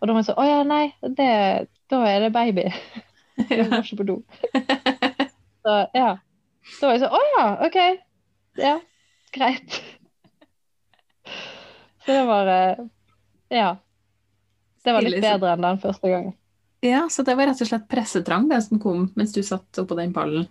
Og 0.00 0.08
da 0.08 0.16
var 0.16 0.22
jeg 0.22 0.30
sånn 0.30 0.40
Å 0.40 0.48
ja, 0.48 0.60
nei, 0.68 0.84
det, 1.16 1.30
da 1.92 2.02
er 2.08 2.26
det 2.26 2.34
baby. 2.36 2.68
Jeg 3.48 3.70
må 3.70 3.78
ikke 3.80 3.96
på 4.02 4.04
do. 4.04 4.14
Så 5.64 5.76
ja. 5.96 6.10
Da 6.80 6.90
var 6.90 6.92
jeg 6.92 7.00
sånn 7.06 7.16
Å 7.16 7.20
ja, 7.32 7.44
OK. 7.64 7.78
Ja, 8.60 8.74
greit. 9.32 9.80
Så 12.04 12.12
det 12.12 12.24
var 12.24 12.46
eh, 12.46 12.86
Ja. 13.48 13.76
Det 14.84 14.92
var 14.92 15.04
litt 15.04 15.20
bedre 15.22 15.52
enn 15.54 15.66
den 15.66 15.80
første 15.82 16.08
gangen. 16.08 16.36
Ja, 16.80 17.08
så 17.12 17.22
det 17.22 17.34
var 17.36 17.50
rett 17.50 17.60
og 17.60 17.68
slett 17.68 17.88
pressetrang 17.92 18.48
det 18.48 18.62
som 18.64 18.80
kom 18.80 19.10
mens 19.16 19.34
du 19.36 19.42
satt 19.44 19.80
oppå 19.82 19.98
den 19.98 20.14
pallen? 20.16 20.46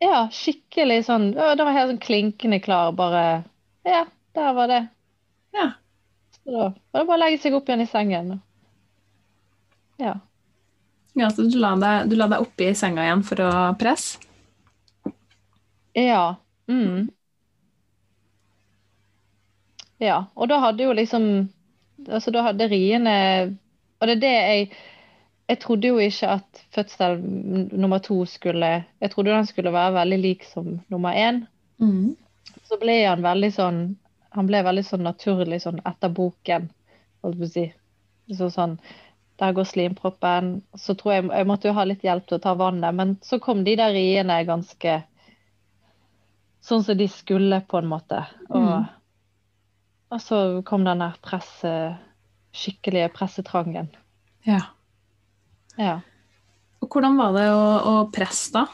Ja, 0.00 0.28
skikkelig 0.32 1.02
sånn 1.08 1.32
Da 1.34 1.56
var 1.58 1.74
helt 1.74 1.90
sånn 1.92 2.00
klinkende 2.00 2.60
klar, 2.64 2.94
bare 2.96 3.44
Ja, 3.84 4.06
der 4.38 4.54
var 4.56 4.70
det. 4.70 4.80
Ja. 5.52 5.66
Så 6.44 6.50
da 6.50 6.62
var 6.62 7.02
det 7.02 7.08
bare 7.10 7.18
å 7.18 7.22
legge 7.24 7.42
seg 7.42 7.56
opp 7.58 7.68
igjen 7.68 7.84
i 7.84 7.90
sengen. 7.90 8.32
Ja. 9.98 10.14
Ja, 11.18 11.30
så 11.34 11.42
du 11.50 11.58
la 11.58 11.74
deg, 11.76 12.08
du 12.08 12.16
la 12.16 12.28
deg 12.30 12.44
oppi 12.44 12.70
senga 12.78 13.04
igjen 13.04 13.24
for 13.26 13.42
å 13.42 13.52
presse? 13.80 14.22
Ja. 15.92 16.36
Mm. 16.68 17.08
Ja. 19.98 20.24
Og 20.34 20.48
da 20.48 20.58
hadde 20.62 20.84
jo 20.84 20.92
liksom 20.92 21.48
Altså, 22.06 22.30
da 22.30 22.44
hadde 22.46 22.68
riene 22.70 23.14
Og 24.00 24.06
det 24.06 24.14
er 24.16 24.20
det 24.22 24.32
jeg 24.34 24.68
Jeg 25.48 25.58
trodde 25.64 25.88
jo 25.88 25.98
ikke 25.98 26.28
at 26.28 26.60
fødsel 26.74 27.18
nummer 27.72 27.98
to 27.98 28.24
skulle 28.30 28.84
Jeg 29.00 29.10
trodde 29.10 29.34
den 29.34 29.46
skulle 29.46 29.72
være 29.72 29.94
veldig 29.96 30.18
lik 30.22 30.44
som 30.44 30.80
nummer 30.88 31.12
én. 31.16 31.46
Mm. 31.80 32.16
så 32.68 32.78
ble 32.78 33.00
han 33.06 33.22
veldig 33.22 33.50
sånn 33.54 33.96
Han 34.34 34.46
ble 34.46 34.62
veldig 34.66 34.84
sånn 34.84 35.02
naturlig 35.06 35.60
sånn 35.62 35.80
etter 35.86 36.08
boken, 36.14 36.70
holdt 37.22 37.38
på 37.38 37.44
å 37.46 37.52
si. 37.52 37.66
Så 38.34 38.50
sånn 38.54 38.78
Der 39.38 39.52
går 39.54 39.64
slimproppen. 39.64 40.62
Så 40.76 40.94
tror 40.94 41.12
jeg 41.14 41.30
Jeg 41.30 41.46
måtte 41.46 41.68
jo 41.68 41.74
ha 41.74 41.84
litt 41.84 42.02
hjelp 42.04 42.26
til 42.26 42.38
å 42.38 42.42
ta 42.42 42.54
vannet, 42.54 42.94
men 42.94 43.16
så 43.22 43.38
kom 43.40 43.64
de 43.64 43.76
der 43.78 43.92
riene 43.94 44.44
ganske 44.44 45.02
sånn 46.60 46.82
som 46.84 46.96
de 46.98 47.06
skulle, 47.08 47.60
på 47.70 47.78
en 47.78 47.86
måte. 47.88 48.24
Og, 48.50 48.58
Mm. 48.60 48.86
Og 50.08 50.20
så 50.24 50.38
kom 50.66 50.86
den 50.86 51.02
der 51.04 51.16
presse 51.24 51.72
skikkelige 52.56 53.10
pressetrangen. 53.14 53.90
Ja. 54.46 54.60
Ja. 55.78 56.00
Og 56.80 56.88
hvordan 56.92 57.18
var 57.18 57.34
det 57.36 57.48
å, 57.52 57.64
å 57.90 57.94
presse 58.14 58.54
da? 58.54 58.64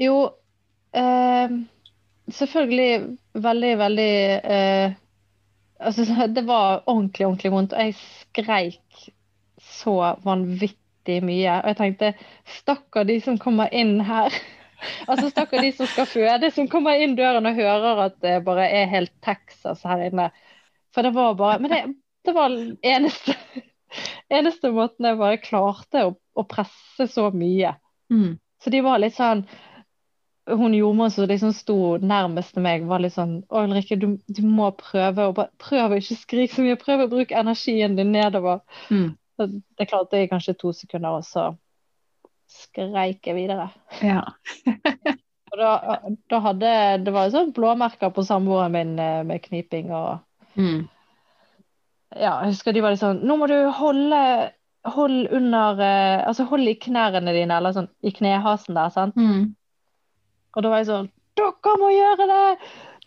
Jo, 0.00 0.16
eh, 0.96 1.54
selvfølgelig 2.32 2.90
veldig, 3.46 3.76
veldig 3.84 4.12
eh, 4.56 4.98
Altså, 5.80 6.04
det 6.28 6.42
var 6.44 6.82
ordentlig, 6.84 7.24
ordentlig 7.24 7.50
vondt, 7.54 7.72
og 7.72 7.86
jeg 7.86 7.94
skreik 7.96 9.04
så 9.64 9.94
vanvittig 10.20 11.22
mye. 11.24 11.54
Og 11.62 11.70
jeg 11.70 11.78
tenkte 11.78 12.10
stakkar 12.58 13.06
de 13.08 13.16
som 13.24 13.38
kommer 13.40 13.72
inn 13.72 13.94
her. 14.04 14.34
Altså, 15.06 15.30
stakkar 15.30 15.64
de 15.64 15.72
som 15.76 15.88
skal 15.90 16.08
føde, 16.08 16.50
som 16.54 16.68
kommer 16.70 17.00
inn 17.00 17.16
døren 17.18 17.48
og 17.48 17.58
hører 17.58 18.04
at 18.06 18.20
det 18.24 18.38
bare 18.46 18.68
er 18.68 18.90
helt 18.90 19.12
Texas 19.24 19.84
her 19.86 20.06
inne. 20.08 20.30
For 20.94 21.06
det 21.06 21.14
var 21.14 21.34
bare 21.38 21.58
Men 21.62 21.70
det, 21.70 21.80
det 22.26 22.34
var 22.34 22.54
eneste, 22.82 23.36
eneste 24.38 24.70
måten 24.74 25.06
jeg 25.06 25.20
bare 25.20 25.42
klarte 25.42 26.06
å, 26.08 26.14
å 26.34 26.46
presse 26.48 27.06
så 27.10 27.30
mye. 27.34 27.74
Mm. 28.12 28.38
Så 28.62 28.70
de 28.70 28.80
var 28.84 29.00
litt 29.00 29.16
sånn 29.16 29.44
Hun 30.50 30.74
jordmoren 30.74 31.12
som 31.14 31.28
liksom 31.30 31.52
sto 31.54 31.76
nærmest 32.02 32.58
meg, 32.58 32.82
var 32.90 33.00
litt 33.04 33.14
sånn 33.14 33.36
Å, 33.46 33.62
Ulrikke, 33.62 33.96
du, 34.00 34.16
du 34.26 34.40
må 34.42 34.72
prøve 34.76 35.28
å 35.28 35.34
bare 35.36 35.54
Prøv 35.62 35.94
å 35.94 36.00
ikke 36.00 36.18
skrike 36.18 36.56
så 36.56 36.64
mye. 36.66 36.80
Prøv 36.80 37.04
å 37.04 37.10
bruke 37.12 37.38
energien 37.38 37.94
din 37.98 38.12
nedover. 38.16 38.64
Mm. 38.90 39.12
Det 39.40 39.86
klarte 39.88 40.18
jeg 40.18 40.26
i 40.26 40.32
kanskje 40.32 40.58
to 40.58 40.74
sekunder, 40.76 41.16
og 41.16 41.24
så 41.24 41.52
skreik 42.50 43.26
jeg 43.26 43.36
videre. 43.38 43.70
Ja. 44.04 44.24
Og 45.50 45.58
da, 45.58 45.70
da 46.30 46.38
hadde 46.44 46.72
Det 47.02 47.12
var 47.14 47.26
jo 47.26 47.34
sånn 47.34 47.48
blåmerker 47.54 48.12
på 48.14 48.22
samboeren 48.22 48.74
min 48.74 48.92
eh, 49.02 49.22
med 49.26 49.42
kniping 49.46 49.94
og 49.94 50.26
Mm. 50.58 50.88
Ja, 52.10 52.40
jeg 52.42 52.50
husker 52.50 52.74
de 52.74 52.80
var 52.82 52.90
litt 52.90 53.02
sånn 53.02 53.20
Nå 53.22 53.36
må 53.38 53.46
du 53.46 53.54
holde 53.70 54.18
Hold 54.96 55.28
under 55.30 55.78
eh, 55.84 56.26
Altså 56.26 56.46
hold 56.50 56.66
i 56.66 56.74
knærne 56.74 57.34
dine, 57.36 57.54
eller 57.54 57.76
sånn 57.76 57.86
i 58.02 58.10
knehasen 58.16 58.74
der, 58.74 58.90
sant. 58.90 59.14
Mm. 59.14 59.52
Og 60.56 60.64
da 60.64 60.72
var 60.72 60.82
jeg 60.82 60.88
sånn 60.90 61.10
Dere 61.38 61.74
må 61.78 61.92
gjøre 61.94 62.26
det! 62.32 62.44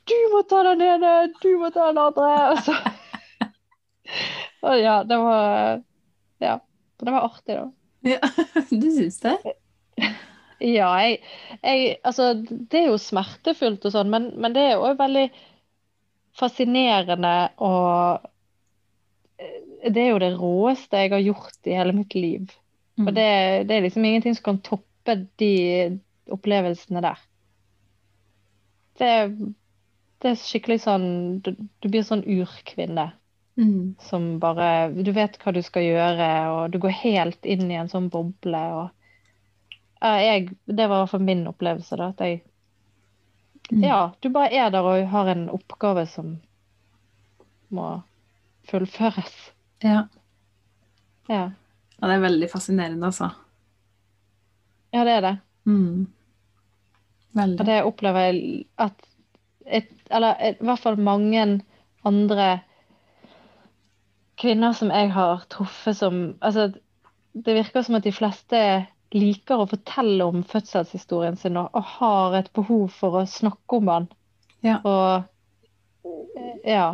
Du 0.07 0.15
må 0.31 0.41
ta 0.47 0.63
den 0.67 0.81
ene, 0.83 1.11
du 1.43 1.49
må 1.59 1.69
ta 1.71 1.89
den 1.91 1.99
andre. 2.01 2.31
Og 2.53 2.63
så 2.63 2.75
Og 4.67 4.79
ja, 4.79 5.01
det 5.07 5.19
var 5.19 5.81
Ja. 6.43 6.57
Det 7.03 7.11
var 7.11 7.27
artig, 7.27 7.55
da. 7.59 7.67
Ja. 8.03 8.19
Du 8.69 8.89
syns 8.91 9.19
det? 9.23 9.37
Ja, 10.63 10.89
jeg, 11.03 11.19
jeg 11.63 11.97
Altså, 12.03 12.33
det 12.43 12.79
er 12.79 12.91
jo 12.91 12.99
smertefullt 13.01 13.85
og 13.87 13.95
sånn, 13.95 14.11
men, 14.13 14.29
men 14.39 14.55
det 14.55 14.63
er 14.69 14.83
òg 14.83 14.99
veldig 14.99 15.25
fascinerende 16.37 17.33
og 17.61 18.23
eh, 19.37 19.89
Det 19.89 20.05
er 20.05 20.11
jo 20.13 20.21
det 20.23 20.31
råeste 20.39 21.03
jeg 21.03 21.13
har 21.13 21.25
gjort 21.25 21.69
i 21.69 21.77
hele 21.77 21.95
mitt 21.97 22.15
liv. 22.15 22.47
Mm. 22.97 23.07
Og 23.07 23.15
det, 23.17 23.29
det 23.69 23.75
er 23.75 23.85
liksom 23.87 24.05
ingenting 24.07 24.37
som 24.37 24.47
kan 24.51 24.63
toppe 24.65 25.17
de 25.41 25.53
opplevelsene 26.31 27.03
der. 27.03 27.19
Det 28.99 29.11
det 30.23 30.31
er 30.31 30.39
skikkelig 30.39 30.79
sånn 30.85 31.07
Du, 31.43 31.51
du 31.83 31.89
blir 31.91 32.05
sånn 32.07 32.23
urkvinne 32.23 33.09
Mm. 33.57 33.95
som 34.01 34.39
bare 34.39 34.89
Du 35.03 35.11
vet 35.13 35.37
hva 35.43 35.51
du 35.53 35.61
skal 35.61 35.83
gjøre, 35.85 36.29
og 36.49 36.71
du 36.73 36.79
går 36.79 36.89
helt 37.03 37.45
inn 37.45 37.69
i 37.71 37.75
en 37.77 37.89
sånn 37.91 38.09
boble. 38.09 38.63
og 38.73 38.89
Ja, 40.01 40.15
jeg, 40.19 40.49
Det 40.67 40.87
var 40.89 40.97
i 40.97 40.99
hvert 41.03 41.09
fall 41.11 41.19
min 41.27 41.47
opplevelse. 41.47 41.95
da, 41.97 42.09
at 42.09 42.19
jeg 42.19 42.41
Mm. 43.71 43.83
Ja, 43.83 44.11
du 44.19 44.29
bare 44.29 44.51
er 44.51 44.69
der 44.69 44.83
og 44.83 45.07
har 45.07 45.27
en 45.31 45.49
oppgave 45.49 46.05
som 46.05 46.41
må 47.71 48.01
fullføres. 48.67 49.31
Ja. 49.81 50.07
Ja, 51.29 51.51
ja, 52.01 52.07
det 52.07 52.15
er 52.17 52.19
veldig 52.25 52.49
fascinerende, 52.51 53.05
altså. 53.07 53.29
ja 54.93 55.03
det 55.07 55.11
er 55.11 55.21
det. 55.21 55.37
Mm. 55.65 56.07
Og 57.35 57.65
det 57.65 57.83
opplever 57.83 58.19
jeg 58.27 58.65
at 58.77 59.07
et, 59.65 59.87
Eller 60.11 60.35
i 60.51 60.57
hvert 60.59 60.79
fall 60.83 60.97
mange 60.99 61.61
andre 62.05 62.61
kvinner 64.43 64.75
som 64.77 64.91
jeg 64.91 65.11
har 65.15 65.45
truffet 65.51 65.97
som 65.97 66.23
Altså, 66.43 66.69
det 67.33 67.55
virker 67.57 67.85
som 67.85 67.97
at 67.97 68.05
de 68.05 68.13
fleste 68.13 68.59
liker 69.13 69.61
å 69.61 69.69
fortelle 69.69 70.25
om 70.25 70.43
fødselshistorien 70.49 71.37
sin 71.37 71.57
og, 71.61 71.69
og 71.77 71.85
har 71.97 72.37
et 72.39 72.49
behov 72.53 72.87
for 72.93 73.19
å 73.21 73.27
snakke 73.29 73.77
om 73.79 73.89
den. 73.91 74.07
Ja. 74.65 74.79
Og 74.83 76.63
ja. 76.65 76.87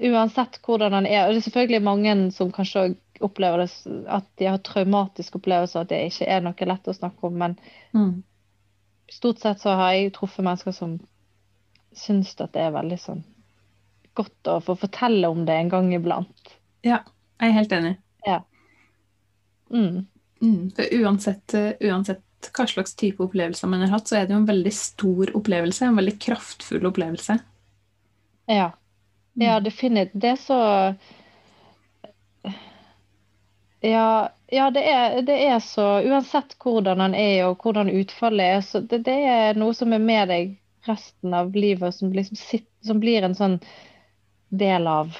Uansett 0.00 0.58
hvordan 0.64 0.96
den 0.96 1.06
er. 1.06 1.26
Og 1.26 1.34
det 1.34 1.42
er 1.42 1.46
selvfølgelig 1.46 1.82
mange 1.84 2.14
som 2.34 2.50
kanskje 2.52 2.94
opplever 3.20 3.62
det, 3.66 3.70
at 4.08 4.26
de 4.40 4.48
har 4.48 4.62
traumatiske 4.64 5.36
opplevelser, 5.36 5.84
at 5.84 5.90
det 5.92 6.00
ikke 6.08 6.28
er 6.32 6.44
noe 6.44 6.68
lett 6.72 6.88
å 6.88 6.96
snakke 6.96 7.28
om. 7.28 7.38
Men 7.38 7.58
Mm. 7.92 8.22
stort 9.10 9.38
sett 9.38 9.60
så 9.60 9.74
har 9.76 9.92
jeg 9.92 10.12
truffet 10.14 10.44
mennesker 10.44 10.72
som 10.72 10.98
syns 11.92 12.34
at 12.40 12.52
det 12.52 12.62
er 12.62 12.70
veldig 12.72 12.98
sånn 12.98 13.24
godt 14.20 14.52
å 14.52 14.60
få 14.64 14.76
fortelle 14.84 15.32
om 15.32 15.42
det 15.48 15.56
en 15.56 15.72
gang 15.72 15.90
iblant. 15.96 16.54
Ja, 16.86 17.02
jeg 17.40 17.50
er 17.50 17.58
helt 17.58 17.76
enig. 17.76 17.96
Mm. 19.70 20.06
Mm. 20.42 20.70
For 20.76 20.84
uansett, 20.92 21.54
eh, 21.54 21.72
uansett 21.80 22.50
hva 22.56 22.66
slags 22.66 22.96
type 22.96 23.22
opplevelser 23.22 23.68
man 23.68 23.84
har 23.84 23.94
hatt, 23.94 24.08
så 24.08 24.16
er 24.16 24.26
det 24.26 24.34
jo 24.34 24.40
en 24.40 24.48
veldig 24.48 24.72
stor 24.74 25.32
opplevelse, 25.36 25.86
en 25.86 25.96
veldig 26.00 26.18
kraftfull 26.20 26.86
opplevelse. 26.88 27.38
Ja. 28.50 28.70
Mm. 29.36 29.46
Ja, 29.46 29.60
definitivt. 29.60 30.20
Det 30.20 30.28
er 30.28 30.36
så 30.36 30.60
Ja, 33.80 34.32
ja 34.52 34.70
det, 34.70 34.82
er, 34.84 35.22
det 35.22 35.36
er 35.46 35.60
så 35.64 35.84
Uansett 36.04 36.56
hvordan 36.60 37.00
han 37.00 37.14
er 37.14 37.46
og 37.46 37.62
hvordan 37.64 37.88
utfallet 37.88 38.56
er, 38.56 38.64
så 38.64 38.80
det, 38.80 39.04
det 39.06 39.14
er 39.28 39.60
noe 39.60 39.76
som 39.76 39.92
er 39.96 40.02
med 40.02 40.28
deg 40.28 40.58
resten 40.88 41.34
av 41.36 41.54
livet, 41.54 41.94
som, 41.94 42.12
liksom 42.12 42.36
sitter, 42.36 42.68
som 42.84 43.00
blir 43.00 43.22
en 43.22 43.36
sånn 43.36 43.58
del 44.50 44.86
av 44.90 45.14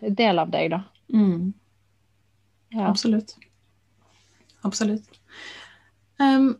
Del 0.00 0.38
av 0.38 0.50
deg, 0.50 0.70
da. 0.70 0.82
Mm. 1.10 1.52
Ja. 2.70 2.86
Absolutt. 2.86 3.34
Absolutt. 4.62 5.08
Um, 6.22 6.52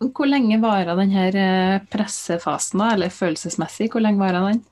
hvor 0.00 0.28
lenge 0.28 0.56
varer 0.62 0.96
denne 0.96 1.12
her 1.12 1.84
pressefasen, 1.92 2.80
da, 2.80 2.94
eller 2.94 3.12
følelsesmessig? 3.12 3.90
Hvor 3.92 4.00
lenge 4.04 4.22
varer 4.22 4.46
den? 4.48 4.62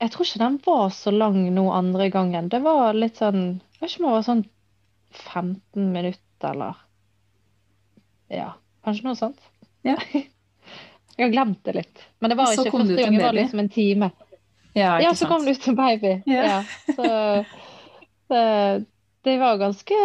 Jeg 0.00 0.14
tror 0.14 0.24
ikke 0.24 0.40
den 0.40 0.58
var 0.64 0.88
så 0.96 1.12
lang 1.12 1.42
nå 1.52 1.66
andre 1.76 2.08
gangen. 2.12 2.48
Det 2.48 2.62
var 2.64 2.96
litt 2.96 3.20
sånn 3.20 3.60
Jeg 3.76 3.82
vet 3.82 3.90
ikke 3.90 4.00
om 4.00 4.08
det 4.08 4.14
var 4.14 4.28
sånn 4.28 4.44
15 5.10 5.92
minutter, 5.92 6.54
eller 6.54 6.80
Ja, 8.32 8.52
kanskje 8.86 9.08
noe 9.10 9.18
sånt. 9.18 9.42
Ja. 9.84 9.98
Jeg 11.20 11.26
har 11.28 11.32
glemt 11.34 11.60
det 11.68 11.74
litt. 11.76 12.02
Men 12.24 12.32
det 12.32 12.36
var 12.38 12.52
ikke 12.54 12.70
første 12.72 12.96
gang, 12.96 13.16
det 13.18 13.22
var 13.26 13.36
liksom 13.36 13.60
en 13.60 13.68
time. 13.74 14.10
Ja, 14.72 14.94
Ja, 15.02 15.10
så 15.18 15.26
kom 15.28 15.42
sant? 15.44 15.50
det 15.50 15.58
ut 15.58 15.68
en 15.68 15.76
baby. 15.76 16.12
Yeah. 16.30 16.46
Ja. 16.46 16.94
Så 16.96 17.08
det, 18.30 18.84
det 19.26 19.38
var 19.42 19.58
ganske 19.60 19.98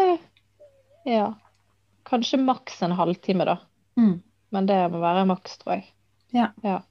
Ja. 1.05 1.27
Kanskje 2.05 2.37
maks 2.41 2.81
en 2.85 2.91
halvtime, 2.97 3.45
da. 3.45 3.57
Mm. 3.97 4.17
Men 4.51 4.65
det 4.69 4.79
må 4.91 4.99
være 5.01 5.25
maks, 5.29 5.57
tror 5.61 5.77
jeg. 5.77 5.85
Ja. 6.35 6.81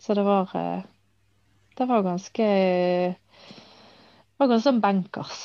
Så 0.00 0.14
det 0.14 0.24
var 0.26 0.50
eh, 0.58 0.82
Det 1.78 1.86
var 1.88 2.02
ganske 2.04 2.44
Det 3.14 4.38
var 4.38 4.48
ganske 4.50 4.68
sånn 4.68 4.80
bankers, 4.82 5.38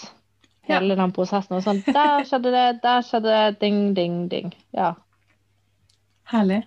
Ja. 0.67 0.79
hele 0.79 0.95
den 0.99 1.11
prosessen. 1.15 1.55
Og 1.57 1.63
sånn, 1.63 1.79
der 1.85 2.25
skjedde 2.27 2.51
det, 2.53 2.65
der 2.83 3.01
skjedde 3.05 3.29
det, 3.37 3.59
ding, 3.61 3.93
ding, 3.93 4.27
ding. 4.29 4.51
Ja. 4.75 4.95
Herlig. 6.29 6.63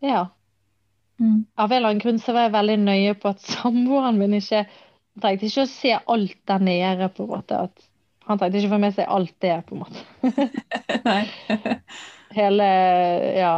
Ja. 0.00 0.28
Mm. 1.20 1.44
Av 1.54 1.72
en 1.72 1.76
eller 1.76 1.88
annen 1.88 2.00
grunn 2.00 2.18
så 2.18 2.32
var 2.32 2.46
jeg 2.46 2.54
veldig 2.56 2.76
nøye 2.84 3.14
på 3.20 3.28
at 3.34 3.42
samboeren 3.56 4.18
min 4.20 4.38
ikke 4.38 4.64
trengte 5.20 5.48
ikke 5.50 5.66
å 5.66 5.68
se 5.70 5.96
alt 5.98 6.36
der 6.48 6.62
nede, 6.64 7.08
på 7.12 7.26
en 7.26 7.32
måte. 7.34 7.58
At 7.68 7.88
han 8.28 8.40
trengte 8.40 8.60
ikke 8.62 8.72
få 8.74 8.80
med 8.80 8.96
seg 8.96 9.10
alt 9.10 9.34
det, 9.44 9.56
på 9.68 9.76
en 9.76 9.82
måte. 9.84 10.00
Nei. 11.08 11.24
Hele 12.40 12.70
Ja. 13.40 13.54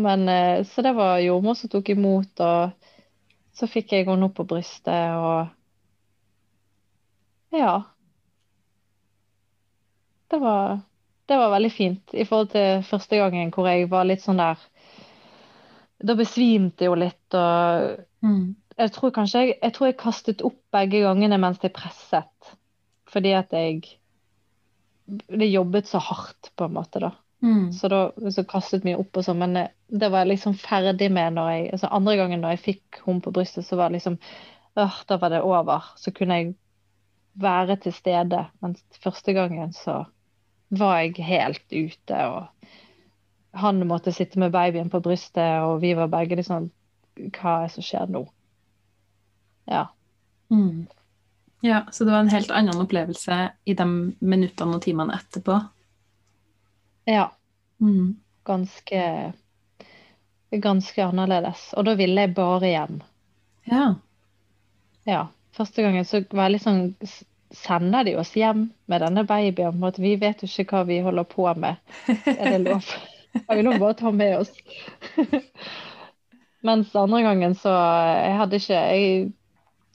Men 0.00 0.28
eh, 0.32 0.64
Så 0.64 0.82
det 0.82 0.94
var 0.96 1.18
jordmor 1.20 1.54
som 1.58 1.68
tok 1.70 1.88
imot, 1.92 2.40
og 2.40 2.70
så 3.56 3.66
fikk 3.68 3.92
jeg 3.92 4.06
henne 4.08 4.28
opp 4.30 4.36
på 4.38 4.46
brystet, 4.48 5.16
og 5.16 5.48
Ja. 7.52 7.82
Det 10.30 10.38
var, 10.38 10.80
det 11.26 11.36
var 11.36 11.50
veldig 11.50 11.72
fint 11.74 12.14
i 12.14 12.24
forhold 12.24 12.52
til 12.52 12.84
første 12.86 13.16
gangen 13.18 13.50
hvor 13.50 13.66
jeg 13.66 13.88
var 13.90 14.06
litt 14.06 14.22
sånn 14.22 14.38
der 14.38 14.60
Da 16.00 16.14
besvimte 16.16 16.84
jeg 16.84 16.90
jo 16.92 16.98
litt, 16.98 17.34
og 17.36 18.06
Mm. 18.22 18.54
jeg 18.78 18.92
tror 18.92 19.10
kanskje 19.16 19.40
jeg, 19.40 19.54
jeg 19.62 19.72
tror 19.72 19.86
jeg 19.86 19.96
kastet 20.00 20.42
opp 20.44 20.58
begge 20.72 21.00
gangene 21.00 21.38
mens 21.40 21.58
jeg 21.62 21.72
presset. 21.72 22.54
Fordi 23.10 23.32
at 23.32 23.52
jeg 23.52 23.96
Det 25.10 25.48
jobbet 25.50 25.88
så 25.88 25.98
hardt, 25.98 26.52
på 26.56 26.64
en 26.64 26.72
måte, 26.76 27.00
da. 27.02 27.10
Mm. 27.42 27.72
Så 27.72 27.88
da 27.88 28.12
så 28.30 28.44
kastet 28.44 28.84
mye 28.84 28.98
opp 29.00 29.16
og 29.16 29.24
sånn, 29.24 29.38
men 29.40 29.56
eh, 29.56 29.68
det 29.88 30.10
var 30.12 30.22
jeg 30.22 30.36
liksom 30.36 30.54
ferdig 30.54 31.08
med 31.10 31.34
når 31.34 31.48
jeg 31.50 31.72
altså 31.72 31.88
Andre 31.90 32.16
gangen 32.16 32.40
når 32.44 32.50
jeg 32.54 32.60
fikk 32.66 33.00
henne 33.06 33.24
på 33.24 33.32
brystet, 33.32 33.66
så 33.66 33.76
var 33.76 33.88
det 33.88 33.98
liksom 33.98 34.18
øh, 34.76 35.00
Da 35.08 35.16
var 35.16 35.30
det 35.30 35.40
over. 35.42 35.82
Så 35.96 36.12
kunne 36.12 36.36
jeg 36.36 36.54
være 37.34 37.76
til 37.76 37.92
stede. 37.92 38.44
Mens 38.62 38.84
første 39.02 39.32
gangen 39.32 39.72
så 39.72 40.04
var 40.70 41.00
jeg 41.00 41.24
helt 41.26 41.66
ute, 41.72 42.14
og 42.14 42.46
han 43.52 43.86
måtte 43.88 44.12
sitte 44.12 44.38
med 44.38 44.52
babyen 44.52 44.90
på 44.90 45.00
brystet, 45.00 45.62
og 45.62 45.80
vi 45.82 45.94
var 45.98 46.10
begge 46.12 46.38
litt 46.38 46.48
sånn 46.48 46.70
Hva 47.34 47.56
er 47.58 47.66
det 47.66 47.74
som 47.74 47.84
skjer 47.84 48.12
nå? 48.12 48.22
Ja. 49.70 49.88
Mm. 50.50 50.86
Ja, 51.60 51.82
så 51.92 52.04
det 52.04 52.14
var 52.14 52.24
en 52.24 52.32
helt 52.32 52.50
annen 52.50 52.80
opplevelse 52.80 53.50
i 53.64 53.74
de 53.76 53.86
minuttene 54.18 54.78
og 54.78 54.82
timene 54.84 55.18
etterpå. 55.18 55.58
Ja. 57.10 57.30
Mm. 57.82 58.16
Ganske 58.48 59.02
Ganske 60.50 61.04
annerledes. 61.04 61.68
Og 61.78 61.84
da 61.86 61.94
ville 61.94 62.24
jeg 62.24 62.34
bare 62.34 62.70
hjem. 62.72 63.02
Ja. 63.70 63.84
Ja. 65.06 65.26
Første 65.54 65.84
gangen 65.84 66.06
så 66.06 66.24
var 66.30 66.48
jeg 66.48 66.56
litt 66.56 66.66
sånn 66.66 66.86
Sender 67.50 68.06
de 68.06 68.12
oss 68.14 68.30
hjem 68.38 68.68
med 68.86 69.02
denne 69.02 69.24
babyen? 69.26 69.54
på 69.56 69.74
en 69.74 69.80
måte? 69.82 70.02
Vi 70.02 70.14
vet 70.22 70.42
jo 70.42 70.46
ikke 70.46 70.76
hva 70.76 70.84
vi 70.86 71.00
holder 71.02 71.26
på 71.26 71.48
med. 71.58 71.80
Er 72.06 72.52
det 72.54 72.60
lov? 72.62 72.86
Har 73.46 73.56
vi 73.56 73.62
lov 73.62 73.78
bare 73.78 73.94
ta 73.98 74.10
med 74.10 74.38
oss? 74.40 74.50
Mens 76.66 76.94
andre 76.96 77.22
gangen 77.24 77.54
så 77.56 77.72
Jeg 77.72 78.36
hadde 78.36 78.58
ikke 78.60 78.80
Jeg 78.96 79.32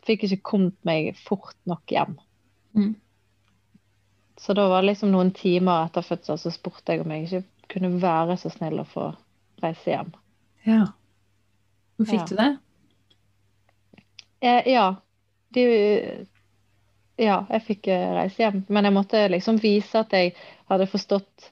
fikk 0.05 0.23
ikke 0.27 0.41
kommet 0.51 0.75
meg 0.86 1.15
fort 1.17 1.55
nok 1.65 1.89
hjem. 1.89 2.15
Mm. 2.77 2.91
Så 4.38 4.53
da 4.53 4.67
var 4.69 4.83
det 4.83 4.91
liksom 4.91 5.09
noen 5.13 5.31
timer 5.33 5.88
etter 5.88 6.05
fødsel 6.05 6.38
så 6.38 6.51
spurte 6.53 6.93
jeg 6.93 7.01
om 7.05 7.13
jeg 7.15 7.25
ikke 7.25 7.41
kunne 7.73 7.89
være 8.03 8.36
så 8.38 8.51
snill 8.53 8.83
å 8.83 8.86
få 8.86 9.07
reise 9.63 9.89
hjem. 9.95 10.11
ja. 10.67 10.83
Hvor 11.97 12.05
fikk 12.11 12.19
Ja. 12.19 12.25
du 12.27 12.36
det? 12.36 12.49
Eh, 14.41 14.67
ja. 14.73 14.86
De, 15.55 15.61
ja, 17.17 17.38
jeg 17.49 17.63
fikk 17.65 17.88
eh, 17.88 18.09
reise 18.17 18.43
hjem. 18.43 18.65
Men 18.69 18.83
jeg 18.89 18.93
måtte 18.97 19.21
liksom 19.31 19.57
vise 19.63 20.01
at 20.03 20.11
jeg 20.13 20.33
hadde 20.69 20.88
forstått 20.91 21.49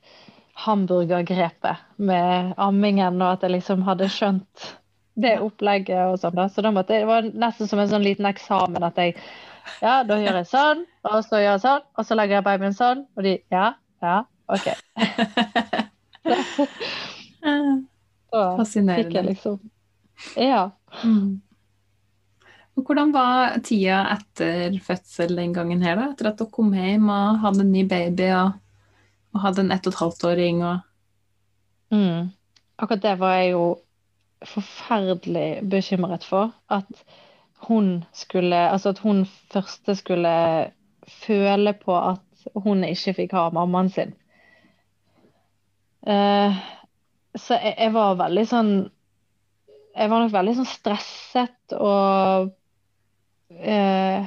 hamburgergrepet 0.63 1.83
med 1.97 2.53
ammingen, 2.61 3.21
og 3.21 3.35
at 3.35 3.45
jeg 3.45 3.57
liksom 3.57 3.83
hadde 3.87 4.09
skjønt 4.11 4.69
det 5.19 5.35
opplegget 5.43 6.07
og 6.09 6.19
sånn. 6.21 6.41
Så 6.49 6.63
da 6.65 6.71
måtte 6.73 6.95
jeg, 6.95 7.05
det 7.05 7.11
var 7.11 7.27
nesten 7.45 7.69
som 7.69 7.81
en 7.83 7.91
sånn 7.91 8.05
liten 8.05 8.29
eksamen 8.29 8.85
at 8.85 8.99
jeg 9.01 9.17
Ja, 9.79 10.01
da 10.03 10.17
gjør 10.19 10.41
jeg 10.41 10.47
sånn, 10.49 10.81
og 11.07 11.21
så 11.23 11.39
gjør 11.39 11.53
jeg 11.53 11.63
sånn, 11.63 11.85
og 11.95 12.07
så 12.07 12.17
legger 12.19 12.39
jeg 12.39 12.47
babyen 12.49 12.75
sånn, 12.75 13.05
og 13.15 13.27
de 13.27 13.37
Ja, 13.53 13.67
ja, 14.03 14.17
OK. 14.51 14.67
Så 18.33 18.65
fikk 18.73 19.13
jeg 19.13 19.25
liksom 19.27 19.59
Ja. 20.39 20.71
Mm. 21.03 21.41
Og 22.73 22.87
hvordan 22.87 23.11
var 23.13 23.59
tida 23.61 23.99
etter 24.15 24.73
fødsel 24.81 25.35
den 25.37 25.53
gangen 25.53 25.83
her, 25.85 25.99
da? 25.99 26.07
Etter 26.13 26.31
at 26.31 26.39
dere 26.39 26.49
kom 26.53 26.71
hjem 26.73 27.09
og 27.13 27.43
hadde 27.43 27.61
en 27.65 27.73
ny 27.73 27.83
baby 27.89 28.31
og, 28.33 28.55
og 29.33 29.41
hadde 29.41 29.65
en 29.65 29.71
ett 29.73 29.87
og 29.87 29.93
et 29.93 29.99
halvt 29.99 30.27
åring 30.31 30.63
og 30.63 30.81
Mm. 31.93 32.31
akkurat 32.77 33.01
det 33.01 33.19
var 33.19 33.35
jeg 33.35 33.51
jo 33.51 33.65
forferdelig 34.45 35.61
bekymret 35.69 36.23
for. 36.23 36.51
At 36.69 37.03
hun 37.67 38.03
skulle 38.13 38.55
Altså 38.55 38.89
at 38.89 38.99
hun 38.99 39.25
første 39.25 39.95
skulle 39.95 40.71
føle 41.07 41.73
på 41.73 41.97
at 41.97 42.47
hun 42.55 42.83
ikke 42.83 43.13
fikk 43.13 43.31
ha 43.31 43.49
mammaen 43.49 43.89
sin. 43.89 44.13
Uh, 46.07 46.55
så 47.35 47.53
jeg, 47.53 47.75
jeg 47.77 47.93
var 47.93 48.17
veldig 48.19 48.47
sånn 48.47 48.71
Jeg 49.95 50.09
var 50.09 50.19
nok 50.19 50.33
veldig 50.33 50.55
sånn 50.57 50.67
stresset 50.67 51.75
og 51.77 52.49
uh, 53.53 54.25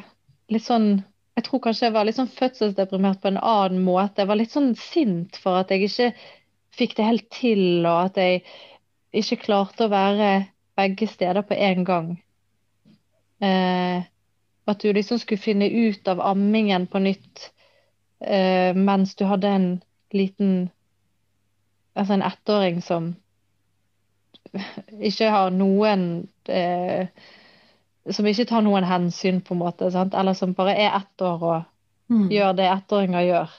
litt 0.49 0.65
sånn 0.65 1.03
Jeg 1.37 1.45
tror 1.45 1.61
kanskje 1.67 1.87
jeg 1.87 1.95
var 1.95 2.07
litt 2.09 2.17
sånn 2.17 2.33
fødselsdeprimert 2.33 3.21
på 3.21 3.29
en 3.29 3.41
annen 3.43 3.83
måte. 3.85 4.23
Jeg 4.23 4.31
var 4.31 4.39
litt 4.41 4.55
sånn 4.55 4.71
sint 4.81 5.37
for 5.43 5.61
at 5.61 5.73
jeg 5.73 5.85
ikke 5.85 6.11
fikk 6.77 6.97
det 6.97 7.09
helt 7.09 7.27
til, 7.33 7.65
og 7.85 8.07
at 8.09 8.21
jeg 8.21 8.41
ikke 9.21 9.43
klarte 9.45 9.87
å 9.87 9.93
være 9.93 10.31
begge 10.77 11.09
steder 11.09 11.45
på 11.45 11.57
en 11.57 11.85
gang. 11.89 12.09
Eh, 13.45 14.07
at 14.67 14.81
du 14.81 14.89
liksom 14.97 15.21
skulle 15.21 15.43
finne 15.43 15.69
ut 15.69 16.09
av 16.09 16.23
ammingen 16.25 16.87
på 16.89 17.01
nytt 17.05 17.51
eh, 18.25 18.73
mens 18.73 19.13
du 19.15 19.27
hadde 19.29 19.53
en 19.53 19.69
liten 20.17 20.71
Altså 21.97 22.13
en 22.13 22.27
ettåring 22.27 22.83
som 22.85 23.07
ikke 25.09 25.31
har 25.33 25.55
noen 25.57 26.03
eh, 26.45 27.09
Som 28.15 28.27
ikke 28.31 28.47
tar 28.47 28.63
noen 28.63 28.85
hensyn, 28.87 29.41
på 29.43 29.55
en 29.55 29.63
måte. 29.65 29.91
Sant? 29.91 30.15
Eller 30.15 30.37
som 30.39 30.53
bare 30.55 30.77
er 30.77 30.95
ett 31.01 31.23
år 31.23 31.43
og 31.43 31.65
Mm. 32.09 32.29
gjør 32.31 32.53
det 32.55 32.67
ettåringer 32.71 33.25
gjør. 33.27 33.55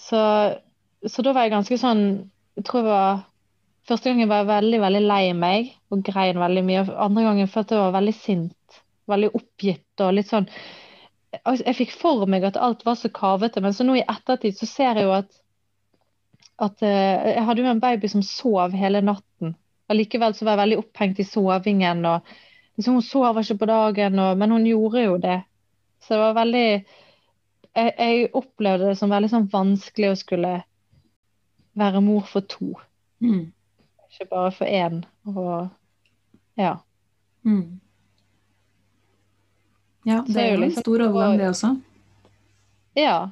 Så, 0.00 0.20
så 1.06 1.22
da 1.22 1.32
var 1.36 1.44
jeg 1.44 1.52
ganske 1.52 1.76
sånn 1.78 2.00
Jeg 2.56 2.64
tror 2.64 2.80
jeg 2.80 2.88
var 2.88 3.18
Første 3.84 4.08
gangen 4.08 4.30
var 4.30 4.38
jeg 4.40 4.48
veldig, 4.48 4.78
veldig 4.80 5.02
lei 5.04 5.32
meg 5.36 5.66
og 5.92 6.00
grein 6.06 6.38
veldig 6.40 6.62
mye. 6.64 6.84
Andre 6.96 7.24
gangen 7.26 7.50
følte 7.52 7.74
jeg 7.76 7.82
var 7.84 7.92
veldig 7.98 8.14
sint, 8.16 8.78
veldig 9.12 9.28
oppgitt 9.36 10.00
og 10.00 10.14
litt 10.16 10.30
sånn 10.30 10.46
altså, 11.42 11.66
Jeg 11.66 11.76
fikk 11.82 11.92
for 11.92 12.24
meg 12.24 12.46
at 12.48 12.56
alt 12.56 12.86
var 12.88 12.96
så 12.96 13.10
kavete, 13.12 13.60
men 13.60 13.76
så 13.76 13.84
nå 13.84 13.98
i 13.98 14.06
ettertid 14.08 14.56
så 14.56 14.70
ser 14.70 14.96
jeg 14.96 15.04
jo 15.04 15.12
at 15.18 15.28
at 16.64 16.80
eh, 16.86 17.34
Jeg 17.34 17.44
hadde 17.44 17.60
jo 17.60 17.68
en 17.74 17.84
baby 17.84 18.08
som 18.08 18.22
sov 18.24 18.72
hele 18.72 19.04
natten. 19.04 19.52
Allikevel 19.92 20.32
så 20.32 20.46
var 20.46 20.54
jeg 20.54 20.62
veldig 20.62 20.80
opphengt 20.86 21.20
i 21.20 21.28
sovingen. 21.28 22.04
og 22.06 22.22
liksom 22.76 22.94
Hun 22.94 23.02
sover 23.02 23.40
ikke 23.42 23.58
på 23.58 23.66
dagen, 23.70 24.18
og, 24.18 24.38
men 24.38 24.50
hun 24.50 24.66
gjorde 24.66 25.04
jo 25.04 25.16
det. 25.22 25.40
Så 26.00 26.14
det 26.14 26.20
var 26.20 26.34
veldig 26.34 26.66
jeg, 27.74 27.92
jeg 27.98 28.28
opplevde 28.34 28.88
det 28.92 28.98
som 28.98 29.10
veldig 29.10 29.30
sånn 29.32 29.48
vanskelig 29.50 30.10
å 30.12 30.18
skulle 30.18 30.52
være 31.74 32.00
mor 32.04 32.26
for 32.30 32.40
to, 32.46 32.74
Mm. 33.20 33.52
ikke 34.10 34.28
bare 34.30 34.50
for 34.52 34.64
én. 34.66 35.04
Og 35.26 35.68
ja. 36.58 36.76
Mm. 37.44 37.80
Ja, 40.04 40.22
det 40.28 40.36
er 40.36 40.48
jo 40.50 40.54
en 40.54 40.60
liksom- 40.68 40.82
stor 40.82 41.02
overgang, 41.08 41.38
det 41.38 41.48
også. 41.48 41.80
Ja. 42.96 43.30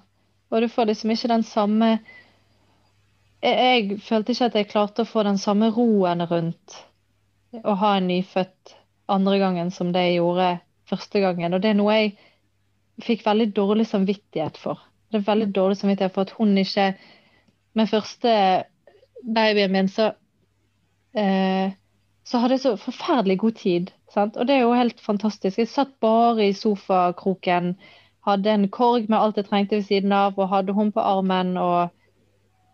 Og 0.51 0.61
du 0.61 0.69
får 0.69 0.87
liksom 0.87 1.11
ikke 1.11 1.29
den 1.29 1.43
samme 1.43 1.99
jeg, 3.43 3.57
jeg 3.91 4.01
følte 4.01 4.33
ikke 4.33 4.45
at 4.45 4.55
jeg 4.55 4.69
klarte 4.69 5.03
å 5.03 5.09
få 5.09 5.23
den 5.25 5.39
samme 5.39 5.71
roen 5.71 6.23
rundt 6.31 6.77
å 7.65 7.75
ha 7.75 7.97
en 7.97 8.07
nyfødt 8.09 8.75
andre 9.09 9.39
gangen 9.39 9.71
som 9.71 9.93
det 9.93 10.05
jeg 10.07 10.21
gjorde 10.21 10.49
første 10.91 11.21
gangen. 11.21 11.55
Og 11.55 11.63
det 11.63 11.73
er 11.73 11.79
noe 11.79 11.97
jeg 11.97 12.15
fikk 13.03 13.27
veldig 13.27 13.51
dårlig 13.57 13.87
samvittighet 13.89 14.59
for. 14.61 14.81
Det 15.11 15.21
er 15.21 15.29
veldig 15.29 15.51
dårlig 15.55 15.77
samvittighet 15.81 16.15
for 16.15 16.29
at 16.29 16.35
hun 16.39 16.59
ikke 16.59 16.95
Med 17.75 17.89
første 17.89 18.33
babyen 19.25 19.73
min 19.73 19.87
så 19.89 20.11
eh, 21.17 21.73
så 22.25 22.39
hadde 22.39 22.55
jeg 22.55 22.61
så 22.61 22.77
forferdelig 22.77 23.39
god 23.39 23.53
tid. 23.53 23.91
Sant? 24.13 24.37
Og 24.37 24.47
det 24.49 24.55
er 24.57 24.61
jo 24.61 24.75
helt 24.77 25.01
fantastisk. 25.01 25.59
Jeg 25.59 25.69
satt 25.69 25.95
bare 26.01 26.49
i 26.49 26.53
sofakroken, 26.53 27.75
hadde 28.27 28.53
en 28.53 28.69
korg 28.69 29.09
med 29.09 29.19
alt 29.19 29.41
jeg 29.41 29.49
trengte 29.49 29.77
ved 29.77 29.89
siden 29.89 30.13
av, 30.13 30.39
og 30.39 30.49
hadde 30.49 30.73
hun 30.73 30.93
på 30.93 31.01
armen 31.01 31.57
og 31.57 31.91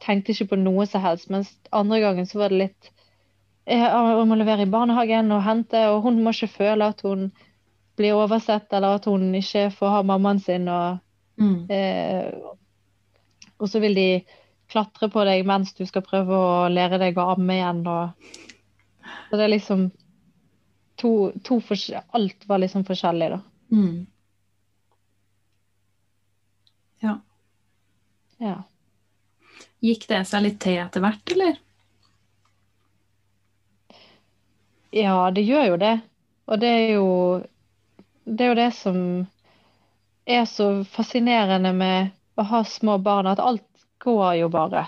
tenkte 0.04 0.34
ikke 0.34 0.50
på 0.52 0.60
noe 0.60 0.86
som 0.86 1.02
helst. 1.02 1.30
Mens 1.30 1.54
andre 1.72 2.00
gangen 2.00 2.26
så 2.26 2.42
var 2.42 2.52
det 2.52 2.60
litt 2.66 2.90
jeg 3.68 4.28
må 4.28 4.38
levere 4.38 4.64
i 4.64 4.70
barnehagen 4.70 5.32
og 5.34 5.44
hente, 5.44 5.82
og 5.92 6.02
hun 6.06 6.22
må 6.24 6.32
ikke 6.32 6.50
føle 6.54 6.88
at 6.88 7.04
hun 7.04 7.28
blir 7.98 8.16
oversett, 8.16 8.70
eller 8.72 8.96
at 8.96 9.08
hun 9.10 9.28
ikke 9.34 9.68
får 9.74 9.94
ha 9.96 10.02
mammaen 10.06 10.40
sin. 10.40 10.68
og 10.68 11.04
Mm. 11.38 11.70
Eh, 11.70 12.34
og 13.58 13.70
så 13.70 13.80
vil 13.82 13.94
de 13.94 14.08
klatre 14.68 15.08
på 15.10 15.24
deg 15.26 15.46
mens 15.46 15.72
du 15.78 15.84
skal 15.86 16.04
prøve 16.06 16.34
å 16.34 16.68
lære 16.70 16.98
deg 17.00 17.18
å 17.18 17.30
amme 17.34 17.56
igjen. 17.56 17.82
Og... 17.86 18.30
Så 19.28 19.38
det 19.38 19.46
er 19.46 19.54
liksom 19.54 19.88
to, 20.98 21.12
to 21.46 21.60
Alt 22.18 22.48
var 22.50 22.62
liksom 22.62 22.84
forskjellig, 22.88 23.30
da. 23.36 23.40
Mm. 23.70 24.06
Ja. 27.04 27.14
Ja. 28.42 28.58
Gikk 29.84 30.08
det 30.10 30.24
seg 30.26 30.42
litt 30.42 30.60
til 30.62 30.80
etter 30.82 31.04
hvert, 31.04 31.34
eller? 31.36 31.58
Ja, 34.90 35.30
det 35.30 35.44
gjør 35.44 35.72
jo 35.72 35.80
det. 35.80 35.94
Og 36.48 36.60
det 36.60 36.68
er 36.68 36.92
jo 36.96 37.08
det 38.28 38.44
er 38.44 38.48
jo 38.52 38.58
det 38.58 38.70
som 38.76 38.98
er 40.28 40.44
så 40.44 40.68
fascinerende 40.84 41.72
med 41.72 42.10
å 42.36 42.44
ha 42.50 42.62
små 42.64 42.98
barn, 43.00 43.26
at 43.26 43.40
alt 43.40 43.64
går 44.04 44.34
jo 44.42 44.50
bare. 44.52 44.84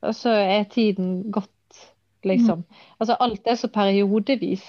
Og 0.00 0.16
så 0.16 0.32
er 0.32 0.64
tiden 0.72 1.30
gått, 1.32 1.82
liksom. 2.24 2.64
Altså 2.98 3.18
alt 3.20 3.46
er 3.46 3.58
så 3.60 3.68
periodevis. 3.68 4.64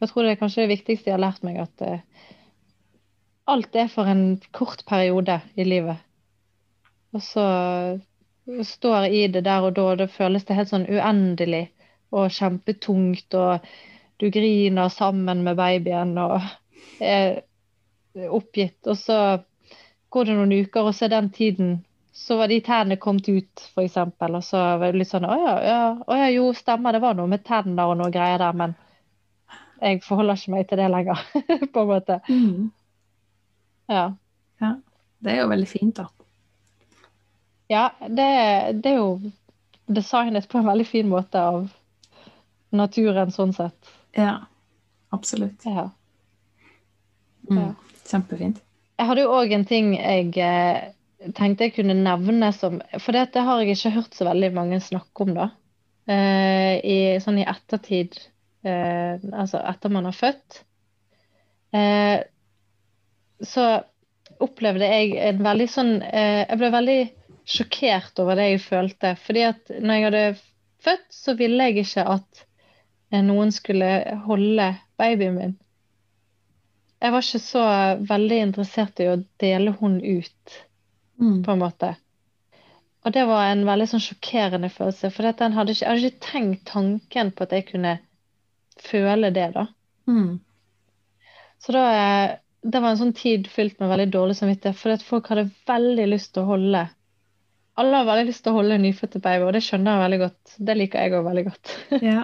Jeg 0.00 0.08
tror 0.08 0.24
det 0.24 0.32
er 0.34 0.40
kanskje 0.40 0.64
det 0.64 0.72
viktigste 0.72 1.10
jeg 1.10 1.18
har 1.18 1.24
lært 1.26 1.44
meg, 1.44 1.60
at 1.60 1.84
uh, 1.84 2.32
alt 3.52 3.76
er 3.76 3.92
for 3.92 4.08
en 4.08 4.40
kort 4.56 4.84
periode 4.88 5.38
i 5.56 5.68
livet. 5.68 6.00
Og 7.12 7.22
så 7.22 7.46
står 8.64 9.10
i 9.12 9.26
det 9.32 9.44
der 9.44 9.64
og 9.68 9.76
da, 9.76 9.90
og 9.92 10.00
det 10.00 10.12
føles 10.14 10.44
det 10.48 10.56
helt 10.56 10.72
sånn 10.72 10.88
uendelig 10.88 11.66
og 12.14 12.30
kjempetungt, 12.32 13.34
og 13.34 13.66
du 14.20 14.30
griner 14.32 14.88
sammen 14.92 15.42
med 15.44 15.58
babyen 15.58 16.14
og 16.22 16.40
er 17.02 17.42
oppgitt. 18.30 18.78
Og 18.86 18.96
så 18.98 19.18
går 20.10 20.28
det 20.28 20.36
noen 20.38 20.54
uker, 20.62 20.86
og 20.86 20.96
så 20.96 21.06
er 21.06 21.16
den 21.18 21.30
tiden 21.34 21.76
Så 22.16 22.38
var 22.38 22.48
de 22.48 22.56
tennene 22.64 22.96
kommet 22.96 23.26
ut, 23.28 23.62
eksempel. 23.76 24.38
Og 24.38 24.44
så 24.44 24.56
var 24.80 24.88
det 24.88 25.02
litt 25.02 25.10
sånn 25.10 25.26
Å 25.28 25.34
ja, 25.36 25.56
ja, 25.66 25.80
å 26.00 26.16
ja, 26.16 26.30
jo, 26.32 26.46
stemmer, 26.56 26.96
det 26.96 27.02
var 27.04 27.18
noe 27.18 27.28
med 27.28 27.44
tenner 27.44 27.92
og 27.92 27.98
noe 28.00 28.08
greier 28.14 28.40
der, 28.40 28.56
men 28.56 28.72
jeg 29.82 30.00
forholder 30.00 30.40
ikke 30.40 30.54
meg 30.54 30.70
til 30.70 30.80
det 30.80 30.86
lenger, 30.88 31.20
på 31.74 31.82
en 31.82 31.90
måte. 31.90 32.16
Mm. 32.30 32.70
Ja. 33.92 34.06
Det 35.26 35.32
er 35.32 35.42
jo 35.42 35.50
veldig 35.50 35.68
fint, 35.68 35.98
da. 35.98 36.06
Ja, 37.68 37.90
det, 38.00 38.26
det 38.80 38.92
er 38.92 39.00
jo 39.00 39.32
designet 39.86 40.48
på 40.48 40.60
en 40.60 40.68
veldig 40.68 40.86
fin 40.86 41.08
måte 41.10 41.42
av 41.42 41.66
naturen, 42.78 43.32
sånn 43.34 43.54
sett. 43.56 43.90
Ja, 44.16 44.38
absolutt. 45.14 45.64
Ja. 45.66 45.90
Mm. 47.50 47.74
Kjempefint. 48.06 48.62
Jeg 48.96 49.10
hadde 49.10 49.26
jo 49.26 49.34
òg 49.36 49.52
en 49.52 49.66
ting 49.68 49.92
jeg 49.96 50.30
eh, 50.40 50.92
tenkte 51.36 51.66
jeg 51.66 51.76
kunne 51.76 51.96
nevne 51.98 52.50
som 52.56 52.78
For 53.02 53.16
dette 53.16 53.42
har 53.44 53.60
jeg 53.62 53.76
ikke 53.76 53.94
hørt 53.98 54.16
så 54.16 54.28
veldig 54.28 54.52
mange 54.56 54.80
snakke 54.84 55.26
om, 55.26 55.34
da. 55.36 55.50
Eh, 56.06 56.78
i, 56.80 56.96
sånn 57.22 57.42
i 57.42 57.48
ettertid. 57.48 58.16
Eh, 58.66 59.18
altså 59.32 59.60
etter 59.62 59.92
man 59.92 60.08
har 60.08 60.16
født. 60.16 60.62
Eh, 61.76 62.18
så 63.44 63.66
opplevde 64.42 64.88
jeg 64.88 65.16
en 65.20 65.42
veldig 65.44 65.66
sånn 65.70 65.90
eh, 66.02 66.46
Jeg 66.46 66.58
ble 66.60 66.70
veldig 66.72 67.00
sjokkert 67.46 68.22
over 68.22 68.38
det 68.38 68.50
jeg 68.52 68.64
følte. 68.64 69.14
Fordi 69.22 69.46
at 69.50 69.72
når 69.76 69.98
jeg 69.98 70.06
hadde 70.08 70.24
født, 70.86 71.08
så 71.14 71.36
ville 71.38 71.68
jeg 71.68 71.84
ikke 71.84 72.06
at 72.16 72.45
noen 73.24 73.52
skulle 73.52 73.88
holde 74.26 74.70
babyen 74.98 75.34
min. 75.38 75.54
Jeg 77.02 77.12
var 77.12 77.24
ikke 77.24 77.42
så 77.44 77.64
veldig 78.08 78.38
interessert 78.46 79.00
i 79.04 79.10
å 79.12 79.18
dele 79.42 79.74
hun 79.80 80.00
ut, 80.00 80.62
Mm. 81.20 81.42
på 81.44 81.52
en 81.52 81.58
måte. 81.62 81.94
Og 83.06 83.12
det 83.14 83.22
var 83.28 83.46
en 83.48 83.62
veldig 83.64 83.86
sånn 83.88 84.02
sjokkerende 84.04 84.68
følelse, 84.68 85.08
for 85.14 85.22
den 85.32 85.54
hadde 85.56 85.72
ikke, 85.72 85.84
jeg 85.84 85.88
hadde 85.94 86.10
ikke 86.10 86.26
tenkt 86.26 86.64
tanken 86.68 87.30
på 87.32 87.46
at 87.46 87.52
jeg 87.54 87.66
kunne 87.70 87.92
føle 88.82 89.30
det, 89.32 89.46
da. 89.54 89.66
Mm. 90.10 90.40
Så 91.62 91.72
da, 91.72 91.84
eh, 91.94 92.34
det 92.66 92.82
var 92.82 92.90
en 92.90 93.00
sånn 93.00 93.14
tid 93.16 93.48
fylt 93.48 93.78
med 93.80 93.88
veldig 93.88 94.10
dårlig 94.12 94.36
samvittighet, 94.36 94.76
for 94.76 94.96
folk 95.08 95.28
hadde 95.32 95.50
veldig 95.70 96.06
lyst 96.10 96.34
til 96.34 96.42
å 96.44 96.50
holde 96.56 96.88
Alle 97.76 97.98
har 97.98 98.06
veldig 98.08 98.26
lyst 98.30 98.40
til 98.42 98.54
å 98.54 98.56
holde 98.56 98.78
nyfødte 98.80 99.20
baby, 99.20 99.44
og 99.44 99.52
det 99.52 99.60
skjønner 99.60 99.92
jeg 99.92 100.00
veldig 100.00 100.18
godt. 100.22 100.52
Det 100.64 100.76
liker 100.78 101.02
jeg 101.02 101.12
òg 101.12 101.26
veldig 101.26 101.42
godt. 101.44 101.72
Ja. 102.10 102.22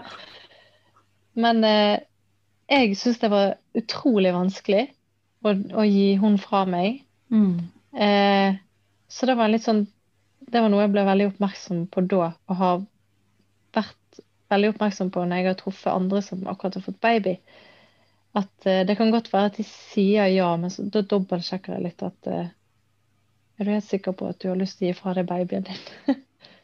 Men 1.39 1.65
eh, 1.65 2.03
jeg 2.73 2.97
syns 3.01 3.21
det 3.23 3.31
var 3.33 3.57
utrolig 3.79 4.33
vanskelig 4.35 4.87
å, 5.43 5.53
å 5.53 5.85
gi 5.87 6.13
hun 6.21 6.39
fra 6.41 6.65
meg. 6.69 7.03
Mm. 7.33 7.57
Eh, 7.93 8.61
så 9.13 9.29
det 9.29 9.37
var 9.37 9.51
litt 9.53 9.65
sånn 9.67 9.83
Det 10.53 10.61
var 10.61 10.71
noe 10.73 10.83
jeg 10.85 10.93
ble 10.93 11.03
veldig 11.05 11.27
oppmerksom 11.31 11.85
på 11.93 12.03
da, 12.11 12.33
og 12.51 12.57
har 12.59 12.81
vært 13.77 14.23
veldig 14.53 14.73
oppmerksom 14.73 15.13
på 15.13 15.25
når 15.25 15.41
jeg 15.41 15.49
har 15.49 15.59
truffet 15.61 15.93
andre 15.93 16.23
som 16.25 16.43
akkurat 16.51 16.77
har 16.77 16.85
fått 16.85 16.99
baby, 17.05 17.37
at 18.37 18.67
eh, 18.67 18.83
det 18.89 18.97
kan 18.99 19.13
godt 19.15 19.31
være 19.33 19.53
at 19.53 19.61
de 19.61 19.65
sier 19.69 20.29
ja, 20.33 20.51
men 20.61 20.73
så, 20.73 20.85
da 20.93 21.05
dobbeltsjekker 21.09 21.77
jeg 21.77 21.87
litt 21.87 22.05
at 22.05 22.29
eh, 22.29 22.51
Er 23.61 23.69
du 23.69 23.73
helt 23.73 23.87
sikker 23.87 24.17
på 24.19 24.29
at 24.33 24.41
du 24.43 24.49
har 24.51 24.59
lyst 24.61 24.81
til 24.81 24.89
å 24.89 24.91
gi 24.91 24.99
fra 24.99 25.15
deg 25.17 25.29
babyen 25.31 25.69
din? 25.69 25.83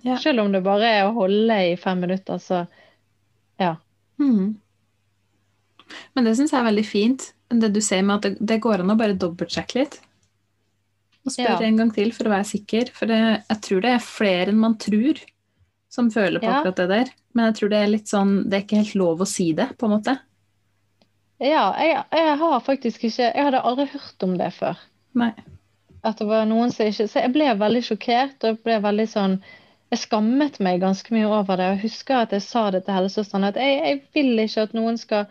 Ja. 0.05 0.19
Selv 0.25 0.43
om 0.43 0.53
det 0.53 0.64
bare 0.66 0.91
er 0.99 1.07
å 1.07 1.14
holde 1.16 1.59
i 1.71 1.77
fem 1.81 2.01
minutter, 2.03 2.41
så 2.43 2.64
ja. 3.61 3.77
Mhm. 4.19 4.57
Men 6.14 6.25
det 6.27 6.35
syns 6.37 6.51
jeg 6.53 6.61
er 6.61 6.66
veldig 6.69 6.85
fint, 6.87 7.33
det 7.49 7.71
du 7.73 7.81
sier 7.81 8.03
med 8.05 8.16
at 8.19 8.23
det, 8.27 8.47
det 8.47 8.61
går 8.61 8.83
an 8.83 8.93
å 8.93 8.99
bare 8.99 9.16
dobbeltsjekke 9.16 9.79
litt. 9.81 10.01
Og 11.25 11.33
spørre 11.33 11.61
Ja. 11.61 11.66
en 11.66 11.77
gang 11.81 11.91
til 11.95 12.12
for 12.12 12.25
å 12.29 12.35
være 12.35 12.45
sikker. 12.51 12.91
For 12.93 13.07
det, 13.07 13.19
jeg 13.49 13.61
tror 13.64 13.81
det 13.85 13.91
er 13.95 14.05
flere 14.05 14.49
enn 14.53 14.61
man 14.61 14.77
tror 14.77 15.21
som 15.89 16.11
føler 16.11 16.41
på 16.41 16.45
Ja. 16.45 16.61
akkurat 16.62 16.77
det 16.77 16.89
der. 16.89 17.11
Men 17.35 17.47
jeg 17.47 17.55
tror 17.57 17.69
det 17.71 17.79
er 17.83 17.87
litt 17.93 18.07
sånn 18.09 18.49
Det 18.49 18.53
er 18.59 18.62
ikke 18.66 18.83
helt 18.85 18.95
lov 18.95 19.19
å 19.21 19.27
si 19.27 19.53
det, 19.53 19.69
på 19.79 19.87
en 19.89 19.95
måte. 19.97 20.19
Ja, 21.41 21.73
jeg, 21.79 22.05
jeg 22.12 22.39
har 22.39 22.61
faktisk 22.61 23.05
ikke 23.05 23.33
Jeg 23.35 23.45
hadde 23.45 23.62
aldri 23.62 23.87
hørt 23.87 24.23
om 24.23 24.37
det 24.37 24.53
før. 24.55 24.77
Nei. 25.14 25.33
At 26.05 26.19
det 26.19 26.27
var 26.27 26.45
noen 26.47 26.73
som 26.73 26.87
ikke 26.87 27.09
Så 27.09 27.21
jeg 27.23 27.33
ble 27.33 27.45
veldig 27.59 27.83
sjokkert, 27.85 28.45
og 28.45 28.62
ble 28.64 28.81
veldig 28.81 29.09
sånn 29.09 29.43
Jeg 29.91 29.99
skammet 30.03 30.59
meg 30.61 30.80
ganske 30.82 31.14
mye 31.14 31.26
over 31.28 31.57
det. 31.57 31.66
og 31.66 31.76
Jeg 31.76 31.82
husker 31.86 32.16
at 32.22 32.32
jeg 32.36 32.43
sa 32.45 32.70
det 32.70 32.84
til 32.84 32.95
helsesøsteren, 32.99 33.45
at 33.49 33.57
jeg, 33.57 33.78
jeg 33.86 34.01
vil 34.14 34.39
ikke 34.45 34.66
at 34.68 34.74
noen 34.76 34.99
skal 35.01 35.26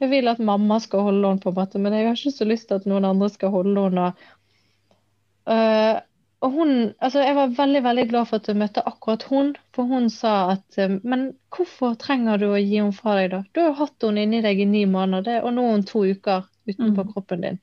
Jeg 0.00 0.10
vil 0.10 0.28
at 0.28 0.38
mamma 0.44 0.76
skal 0.80 1.00
holde 1.06 1.28
henne, 1.28 1.40
på 1.40 1.48
en 1.48 1.54
måte, 1.56 1.78
men 1.80 1.92
jeg 1.96 2.04
har 2.06 2.16
ikke 2.18 2.30
så 2.36 2.44
lyst 2.44 2.68
til 2.68 2.74
at 2.76 2.86
noen 2.86 3.04
andre 3.08 3.30
skal 3.32 3.48
holde 3.54 3.84
henne. 3.86 4.02
Og, 4.10 5.54
øh, 5.54 6.00
og 6.44 6.50
hun 6.52 6.72
Altså, 7.00 7.20
jeg 7.24 7.36
var 7.36 7.46
veldig, 7.56 7.82
veldig 7.84 8.08
glad 8.08 8.26
for 8.26 8.36
at 8.36 8.48
jeg 8.48 8.56
møtte 8.60 8.84
akkurat 8.88 9.22
hun, 9.30 9.54
for 9.74 9.82
hun 9.88 10.10
sa 10.10 10.34
at 10.52 10.78
øh, 10.78 10.98
Men 11.04 11.26
hvorfor 11.56 11.94
trenger 11.94 12.36
du 12.36 12.50
å 12.52 12.60
gi 12.60 12.76
henne 12.76 12.92
fra 12.92 13.16
deg, 13.20 13.30
da? 13.32 13.42
Du 13.54 13.60
har 13.60 13.68
jo 13.72 13.78
hatt 13.80 14.04
henne 14.08 14.22
inni 14.26 14.42
deg 14.44 14.60
i 14.60 14.68
ni 14.68 14.84
måneder, 14.86 15.42
og 15.44 15.54
nå 15.56 15.64
er 15.64 15.76
hun 15.78 15.84
to 15.88 16.04
uker 16.04 16.44
utenpå 16.68 17.02
Mm. 17.04 17.12
kroppen 17.12 17.40
din. 17.40 17.58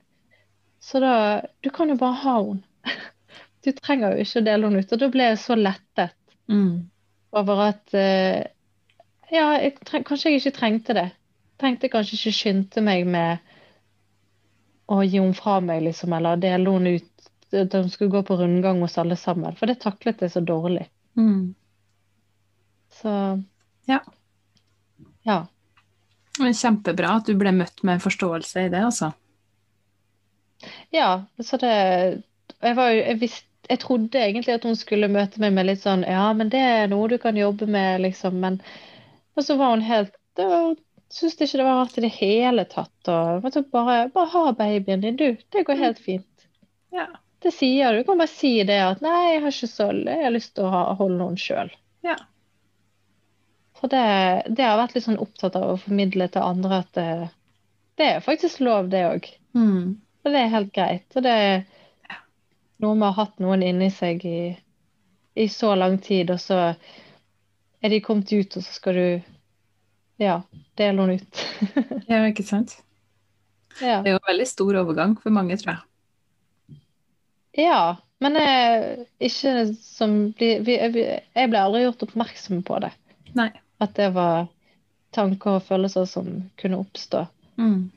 Så 0.80 1.00
da 1.00 1.40
Du 1.64 1.70
kan 1.70 1.88
jo 1.88 1.96
bare 1.96 2.14
ha 2.24 2.36
henne. 2.42 2.62
Du 3.64 3.70
trenger 3.72 4.12
jo 4.14 4.24
ikke 4.24 4.40
å 4.42 4.44
dele 4.44 4.68
henne 4.68 4.82
ut. 4.84 4.92
Og 4.92 5.00
da 5.00 5.08
ble 5.14 5.30
jeg 5.30 5.40
så 5.44 5.56
lettet 5.58 6.12
Mm. 6.48 6.90
over 7.32 7.60
at 7.70 7.94
uh, 7.96 8.42
Ja, 9.32 9.46
jeg 9.56 9.78
treng, 9.88 10.02
kanskje 10.04 10.30
jeg 10.34 10.42
ikke 10.42 10.58
trengte 10.58 10.94
det. 10.98 11.06
Trengte 11.58 11.88
kanskje 11.88 12.18
ikke 12.18 12.32
skyndte 12.36 12.82
meg 12.84 13.06
med 13.08 13.38
å 14.92 14.98
gi 15.00 15.16
henne 15.16 15.32
fra 15.38 15.54
meg, 15.64 15.80
liksom, 15.86 16.12
eller 16.12 16.36
dele 16.36 16.74
henne 16.76 16.92
ut. 16.98 17.30
At 17.54 17.70
de 17.72 17.80
skulle 17.88 18.12
gå 18.12 18.20
på 18.28 18.36
rundgang 18.36 18.82
hos 18.84 18.98
alle 19.00 19.16
sammen. 19.16 19.56
For 19.56 19.70
det 19.70 19.78
taklet 19.80 20.20
jeg 20.20 20.34
så 20.34 20.42
dårlig. 20.44 20.84
Mm. 21.16 21.54
Så 23.00 23.14
Ja. 23.88 24.00
Ja. 25.24 25.46
Men 26.38 26.52
kjempebra 26.52 27.16
at 27.22 27.26
du 27.30 27.34
ble 27.38 27.52
møtt 27.56 27.80
med 27.86 28.02
forståelse 28.02 28.66
i 28.66 28.68
det, 28.68 28.84
altså. 28.84 29.12
Ja, 30.92 31.24
så 31.40 31.56
det 31.60 31.74
Jeg 32.62 32.76
var 32.76 32.90
jeg, 32.90 33.18
visste, 33.20 33.46
jeg 33.68 33.80
trodde 33.82 34.20
egentlig 34.20 34.54
at 34.54 34.64
hun 34.68 34.76
skulle 34.76 35.10
møte 35.12 35.40
meg 35.42 35.54
med 35.56 35.68
litt 35.70 35.82
sånn 35.84 36.04
Ja, 36.08 36.26
men 36.36 36.50
det 36.52 36.60
er 36.60 36.90
noe 36.92 37.08
du 37.08 37.16
kan 37.22 37.36
jobbe 37.38 37.66
med, 37.70 38.02
liksom. 38.04 38.40
Men 38.42 38.60
og 39.34 39.44
så 39.44 39.56
var 39.58 39.74
hun 39.74 39.84
helt 39.84 40.14
det 40.36 40.46
var, 40.46 40.74
ikke 40.74 41.58
det 41.58 41.64
var 41.64 41.76
rart 41.78 41.98
i 41.98 42.02
det 42.02 42.12
hele 42.16 42.64
tatt. 42.70 43.10
Og 43.10 43.46
du, 43.54 43.60
bare, 43.70 44.08
bare 44.14 44.30
ha 44.32 44.52
babyen 44.58 45.04
din, 45.04 45.16
du. 45.16 45.36
Det 45.54 45.62
går 45.66 45.78
helt 45.78 46.00
fint. 46.02 46.46
Ja. 46.94 47.06
Det 47.44 47.52
sier 47.54 47.92
du. 47.92 48.00
Du 48.00 48.08
kan 48.08 48.18
bare 48.18 48.32
si 48.32 48.56
det 48.64 48.80
at 48.80 49.02
'nei, 49.04 49.34
jeg 49.34 49.42
har 49.44 49.52
ikke 49.52 49.68
så 49.68 49.90
Jeg 49.92 50.22
har 50.24 50.32
lyst 50.32 50.54
til 50.56 50.64
å 50.64 50.72
ha, 50.72 50.82
holde 50.98 51.18
noen 51.18 51.36
sjøl'. 51.36 51.70
Ja. 52.02 52.16
For 53.78 53.92
det, 53.92 54.04
det 54.48 54.64
har 54.64 54.74
jeg 54.74 54.80
vært 54.80 54.94
litt 54.94 55.06
sånn 55.06 55.20
opptatt 55.20 55.58
av 55.60 55.74
å 55.74 55.80
formidle 55.82 56.28
til 56.32 56.42
andre 56.42 56.78
at 56.82 56.92
det, 56.96 57.08
det 58.00 58.06
er 58.14 58.24
faktisk 58.24 58.62
lov, 58.64 58.88
det 58.88 59.04
òg. 59.06 59.28
Mm. 59.54 60.00
Og 60.24 60.32
det 60.32 60.40
er 60.40 60.54
helt 60.56 60.72
greit. 60.74 61.06
Og 61.14 61.26
det 61.26 61.34
er 61.46 61.66
noe 62.82 62.94
med 62.98 63.08
å 63.08 63.12
ha 63.12 63.24
hatt 63.24 63.38
noen 63.42 63.62
inni 63.62 63.90
seg 63.94 64.24
i, 64.26 64.38
i 65.34 65.46
så 65.48 65.74
lang 65.78 65.98
tid, 66.02 66.30
og 66.34 66.40
så 66.42 66.58
er 67.84 67.92
de 67.92 68.00
kommet 68.02 68.32
ut, 68.32 68.56
og 68.56 68.62
så 68.64 68.72
skal 68.74 68.94
du 68.98 69.06
ja, 70.22 70.40
dele 70.78 71.02
henne 71.06 71.18
ut. 71.20 71.44
Ja, 72.10 72.22
ikke 72.28 72.44
sant? 72.46 72.76
ja. 73.80 74.00
Det 74.04 74.10
er 74.10 74.16
jo 74.16 74.20
en 74.22 74.28
veldig 74.30 74.46
stor 74.46 74.76
overgang 74.84 75.16
for 75.22 75.34
mange, 75.34 75.56
tror 75.60 75.74
jeg. 75.76 76.80
ja. 77.66 77.96
Men 78.22 78.36
jeg, 78.38 79.06
ikke 79.26 79.52
som 79.82 80.12
vi, 80.38 80.52
vi- 80.64 81.02
Jeg 81.34 81.50
ble 81.50 81.58
aldri 81.60 81.82
gjort 81.82 82.04
oppmerksom 82.06 82.62
på 82.64 82.78
det. 82.80 82.92
Nei. 83.36 83.50
At 83.82 83.92
det 83.98 84.12
var 84.14 84.46
tanker 85.12 85.58
og 85.58 85.66
følelser 85.66 86.06
som 86.08 86.30
kunne 86.56 86.78
oppstå. 86.80 87.26
Mm. 87.58 87.90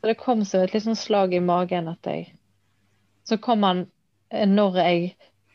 Så 0.00 0.10
det 0.10 0.18
kom 0.20 0.42
som 0.44 0.66
et 0.66 0.74
sånn 0.82 0.98
slag 0.98 1.32
i 1.34 1.40
magen 1.40 1.88
at 1.88 2.04
jeg 2.10 2.32
Så 3.24 3.38
kom 3.38 3.62
han 3.62 3.84
eh, 3.86 3.86
når 4.32 4.80
jeg 4.82 5.12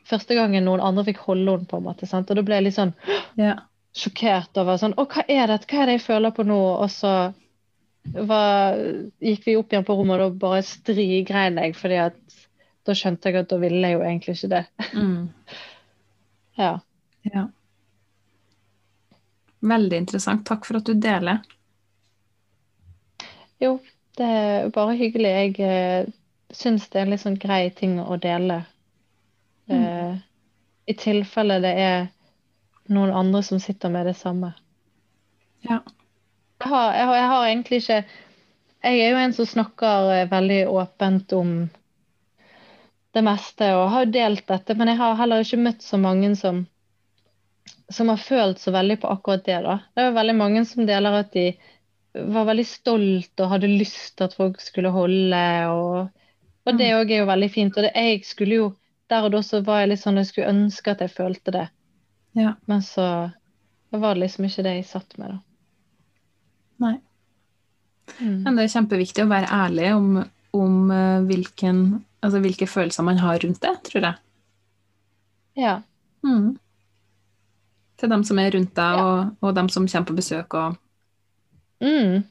Første 0.07 0.37
gangen 0.37 0.63
noen 0.63 0.79
andre 0.79 1.03
fikk 1.03 1.17
holde 1.25 1.51
henne, 1.51 1.67
på 1.67 1.81
en 1.81 1.83
måte. 1.83 2.07
Sant? 2.07 2.29
Og 2.31 2.37
da 2.39 2.43
ble 2.47 2.55
jeg 2.55 2.63
litt 2.69 2.77
sånn 2.77 2.93
Ja. 3.35 3.57
sjokkert 3.91 4.55
over 4.61 4.77
sånn 4.79 4.93
Å, 4.95 5.03
hva 5.03 5.25
er 5.27 5.51
det? 5.51 5.57
Hva 5.67 5.81
er 5.81 5.89
det 5.89 5.97
jeg 5.97 6.05
føler 6.05 6.31
på 6.31 6.45
nå? 6.47 6.59
Og 6.79 6.87
så 6.93 7.11
var, 8.15 8.77
gikk 9.19 9.43
vi 9.43 9.57
opp 9.59 9.73
igjen 9.73 9.83
på 9.83 9.97
rommet, 9.99 10.21
og 10.21 10.37
da 10.37 10.39
bare 10.47 10.61
strigrein 10.63 11.59
jeg, 11.59 11.75
fordi 11.75 11.97
at 12.05 12.37
da 12.87 12.95
skjønte 12.95 13.27
jeg 13.27 13.41
at 13.41 13.49
da 13.51 13.57
ville 13.59 13.83
jeg 13.83 13.97
jo 13.97 14.05
egentlig 14.07 14.37
ikke 14.37 14.53
det. 14.55 14.63
Mm. 14.93 15.27
Ja. 16.57 16.71
ja. 17.21 17.43
Veldig 19.61 19.99
interessant. 20.01 20.41
Takk 20.47 20.63
for 20.65 20.79
at 20.79 20.87
du 20.87 20.95
deler. 20.97 21.43
Jo, 23.61 23.75
det 24.17 24.29
er 24.39 24.71
bare 24.73 24.95
hyggelig. 24.97 25.33
Jeg 25.35 25.59
eh, 25.67 26.09
syns 26.53 26.87
det 26.89 26.99
er 26.99 27.05
en 27.05 27.13
litt 27.13 27.23
sånn 27.23 27.39
grei 27.41 27.69
ting 27.75 27.97
å 28.01 28.17
dele. 28.21 28.61
Eh, 29.67 30.15
I 30.87 30.95
tilfelle 30.95 31.59
det 31.63 31.73
er 31.83 32.07
noen 32.93 33.11
andre 33.11 33.43
som 33.43 33.59
sitter 33.59 33.91
med 33.91 34.07
det 34.07 34.15
samme. 34.19 34.53
Ja. 35.67 35.81
Jeg 36.63 36.71
har, 36.71 36.93
jeg 36.95 37.05
har, 37.09 37.17
jeg 37.17 37.27
har 37.31 37.47
egentlig 37.47 37.77
ikke 37.83 37.97
Jeg 38.87 38.99
er 39.01 39.11
jo 39.11 39.17
en 39.19 39.33
som 39.33 39.45
snakker 39.49 40.11
eh, 40.13 40.29
veldig 40.31 40.61
åpent 40.69 41.33
om 41.33 41.51
det 43.17 43.23
meste 43.25 43.67
og 43.73 43.89
har 43.91 44.05
jo 44.05 44.13
delt 44.13 44.45
dette, 44.47 44.75
men 44.77 44.91
jeg 44.91 44.99
har 44.99 45.17
heller 45.17 45.41
ikke 45.41 45.59
møtt 45.61 45.81
så 45.81 45.97
mange 45.97 46.35
som 46.37 46.65
som 47.89 48.09
har 48.09 48.17
følt 48.17 48.59
så 48.59 48.71
veldig 48.71 48.99
på 49.01 49.07
akkurat 49.07 49.45
det. 49.45 49.61
da. 49.63 49.79
Det 49.95 50.01
er 50.01 50.09
jo 50.09 50.17
veldig 50.17 50.35
mange 50.35 50.63
som 50.67 50.87
deler 50.87 51.21
at 51.21 51.31
de 51.33 51.47
var 52.35 52.47
veldig 52.49 52.65
stolt 52.67 53.43
og 53.43 53.51
hadde 53.53 53.69
lyst 53.71 54.17
til 54.17 54.27
at 54.27 54.35
folk 54.35 54.59
skulle 54.63 54.91
holde. 54.91 55.43
Og, 55.71 56.09
og 56.67 56.77
det 56.77 56.89
òg 56.97 57.11
er 57.11 57.21
jo 57.23 57.29
veldig 57.29 57.49
fint. 57.53 57.77
Og 57.77 57.83
det, 57.87 57.93
jeg 57.95 58.23
skulle 58.27 58.55
jo 58.61 58.67
Der 59.09 59.23
og 59.23 59.31
da 59.31 59.39
så 59.41 59.61
var 59.63 59.79
jeg 59.79 59.89
litt 59.93 60.01
sånn 60.01 60.17
jeg 60.19 60.27
skulle 60.27 60.49
ønske 60.51 60.91
at 60.91 60.99
jeg 60.99 61.13
følte 61.15 61.51
det. 61.55 61.61
Ja. 62.35 62.55
Men 62.67 62.81
så 62.83 63.05
var 63.95 64.13
det 64.17 64.25
liksom 64.25 64.43
ikke 64.49 64.65
det 64.65 64.73
jeg 64.81 64.85
satt 64.89 65.15
med, 65.17 65.31
da. 65.31 65.37
Nei. 66.83 66.97
Mm. 68.19 68.41
Men 68.43 68.57
det 68.59 68.65
er 68.65 68.73
kjempeviktig 68.73 69.23
å 69.23 69.29
være 69.31 69.47
ærlig 69.47 69.87
om, 69.95 70.09
om 70.59 70.91
eh, 70.91 71.21
hvilken, 71.29 71.79
altså 72.19 72.41
hvilke 72.43 72.67
følelser 72.67 73.07
man 73.07 73.17
har 73.23 73.39
rundt 73.45 73.61
det, 73.63 73.71
tror 73.87 74.09
jeg. 74.09 74.19
Ja. 75.63 75.77
Mm. 76.27 76.57
Til 77.97 78.11
dem 78.11 78.27
som 78.27 78.39
er 78.43 78.51
rundt 78.57 78.75
deg, 78.75 78.99
Ja. 78.99 79.05
og, 79.07 79.37
og 79.41 79.55
dem 79.55 79.69
som 79.71 79.87
kommer 79.87 80.11
på 80.11 80.17
besøk, 80.19 80.53
og 80.53 80.75
Mm. 81.79 82.23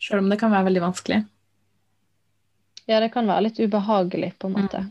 selv 0.00 0.22
om 0.24 0.28
det 0.30 0.38
kan 0.40 0.50
være 0.50 0.64
veldig 0.70 0.80
vanskelig. 0.88 1.24
Ja, 2.90 3.00
det 3.00 3.12
kan 3.14 3.28
være 3.30 3.46
litt 3.48 3.60
ubehagelig, 3.62 4.32
på 4.42 4.50
en 4.50 4.56
måte. 4.58 4.84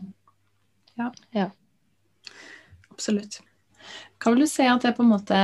Ja. 0.96 1.48
Absolutt. 2.92 3.40
Hva 4.22 4.32
vil 4.32 4.44
du 4.44 4.48
si 4.50 4.64
at 4.68 4.84
det 4.84 4.92
er 4.92 4.96
på 4.96 5.04
en 5.04 5.10
måte 5.10 5.38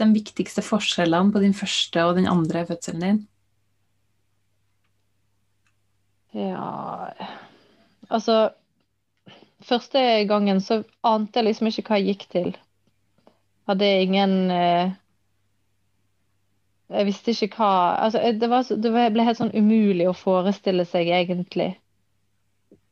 den 0.00 0.14
viktigste 0.16 0.64
forskjellene 0.64 1.34
på 1.34 1.42
din 1.42 1.56
første 1.56 2.06
og 2.08 2.16
den 2.16 2.28
andre 2.30 2.64
fødselen 2.68 3.04
din? 3.04 3.18
Ja 6.36 7.08
Altså 8.08 8.50
Første 9.64 10.00
gangen 10.28 10.60
så 10.62 10.82
ante 11.02 11.40
jeg 11.40 11.48
liksom 11.48 11.68
ikke 11.68 11.82
hva 11.88 11.96
jeg 11.98 12.12
gikk 12.12 12.26
til. 12.30 12.50
Hadde 13.66 13.88
ingen 14.04 14.34
eh, 14.54 14.92
Jeg 16.88 17.04
visste 17.08 17.34
ikke 17.34 17.50
hva 17.58 17.72
Altså, 18.06 18.22
det, 18.40 18.48
var, 18.50 18.64
det 18.68 18.92
ble 19.12 19.26
helt 19.26 19.40
sånn 19.40 19.54
umulig 19.56 20.08
å 20.08 20.16
forestille 20.16 20.86
seg 20.88 21.10
egentlig 21.12 21.74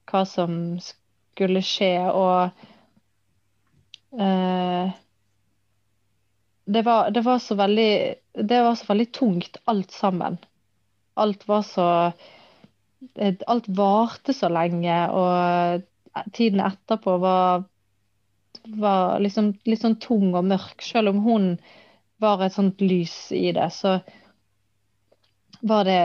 hva 0.07 0.23
som 0.29 0.77
skulle 0.83 1.61
skje, 1.67 1.91
og 2.15 2.53
eh, 4.23 4.93
det 6.67 6.83
var, 6.87 7.11
det 7.11 7.23
var 7.27 7.41
så 7.43 7.57
veldig 7.59 7.91
Det 8.47 8.61
var 8.69 8.79
så 8.79 8.87
veldig 8.89 9.09
tungt, 9.13 9.59
alt 9.65 9.91
sammen. 9.91 10.39
Alt 11.15 11.49
var 11.49 11.63
så 11.67 11.89
alt 13.47 13.69
varte 13.69 14.35
så 14.35 14.49
lenge, 14.51 14.95
og 15.13 16.31
tiden 16.35 16.63
etterpå 16.65 17.17
var, 17.23 17.65
var 18.81 19.21
liksom 19.23 19.53
litt 19.69 19.83
sånn 19.83 19.99
tung 20.03 20.33
og 20.35 20.47
mørk, 20.49 20.83
selv 20.83 21.13
om 21.13 21.21
hun 21.25 21.49
var 22.23 22.43
et 22.45 22.55
sånt 22.55 22.81
lys 22.81 23.33
i 23.33 23.51
det, 23.53 23.69
så 23.75 23.99
var 25.61 25.85
det 25.85 26.01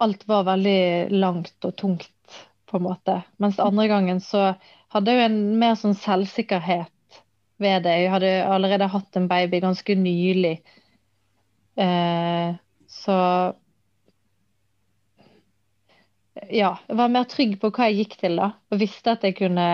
Alt 0.00 0.22
var 0.28 0.46
veldig 0.46 1.10
langt 1.12 1.66
og 1.68 1.74
tungt, 1.76 2.36
på 2.70 2.78
en 2.78 2.86
måte. 2.86 3.18
Mens 3.36 3.58
andre 3.60 3.84
gangen 3.90 4.20
så 4.24 4.54
hadde 4.94 5.12
jeg 5.12 5.20
jo 5.20 5.24
en 5.26 5.40
mer 5.60 5.74
sånn 5.76 5.96
selvsikkerhet 5.98 7.18
ved 7.60 7.82
det. 7.84 7.96
Jeg 8.00 8.12
hadde 8.14 8.30
allerede 8.48 8.88
hatt 8.88 9.18
en 9.20 9.28
baby 9.28 9.60
ganske 9.60 9.96
nylig. 10.00 10.54
Eh, 11.76 12.54
så 12.88 13.18
ja, 16.48 16.70
jeg 16.88 16.96
var 16.96 17.12
mer 17.12 17.28
trygg 17.28 17.58
på 17.60 17.70
hva 17.74 17.90
jeg 17.90 18.04
gikk 18.04 18.16
til, 18.22 18.40
da. 18.40 18.52
Og 18.72 18.80
visste 18.80 19.12
at 19.14 19.26
jeg 19.26 19.36
kunne, 19.36 19.66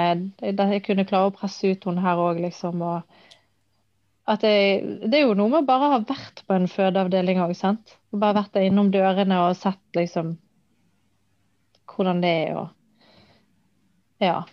at 0.42 0.64
jeg 0.74 0.84
kunne 0.88 1.06
klare 1.08 1.30
å 1.30 1.36
presse 1.36 1.70
ut 1.70 1.86
henne 1.86 2.02
her 2.04 2.20
òg, 2.20 2.42
liksom. 2.42 2.82
Og 2.82 3.25
at 4.26 4.42
jeg, 4.42 4.80
det 5.06 5.20
er 5.20 5.28
jo 5.28 5.36
noe 5.38 5.52
med 5.52 5.62
å 5.62 5.68
bare 5.68 5.90
ha 5.92 5.98
vært 6.02 6.42
på 6.46 6.56
en 6.56 6.66
fødeavdeling 6.70 7.38
òg, 7.44 7.54
sant. 7.58 7.94
Og 8.10 8.18
bare 8.22 8.40
vært 8.40 8.56
der 8.56 8.66
innom 8.66 8.90
dørene 8.94 9.38
og 9.44 9.58
sett 9.58 9.98
liksom 9.98 10.34
hvordan 11.96 12.20
det 12.24 12.32
er 12.42 12.56
og 12.60 12.72
Ja. 14.20 14.44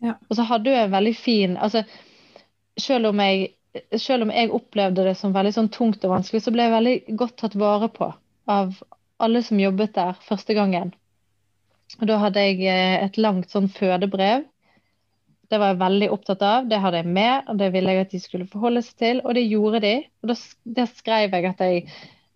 Ja. 0.00 0.14
Og 0.28 0.36
så 0.36 0.44
hadde 0.46 0.70
jo 0.70 0.76
en 0.78 0.92
veldig 0.92 1.14
fin 1.16 1.56
Altså, 1.56 1.82
selv 2.78 3.10
om 3.10 3.20
jeg 3.20 3.54
selv 4.00 4.24
om 4.24 4.30
jeg 4.32 4.50
opplevde 4.54 5.04
det 5.04 5.16
som 5.18 5.34
veldig 5.34 5.52
sånn 5.54 5.68
tungt 5.72 6.04
og 6.04 6.14
vanskelig, 6.14 6.40
så 6.42 6.52
ble 6.54 6.64
jeg 6.64 6.72
veldig 6.72 7.16
godt 7.20 7.36
tatt 7.42 7.56
vare 7.58 7.90
på 7.92 8.08
av 8.48 8.78
alle 9.22 9.42
som 9.44 9.60
jobbet 9.60 9.92
der 9.94 10.16
første 10.24 10.54
gangen. 10.56 10.94
Og 12.00 12.06
da 12.08 12.18
hadde 12.22 12.44
jeg 12.44 12.62
eh, 12.64 13.04
et 13.04 13.18
langt 13.20 13.52
sånn 13.52 13.68
fødebrev. 13.72 14.46
Det 15.48 15.58
var 15.60 15.72
jeg 15.72 15.80
veldig 15.80 16.08
opptatt 16.12 16.42
av. 16.44 16.66
Det 16.68 16.80
hadde 16.82 17.00
jeg 17.00 17.12
med, 17.18 17.46
og 17.48 17.60
det 17.60 17.70
ville 17.72 17.92
jeg 17.94 18.04
at 18.04 18.14
de 18.14 18.20
skulle 18.20 18.48
forholde 18.50 18.82
seg 18.84 18.98
til, 19.00 19.20
og 19.24 19.36
det 19.38 19.46
gjorde 19.48 19.80
de. 19.84 19.94
Og 20.22 20.32
da 20.76 20.84
skrev 20.90 21.36
jeg 21.36 21.46
at 21.48 21.62
jeg 21.64 21.84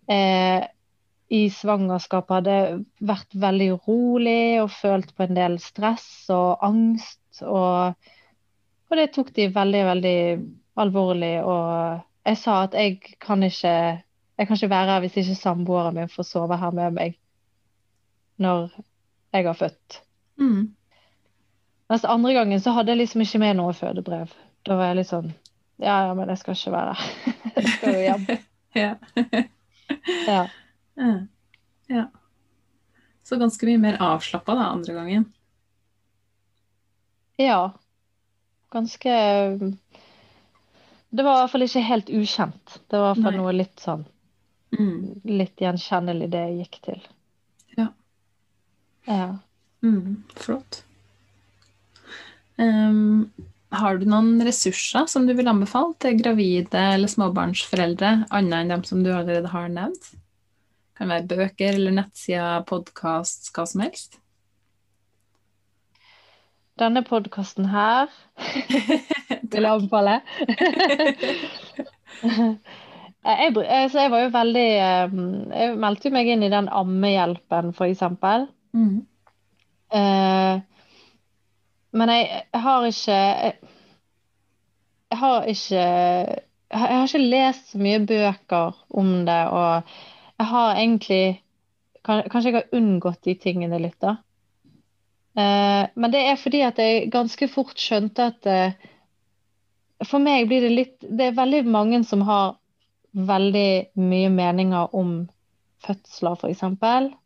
eh, 0.09 0.65
i 1.33 1.43
svangerskapet 1.53 2.35
hadde 2.39 2.57
vært 3.05 3.37
veldig 3.45 3.69
rolig 3.87 4.61
og 4.63 4.73
følt 4.73 5.13
på 5.17 5.27
en 5.27 5.37
del 5.37 5.59
stress 5.61 6.07
og 6.33 6.65
angst. 6.65 7.21
Og, 7.41 7.93
og 8.89 8.99
det 8.99 9.11
tok 9.15 9.31
de 9.37 9.49
veldig, 9.53 9.83
veldig 9.91 10.17
alvorlig. 10.83 11.35
Og 11.45 12.03
jeg 12.29 12.41
sa 12.41 12.59
at 12.67 12.77
jeg 12.77 12.99
kan 13.21 13.45
ikke, 13.45 13.75
jeg 14.37 14.47
kan 14.47 14.59
ikke 14.59 14.73
være 14.73 14.95
her 14.95 15.03
hvis 15.05 15.19
ikke 15.23 15.39
samboeren 15.39 15.97
min 15.97 16.11
får 16.11 16.29
sove 16.29 16.57
her 16.59 16.75
med 16.75 16.97
meg 16.97 17.19
når 18.41 18.71
jeg 19.33 19.45
har 19.45 19.57
født. 19.57 19.99
Mm. 20.41 20.73
Mens 21.93 22.05
andre 22.09 22.33
gangen 22.33 22.61
så 22.63 22.73
hadde 22.73 22.89
jeg 22.95 23.03
liksom 23.03 23.21
ikke 23.21 23.39
med 23.43 23.59
noe 23.59 23.73
fødebrev. 23.77 24.31
Da 24.65 24.77
var 24.79 24.87
jeg 24.89 24.97
litt 25.03 25.11
sånn 25.11 25.27
Ja, 25.83 25.99
ja, 26.07 26.13
men 26.17 26.31
jeg 26.31 26.39
skal 26.41 26.55
ikke 26.57 26.71
være 26.73 26.93
der. 26.95 27.03
jeg 27.57 27.73
skal 27.75 27.93
jo 27.93 28.01
hjem. 28.07 28.25
Ja. 28.73 28.93
Ja. 30.25 30.39
Ja. 30.97 31.09
ja. 31.91 32.03
Så 33.23 33.37
ganske 33.37 33.67
mye 33.67 33.81
mer 33.83 33.99
avslappa 34.01 34.55
da, 34.57 34.71
andre 34.73 34.95
gangen. 34.95 35.27
ja. 37.37 37.59
Ganske 38.73 39.13
Det 41.13 41.23
var 41.23 41.35
i 41.35 41.41
hvert 41.43 41.51
fall 41.53 41.65
ikke 41.67 41.83
helt 41.85 42.09
ukjent. 42.09 42.79
Det 42.89 42.97
var 42.97 43.11
i 43.11 43.13
hvert 43.13 43.27
fall 43.27 43.37
noe 43.37 43.53
litt 43.53 43.79
sånn 43.83 44.07
Mm. 44.73 45.21
litt 45.29 45.61
gjenkjennelig 45.61 46.31
det 46.33 46.39
jeg 46.47 46.55
gikk 46.63 46.77
til. 46.87 47.01
Ja. 47.77 47.87
Ja. 49.05 49.27
Mm. 49.85 50.23
Flott. 50.33 50.79
Ehm, 52.63 53.31
har 53.73 53.97
du 53.97 54.05
noen 54.09 54.41
ressurser 54.45 55.07
som 55.09 55.25
du 55.27 55.33
vil 55.37 55.49
anbefale 55.49 55.95
til 56.01 56.19
gravide 56.19 56.83
eller 56.95 57.11
småbarnsforeldre, 57.11 58.11
annet 58.29 58.59
enn 58.59 58.75
dem 58.75 58.83
som 58.87 59.01
du 59.03 59.11
allerede 59.13 59.49
har 59.53 59.71
nevnt? 59.73 60.11
Det 60.13 60.99
Kan 60.99 61.09
være 61.09 61.29
bøker 61.31 61.73
eller 61.73 61.95
nettsider, 61.97 62.61
podkast, 62.69 63.49
hva 63.55 63.65
som 63.69 63.81
helst. 63.81 64.19
Denne 66.79 67.03
podkasten 67.05 67.67
her 67.69 68.09
vil 69.51 69.65
jeg 69.65 69.71
anbefale. 69.71 70.19
jeg, 73.25 73.89
så 73.89 73.99
jeg 73.99 74.11
var 74.13 74.23
jo 74.23 74.31
veldig 74.33 74.69
eh, 74.69 75.17
Jeg 75.53 75.75
meldte 75.81 76.13
meg 76.13 76.29
inn 76.33 76.45
i 76.45 76.53
den 76.53 76.69
ammehjelpen, 76.69 77.73
f.eks. 77.77 78.05
Mm. 78.73 78.95
Eh, 79.93 80.61
men 81.93 82.09
jeg, 82.09 82.41
har 82.53 82.87
ikke 82.89 83.19
jeg 85.13 85.19
har 85.21 85.47
ikke 85.53 85.85
jeg 86.73 86.81
har 86.81 87.05
ikke 87.05 87.21
lest 87.21 87.71
så 87.71 87.79
mye 87.81 88.01
bøker 88.09 88.77
om 88.89 89.11
det, 89.27 89.41
og 89.53 89.83
jeg 90.39 90.51
har 90.53 90.75
egentlig 90.75 91.23
Kanskje 92.03 92.49
jeg 92.49 92.55
har 92.57 92.73
unngått 92.75 93.21
de 93.23 93.33
tingene 93.39 93.77
litt, 93.79 93.95
da. 94.03 94.17
Eh, 95.39 95.85
men 95.95 96.11
det 96.11 96.19
er 96.27 96.35
fordi 96.35 96.59
at 96.67 96.81
jeg 96.81 97.05
ganske 97.13 97.47
fort 97.47 97.79
skjønte 97.79 98.25
at 98.33 98.49
eh, 98.49 98.75
for 100.03 100.19
meg 100.19 100.49
blir 100.49 100.65
det 100.65 100.73
litt 100.73 100.97
Det 101.07 101.29
er 101.29 101.37
veldig 101.37 101.61
mange 101.71 102.01
som 102.03 102.25
har 102.27 102.57
veldig 103.13 103.95
mye 104.03 104.33
meninger 104.33 104.93
om 104.99 105.15
fødsler, 105.83 106.35
f.eks. 106.39 106.63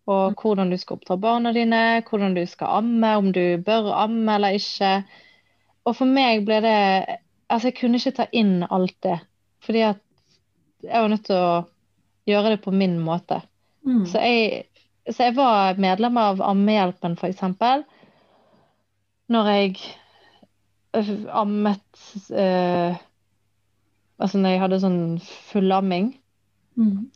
Og 0.08 0.42
hvordan 0.42 0.72
du 0.72 0.78
skal 0.80 0.98
oppdra 0.98 1.18
barna 1.22 1.54
dine, 1.56 2.02
hvordan 2.10 2.36
du 2.38 2.44
skal 2.50 2.82
amme, 2.82 3.16
om 3.18 3.32
du 3.34 3.58
bør 3.66 3.92
amme 3.94 4.36
eller 4.36 4.58
ikke. 4.58 4.92
Og 5.86 5.96
for 5.96 6.10
meg 6.10 6.46
ble 6.48 6.62
det 6.66 6.82
Altså, 7.48 7.70
jeg 7.70 7.78
kunne 7.78 7.96
ikke 7.96 8.12
ta 8.12 8.26
inn 8.36 8.66
alt 8.76 8.98
det. 9.06 9.22
Fordi 9.64 9.84
at 9.88 10.02
jeg 10.84 11.00
var 11.00 11.08
nødt 11.08 11.24
til 11.30 11.38
å 11.40 11.62
gjøre 12.28 12.50
det 12.52 12.58
på 12.66 12.74
min 12.76 12.98
måte. 13.00 13.38
Mm. 13.88 14.02
Så 14.12 14.20
jeg, 14.20 14.66
så 15.08 15.30
jeg 15.30 15.38
var 15.38 15.80
medlem 15.80 16.20
av 16.20 16.44
Ammehjelpen, 16.44 17.16
f.eks. 17.16 17.40
Når 19.32 19.50
jeg 19.54 19.78
ammet 21.32 22.04
eh, 22.36 23.00
Altså 24.18 24.42
når 24.42 24.50
jeg 24.50 24.62
hadde 24.66 24.82
sånn 24.82 25.02
fullamming, 25.54 26.12
Mm. 26.78 27.10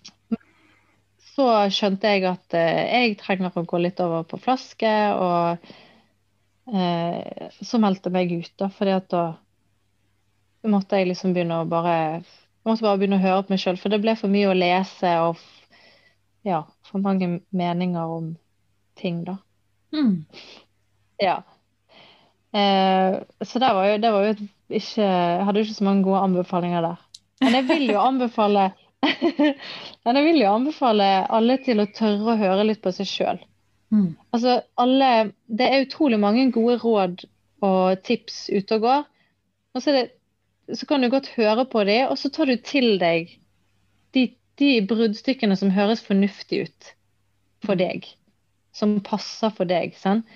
Så 1.31 1.47
skjønte 1.71 2.11
jeg 2.11 2.25
at 2.29 2.57
eh, 2.57 2.81
jeg 2.91 3.17
trenger 3.21 3.55
å 3.55 3.65
gå 3.67 3.79
litt 3.81 4.01
over 4.03 4.25
på 4.27 4.39
flaske, 4.41 4.91
og 5.15 5.71
eh, 6.73 7.49
så 7.61 7.79
meldte 7.81 8.11
jeg 8.11 8.17
meg 8.17 8.35
ut, 8.35 8.53
da, 8.59 8.69
fordi 8.73 8.97
at 8.97 9.09
da 9.11 9.25
måtte 10.69 10.99
jeg 10.99 11.09
liksom 11.09 11.33
begynne 11.33 11.63
å 11.63 11.69
bare 11.69 12.21
måtte 12.67 12.85
bare 12.85 12.99
begynne 13.01 13.17
å 13.17 13.23
høre 13.23 13.45
på 13.45 13.55
meg 13.55 13.63
sjøl, 13.63 13.79
for 13.81 13.93
det 13.93 14.01
ble 14.03 14.13
for 14.19 14.31
mye 14.31 14.51
å 14.51 14.57
lese 14.57 15.15
og 15.23 15.39
ja, 16.45 16.63
for 16.87 17.01
mange 17.03 17.39
meninger 17.53 18.13
om 18.17 18.33
ting, 18.97 19.23
da. 19.25 19.37
Mm. 19.93 20.23
Ja. 21.21 21.41
Eh, 22.53 23.21
så 23.45 23.61
det 23.61 23.73
var 23.77 23.87
jo, 23.87 23.97
det 24.01 24.11
var 24.11 24.25
jo 24.25 24.31
ikke 24.71 25.03
Jeg 25.05 25.45
hadde 25.45 25.59
jo 25.59 25.65
ikke 25.67 25.75
så 25.77 25.85
mange 25.87 26.03
gode 26.03 26.23
anbefalinger 26.25 26.85
der. 26.85 27.03
Men 27.41 27.57
jeg 27.57 27.67
vil 27.67 27.85
jo 27.91 28.01
anbefale 28.01 28.71
Men 30.05 30.17
jeg 30.17 30.25
vil 30.27 30.41
jo 30.41 30.51
anbefale 30.51 31.07
alle 31.33 31.57
til 31.65 31.81
å 31.81 31.89
tørre 31.95 32.33
å 32.33 32.39
høre 32.39 32.67
litt 32.67 32.81
på 32.83 32.93
seg 32.95 33.09
sjøl. 33.09 33.41
Mm. 33.91 34.13
Altså, 34.31 34.61
alle 34.79 35.33
Det 35.47 35.67
er 35.67 35.85
utrolig 35.85 36.19
mange 36.21 36.47
gode 36.55 36.77
råd 36.83 37.25
og 37.65 38.03
tips 38.07 38.45
ute 38.49 38.77
og 38.77 38.85
går. 38.85 39.03
Og 39.75 39.83
så, 39.83 39.93
det, 39.95 40.05
så 40.73 40.87
kan 40.89 41.03
du 41.03 41.09
godt 41.11 41.31
høre 41.35 41.65
på 41.69 41.83
dem, 41.87 42.07
og 42.09 42.17
så 42.19 42.31
tar 42.33 42.49
du 42.49 42.57
til 42.57 42.97
deg 43.01 43.35
de, 44.15 44.25
de 44.59 44.71
bruddstykkene 44.87 45.57
som 45.59 45.73
høres 45.73 46.03
fornuftig 46.03 46.65
ut 46.67 46.89
for 47.65 47.79
deg. 47.79 48.07
Som 48.75 48.99
passer 49.05 49.53
for 49.55 49.69
deg. 49.69 49.95
Sant? 49.99 50.27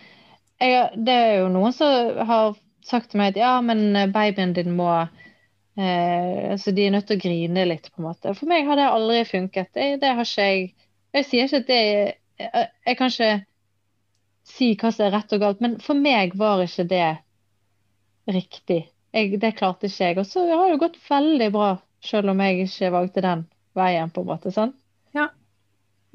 Jeg, 0.61 0.91
det 0.95 1.15
er 1.15 1.33
jo 1.41 1.49
noen 1.51 1.73
som 1.75 2.21
har 2.29 2.55
sagt 2.85 3.11
til 3.11 3.19
meg 3.19 3.33
at 3.33 3.41
ja, 3.41 3.53
men 3.65 4.11
babyen 4.13 4.53
din 4.55 4.75
må 4.77 4.89
eh, 5.77 6.55
så 6.61 6.71
De 6.71 6.85
er 6.85 6.93
nødt 6.95 7.07
til 7.09 7.19
å 7.19 7.23
grine 7.23 7.65
litt, 7.67 7.89
på 7.91 8.01
en 8.01 8.09
måte. 8.09 8.33
For 8.37 8.49
meg 8.49 8.67
har 8.69 8.79
det 8.79 8.87
aldri 8.91 9.23
funket. 9.29 9.73
Det, 9.73 9.89
det 10.03 10.13
har 10.17 10.27
ikke 10.27 10.47
jeg 10.49 10.73
Jeg 11.15 11.25
sier 11.29 11.45
ikke 11.47 11.61
at 11.63 11.67
det 11.67 11.81
jeg, 11.81 12.69
jeg 12.85 12.97
kan 12.99 13.11
ikke 13.13 13.33
si 14.45 14.73
hva 14.75 14.91
som 14.91 15.05
er 15.05 15.13
rett 15.15 15.33
og 15.33 15.41
galt, 15.41 15.61
men 15.63 15.77
for 15.81 15.97
meg 15.97 16.35
var 16.37 16.61
ikke 16.63 16.85
det 16.89 17.05
riktig. 18.27 18.81
Jeg, 19.15 19.39
det 19.39 19.55
klarte 19.55 19.87
ikke 19.87 20.09
jeg. 20.09 20.17
Og 20.19 20.27
så 20.27 20.43
har 20.49 20.69
det 20.69 20.81
gått 20.81 20.99
veldig 21.09 21.51
bra, 21.55 21.69
selv 22.03 22.33
om 22.33 22.43
jeg 22.43 22.65
ikke 22.65 22.91
valgte 22.93 23.23
den 23.25 23.45
veien, 23.77 24.11
på 24.11 24.25
en 24.25 24.29
måte. 24.33 24.51
sant? 24.51 24.75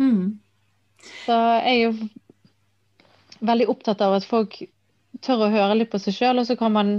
Mm. 0.01 0.41
Så 1.25 1.37
jeg 1.65 1.73
er 1.73 1.81
jo 1.87 2.11
veldig 3.41 3.69
opptatt 3.73 4.03
av 4.05 4.19
at 4.19 4.29
folk 4.29 4.59
tør 5.25 5.47
å 5.47 5.53
høre 5.53 5.77
litt 5.79 5.91
på 5.93 6.01
seg 6.01 6.17
sjøl, 6.17 6.41
og 6.41 6.49
så 6.49 6.57
kan 6.61 6.75
man 6.77 6.93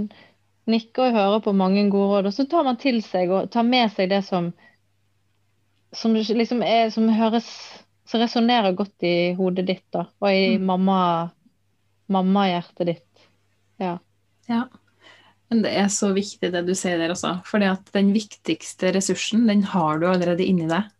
nikke 0.70 1.02
og 1.08 1.16
hører 1.16 1.40
på 1.44 1.52
mange 1.56 1.88
gode 1.90 2.18
råd, 2.18 2.26
og 2.30 2.34
så 2.36 2.46
tar 2.50 2.64
man 2.66 2.78
til 2.80 3.00
seg 3.02 3.30
og 3.34 3.50
tar 3.50 3.66
med 3.66 3.90
seg 3.94 4.10
det 4.12 4.22
som 4.26 4.52
som 5.92 6.14
liksom 6.16 6.62
er, 6.64 6.88
som 6.90 7.08
høres 7.12 7.48
som 8.08 8.20
resonnerer 8.22 8.72
godt 8.76 9.04
i 9.04 9.32
hodet 9.36 9.66
ditt, 9.68 9.84
da, 9.92 10.06
og 10.20 10.32
i 10.32 10.56
Mm. 10.58 10.64
mamma 10.66 11.30
mammahjertet 12.12 12.86
ditt. 12.86 13.26
Ja. 13.80 13.98
Ja. 14.48 14.66
Men 15.50 15.62
det 15.62 15.72
er 15.76 15.88
så 15.88 16.12
viktig 16.12 16.50
det 16.52 16.66
du 16.66 16.74
sier 16.74 16.98
der 16.98 17.12
også. 17.12 17.42
For 17.44 17.58
den 17.58 18.12
viktigste 18.12 18.92
ressursen, 18.92 19.46
den 19.46 19.62
har 19.62 19.98
du 19.98 20.06
allerede 20.08 20.44
inni 20.44 20.66
deg. 20.68 20.90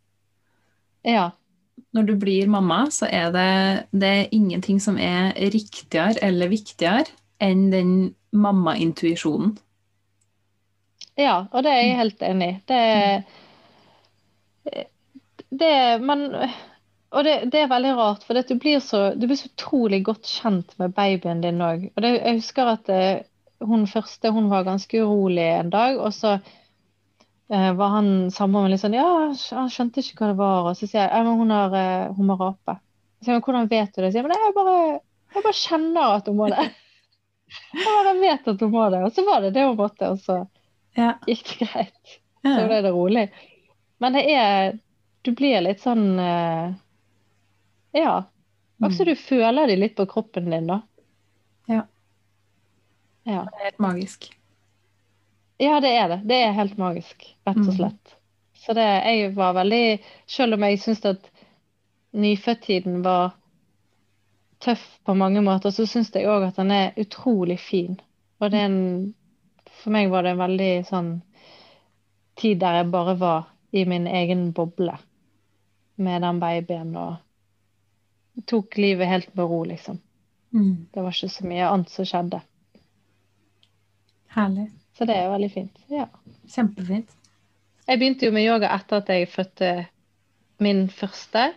Ja. 1.04 1.30
Når 1.92 2.06
du 2.06 2.14
blir 2.16 2.48
mamma, 2.48 2.86
så 2.92 3.08
er 3.10 3.32
det, 3.32 3.86
det 3.92 4.08
er 4.08 4.32
ingenting 4.32 4.80
som 4.80 4.98
er 4.98 5.32
riktigere 5.52 6.20
eller 6.22 6.48
viktigere 6.48 7.08
enn 7.40 7.70
den 7.72 8.14
mammaintuisjonen. 8.33 9.57
Ja, 11.18 11.47
og 11.53 11.64
det 11.64 11.72
er 11.72 11.83
jeg 11.83 11.97
helt 11.99 12.22
enig 12.24 12.49
i. 12.49 12.61
Det, 12.68 12.80
det 15.61 16.01
Men 16.01 16.22
Og 17.12 17.24
det, 17.26 17.35
det, 17.53 17.61
er 17.61 17.68
veldig 17.68 17.93
rart, 17.99 18.22
for 18.24 18.41
du 18.41 18.55
blir, 18.57 18.80
så, 18.80 19.12
du 19.12 19.26
blir 19.26 19.37
så 19.37 19.51
utrolig 19.51 19.99
godt 20.07 20.24
kjent 20.24 20.72
med 20.80 20.95
babyen 20.97 21.43
din 21.45 21.61
òg. 21.61 21.91
Og 21.93 22.07
jeg 22.09 22.39
husker 22.39 22.70
at 22.72 22.87
det, 22.89 23.26
hun 23.61 23.85
første 23.87 24.30
hun 24.33 24.49
var 24.49 24.64
ganske 24.64 25.03
urolig 25.03 25.45
en 25.45 25.68
dag, 25.70 25.99
og 26.01 26.14
så 26.16 26.39
eh, 27.53 27.68
var 27.76 27.93
han 27.99 28.30
samboeren 28.33 28.72
litt 28.72 28.80
sånn 28.80 28.97
Ja, 28.97 29.28
han 29.28 29.70
skjønte 29.72 30.01
ikke 30.01 30.22
hva 30.22 30.30
det 30.33 30.39
var. 30.41 30.70
Og 30.70 30.78
så 30.78 30.89
sier 30.89 31.05
jeg 31.05 31.26
men 31.28 31.43
hun 31.43 31.53
har, 31.53 31.76
eh, 31.76 32.09
hun 32.16 32.30
må 32.30 32.39
rape. 32.41 32.78
Så 33.20 33.28
jeg, 33.28 33.37
men 33.37 33.45
hvordan 33.45 33.68
vet 33.70 33.93
du 33.93 34.01
det? 34.01 34.12
Så 34.14 34.22
jeg, 34.22 34.26
men 34.26 34.47
jeg 34.47 34.57
bare, 34.57 34.78
jeg 35.37 35.45
bare 35.51 35.61
kjenner 35.61 36.16
at 36.16 36.33
hun 36.33 36.41
må 36.41 36.49
det. 36.55 36.70
Jeg 37.72 37.86
bare 37.86 38.14
vet 38.20 38.48
at 38.48 38.61
hun 38.61 38.72
må 38.72 38.88
det. 38.92 39.00
Og 39.07 39.14
så 39.14 39.24
var 39.26 39.44
det 39.44 39.55
det 39.57 39.64
hun 39.66 39.78
måtte, 39.78 40.11
og 40.12 40.20
så 40.20 40.38
ja. 40.98 41.14
gikk 41.26 41.55
det 41.59 41.68
greit. 41.72 42.18
Så 42.42 42.62
ble 42.66 42.80
det 42.82 42.92
rolig. 42.92 43.26
Men 44.03 44.16
det 44.16 44.24
er 44.34 44.78
Du 45.22 45.30
blir 45.38 45.61
litt 45.62 45.78
sånn 45.80 46.18
uh, 46.18 46.72
Ja. 47.94 48.14
Også 48.82 49.05
mm. 49.05 49.09
du 49.12 49.14
føler 49.14 49.70
det 49.70 49.76
litt 49.78 49.94
på 49.94 50.09
kroppen 50.11 50.50
din, 50.50 50.66
da. 50.66 50.80
Ja. 51.70 51.84
ja. 53.22 53.44
Det 53.46 53.61
er 53.61 53.68
helt 53.68 53.84
magisk. 53.84 54.26
Ja, 55.62 55.76
det 55.80 55.92
er 55.94 56.09
det. 56.11 56.18
Det 56.26 56.40
er 56.42 56.57
helt 56.57 56.74
magisk, 56.80 57.28
rett 57.46 57.61
og 57.61 57.68
mm. 57.68 57.76
slett. 57.76 58.16
Så 58.59 58.74
det, 58.74 58.88
jeg 59.07 59.30
var 59.34 59.55
veldig 59.55 59.84
Selv 60.30 60.55
om 60.55 60.66
jeg 60.66 60.80
syns 60.82 61.05
at 61.07 61.30
nyfødttiden 62.12 63.00
var 63.07 63.36
tøff 64.62 64.82
på 65.04 65.14
mange 65.18 65.42
måter, 65.42 65.74
så 65.74 65.86
syns 65.88 66.12
jeg 66.14 66.28
òg 66.30 66.46
at 66.48 66.60
den 66.60 66.70
er 66.74 66.98
utrolig 67.00 67.58
fin. 67.60 67.98
Og 68.40 68.50
det 68.50 68.60
er 68.60 68.70
en 68.70 69.14
For 69.82 69.90
meg 69.90 70.12
var 70.12 70.22
det 70.22 70.36
en 70.36 70.38
veldig 70.38 70.72
sånn 70.86 71.08
tid 72.38 72.60
der 72.60 72.76
jeg 72.76 72.90
bare 72.92 73.16
var 73.18 73.48
i 73.74 73.82
min 73.88 74.04
egen 74.06 74.52
boble 74.54 74.94
med 75.98 76.22
den 76.22 76.38
babyen 76.38 76.92
og 77.00 78.44
tok 78.46 78.76
livet 78.78 79.10
helt 79.10 79.32
med 79.34 79.48
ro, 79.50 79.64
liksom. 79.64 79.98
Mm. 80.54 80.86
Det 80.92 81.02
var 81.02 81.16
ikke 81.16 81.32
så 81.34 81.48
mye 81.48 81.66
annet 81.68 81.90
som 81.90 82.06
skjedde. 82.06 82.40
Herlig. 84.36 84.68
Så 84.96 85.08
det 85.08 85.16
er 85.16 85.32
veldig 85.32 85.50
fint. 85.52 85.82
Ja. 85.90 86.06
Kjempefint. 86.54 87.10
Jeg 87.88 87.98
begynte 87.98 88.28
jo 88.28 88.34
med 88.36 88.46
yoga 88.46 88.70
etter 88.76 89.02
at 89.02 89.10
jeg 89.10 89.28
fødte 89.32 89.72
min 90.62 90.86
første, 90.92 91.48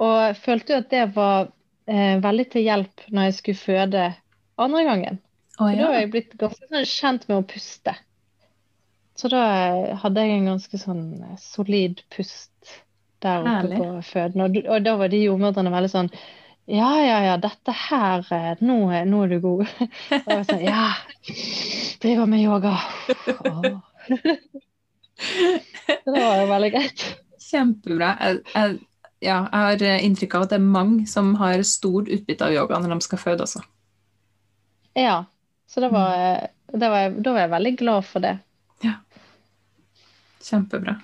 og 0.00 0.38
følte 0.40 0.74
jo 0.74 0.80
at 0.80 0.90
det 0.90 1.04
var 1.16 1.50
eh, 1.90 2.16
veldig 2.24 2.48
til 2.52 2.66
hjelp 2.66 3.06
når 3.10 3.28
jeg 3.28 3.38
skulle 3.38 3.62
føde 3.62 4.08
andre 4.60 4.84
gangen. 4.86 5.20
Oh, 5.60 5.68
ja. 5.70 5.78
Da 5.78 5.90
har 5.92 6.00
jeg 6.00 6.10
blitt 6.14 6.34
ganske 6.38 6.66
sånn 6.66 6.88
kjent 6.88 7.28
med 7.30 7.38
å 7.38 7.46
puste. 7.46 7.94
Så 9.14 9.30
da 9.30 9.42
eh, 9.46 9.92
hadde 10.02 10.24
jeg 10.24 10.38
en 10.38 10.48
ganske 10.54 10.80
sånn 10.80 11.04
eh, 11.22 11.36
solid 11.38 12.02
pust 12.14 12.72
der 13.22 13.44
oppe 13.46 13.78
på 13.78 13.90
føden. 14.10 14.42
Og, 14.44 14.58
og, 14.64 14.80
da 14.84 14.96
var 15.00 15.12
de 15.12 15.22
jordmødrene 15.24 15.72
veldig 15.74 15.92
sånn 15.92 16.10
Ja, 16.70 16.90
ja, 17.04 17.18
ja, 17.28 17.36
dette 17.40 17.74
her 17.76 18.24
eh, 18.34 18.64
Nå, 18.64 18.78
nå 19.06 19.22
er 19.24 19.34
du 19.34 19.38
god. 19.44 19.68
og 19.70 20.10
jeg 20.10 20.24
var 20.26 20.48
sånn 20.48 20.64
Ja, 20.64 20.88
driver 22.02 22.30
med 22.30 22.42
yoga. 22.42 22.74
Oh. 23.38 23.78
det 26.04 26.10
var 26.10 26.42
jo 26.42 26.50
veldig 26.50 26.72
greit. 26.74 27.06
Kjempebra. 27.44 28.10
Jeg, 28.18 28.42
jeg 28.56 28.78
ja, 29.24 29.38
jeg 29.50 29.60
har 29.66 29.82
eh, 29.82 30.04
inntrykk 30.04 30.36
av 30.36 30.46
at 30.46 30.52
det 30.52 30.58
er 30.60 30.66
mange 30.74 31.06
som 31.08 31.32
har 31.40 31.62
stort 31.66 32.10
utbytte 32.12 32.44
av 32.44 32.54
yoga 32.54 32.80
når 32.80 32.94
de 32.94 33.06
skal 33.06 33.22
føde 33.22 33.46
også. 33.46 33.62
Ja, 34.94 35.24
så 35.66 35.80
da 35.82 35.90
var, 35.90 36.12
mm. 36.72 36.80
var, 36.84 36.98
jeg, 37.00 37.14
da 37.24 37.32
var 37.32 37.40
jeg 37.40 37.52
veldig 37.54 37.74
glad 37.80 38.08
for 38.08 38.24
det. 38.24 38.34
Ja. 38.84 38.98
Kjempebra. 40.44 40.98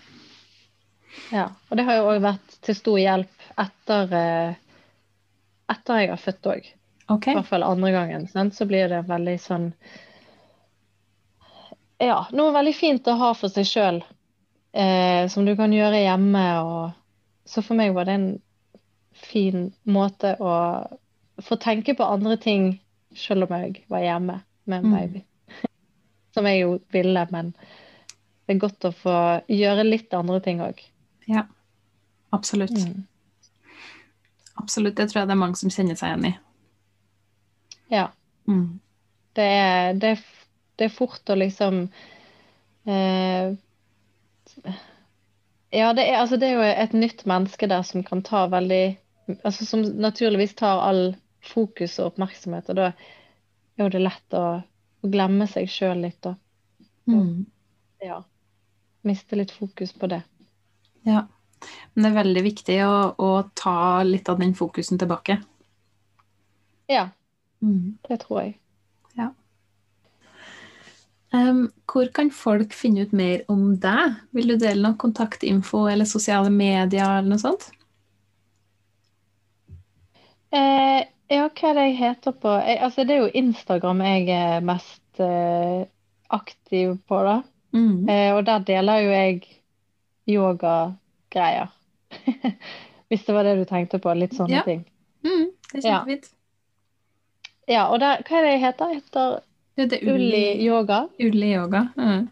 Ja, 1.33 1.49
og 1.69 1.79
det 1.79 1.87
har 1.89 1.99
jo 1.99 2.11
òg 2.11 2.21
vært 2.23 2.61
til 2.67 2.77
stor 2.77 3.01
hjelp 3.01 3.49
etter, 3.65 4.15
eh, 4.21 4.85
etter 5.73 6.03
jeg 6.03 6.13
har 6.13 6.23
født 6.23 6.53
òg. 6.53 6.71
Okay. 7.11 7.33
I 7.33 7.41
hvert 7.41 7.51
fall 7.51 7.67
andre 7.67 7.91
gangen. 7.97 8.29
Sant? 8.31 8.55
Så 8.55 8.69
blir 8.71 8.89
det 8.93 9.03
veldig 9.09 9.35
sånn 9.43 9.73
Ja, 12.01 12.23
noe 12.33 12.53
veldig 12.55 12.73
fint 12.73 13.09
å 13.11 13.17
ha 13.19 13.35
for 13.37 13.53
seg 13.53 13.67
sjøl. 13.69 13.99
Eh, 14.73 15.27
som 15.29 15.45
du 15.45 15.57
kan 15.59 15.73
gjøre 15.75 16.05
hjemme 16.05 16.45
og 16.63 17.00
så 17.51 17.63
for 17.67 17.79
meg 17.79 17.95
var 17.97 18.07
det 18.07 18.15
en 18.15 18.31
fin 19.21 19.71
måte 19.91 20.37
å 20.39 20.55
få 21.43 21.57
tenke 21.61 21.97
på 21.99 22.07
andre 22.07 22.37
ting 22.39 22.73
selv 23.17 23.49
om 23.49 23.57
jeg 23.59 23.85
var 23.91 24.05
hjemme 24.05 24.37
med 24.71 24.79
en 24.79 24.87
mm. 24.87 24.97
baby. 24.97 25.23
Mm. 25.23 25.71
Som 26.35 26.47
jeg 26.47 26.61
jo 26.63 26.77
ville, 26.95 27.25
men 27.35 27.51
det 28.47 28.55
er 28.55 28.63
godt 28.63 28.87
å 28.87 28.93
få 28.95 29.17
gjøre 29.51 29.87
litt 29.87 30.15
andre 30.15 30.39
ting 30.45 30.63
òg. 30.63 30.79
Ja, 31.31 31.45
absolutt. 32.35 32.75
Mm. 32.75 33.03
Absolutt. 34.61 34.97
Det 34.97 35.09
tror 35.11 35.23
jeg 35.23 35.31
det 35.31 35.35
er 35.35 35.43
mange 35.43 35.59
som 35.59 35.73
kjenner 35.73 35.99
seg 35.99 36.13
igjen 36.13 36.31
i. 36.31 36.33
Ja. 37.91 38.07
Mm. 38.51 38.81
Det, 39.39 39.47
er, 39.47 39.93
det, 39.95 40.15
det, 40.79 40.89
er, 40.89 40.95
fort 40.95 41.31
å 41.31 41.37
liksom 41.39 41.85
eh, 42.91 43.55
ja, 45.71 45.93
det 45.95 46.05
er, 46.09 46.19
altså, 46.19 46.37
det 46.41 46.49
er 46.49 46.59
jo 46.59 46.67
et 46.85 46.95
nytt 46.97 47.25
menneske 47.31 47.69
der 47.71 47.83
som 47.87 48.05
kan 48.07 48.25
ta 48.27 48.47
veldig 48.51 48.99
altså 49.47 49.67
Som 49.67 49.85
naturligvis 50.03 50.57
tar 50.59 50.81
all 50.83 51.13
fokus 51.41 51.99
og 52.01 52.11
oppmerksomhet, 52.11 52.69
og 52.69 52.77
da 52.77 52.87
er 52.91 53.85
jo 53.85 53.93
det 53.95 54.01
lett 54.03 54.35
å, 54.35 54.45
å 54.61 55.11
glemme 55.13 55.47
seg 55.49 55.71
sjøl 55.71 56.03
litt, 56.03 56.19
da. 56.25 56.35
Mm. 57.07 57.47
Ja. 58.03 58.19
Miste 59.07 59.39
litt 59.39 59.55
fokus 59.55 59.95
på 59.97 60.11
det. 60.11 60.21
Ja. 61.07 61.29
Men 61.95 62.03
det 62.03 62.11
er 62.11 62.19
veldig 62.19 62.43
viktig 62.45 62.77
å, 62.85 62.97
å 63.17 63.31
ta 63.55 64.03
litt 64.03 64.29
av 64.29 64.41
den 64.43 64.57
fokusen 64.59 64.99
tilbake. 65.01 65.39
Ja. 66.91 67.07
Mm. 67.63 67.99
Det 68.09 68.21
tror 68.25 68.43
jeg. 68.43 68.57
Um, 71.31 71.69
hvor 71.87 72.09
kan 72.11 72.33
folk 72.35 72.73
finne 72.75 73.05
ut 73.07 73.13
mer 73.15 73.45
om 73.53 73.77
deg? 73.79 74.17
Vil 74.35 74.51
du 74.51 74.57
dele 74.59 74.83
noe 74.83 74.99
kontaktinfo 74.99 75.85
eller 75.87 76.09
sosiale 76.09 76.51
medier 76.51 77.07
eller 77.07 77.31
noe 77.31 77.43
sånt? 77.43 77.69
Eh, 80.51 81.05
ja, 81.31 81.45
hva 81.47 81.69
er 81.69 81.77
det 81.79 81.85
jeg 81.85 81.99
heter 82.01 82.35
på 82.43 82.53
jeg, 82.59 82.79
altså, 82.83 83.05
Det 83.07 83.15
er 83.15 83.21
jo 83.21 83.35
Instagram 83.39 84.01
jeg 84.03 84.25
er 84.35 84.65
mest 84.67 85.23
eh, 85.23 85.85
aktiv 86.35 86.97
på, 87.07 87.21
da. 87.27 87.37
Mm. 87.71 88.09
Eh, 88.11 88.31
og 88.35 88.43
der 88.49 88.65
deler 88.67 89.05
jo 89.05 89.13
jeg 89.15 89.45
yogagreier. 90.27 91.71
Hvis 93.09 93.23
det 93.27 93.35
var 93.35 93.47
det 93.47 93.55
du 93.61 93.65
tenkte 93.71 94.03
på. 94.03 94.11
Litt 94.19 94.35
sånne 94.35 94.59
ja. 94.59 94.65
ting. 94.67 94.83
Mm, 95.23 95.47
det 95.71 95.79
er 95.79 95.87
kjempefint. 95.87 96.29
Ja. 97.71 97.75
ja, 97.75 97.87
og 97.87 98.03
der, 98.03 98.27
hva 98.27 98.41
er 98.41 98.47
det 98.47 98.53
jeg 98.57 98.65
heter? 98.67 98.91
Jeg 98.91 99.03
heter 99.05 99.39
det 99.89 100.01
er 100.01 100.13
Ulli 100.15 100.45
yoga. 100.65 101.05
Ulli 101.19 101.53
yoga. 101.55 101.87
Mm. 101.97 102.29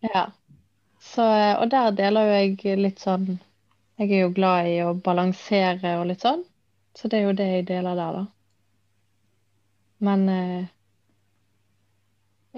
Ja. 0.00 0.26
Så, 1.02 1.22
og 1.58 1.70
der 1.70 1.90
deler 1.98 2.28
jo 2.28 2.36
jeg 2.38 2.78
litt 2.78 3.02
sånn 3.02 3.40
Jeg 3.98 4.10
er 4.10 4.20
jo 4.22 4.32
glad 4.34 4.68
i 4.70 4.76
å 4.82 4.94
balansere 4.94 5.96
og 6.00 6.06
litt 6.10 6.24
sånn. 6.24 6.42
Så 6.98 7.08
det 7.08 7.20
er 7.20 7.28
jo 7.28 7.36
det 7.36 7.48
jeg 7.48 7.66
deler 7.68 7.98
der, 7.98 8.18
da. 8.18 8.24
Men 10.02 10.28
eh, 10.28 10.64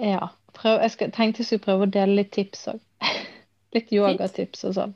ja. 0.09 0.29
Prøv, 0.55 0.79
jeg 0.81 0.91
skal, 0.91 1.11
tenkte 1.11 1.43
jeg 1.43 1.49
skulle 1.49 1.65
prøve 1.65 1.87
å 1.87 1.91
dele 1.91 2.21
litt 2.21 2.31
tips 2.35 2.67
òg. 2.71 2.79
litt 3.75 3.91
yogatips 3.93 4.63
og 4.69 4.77
sånn. 4.79 4.95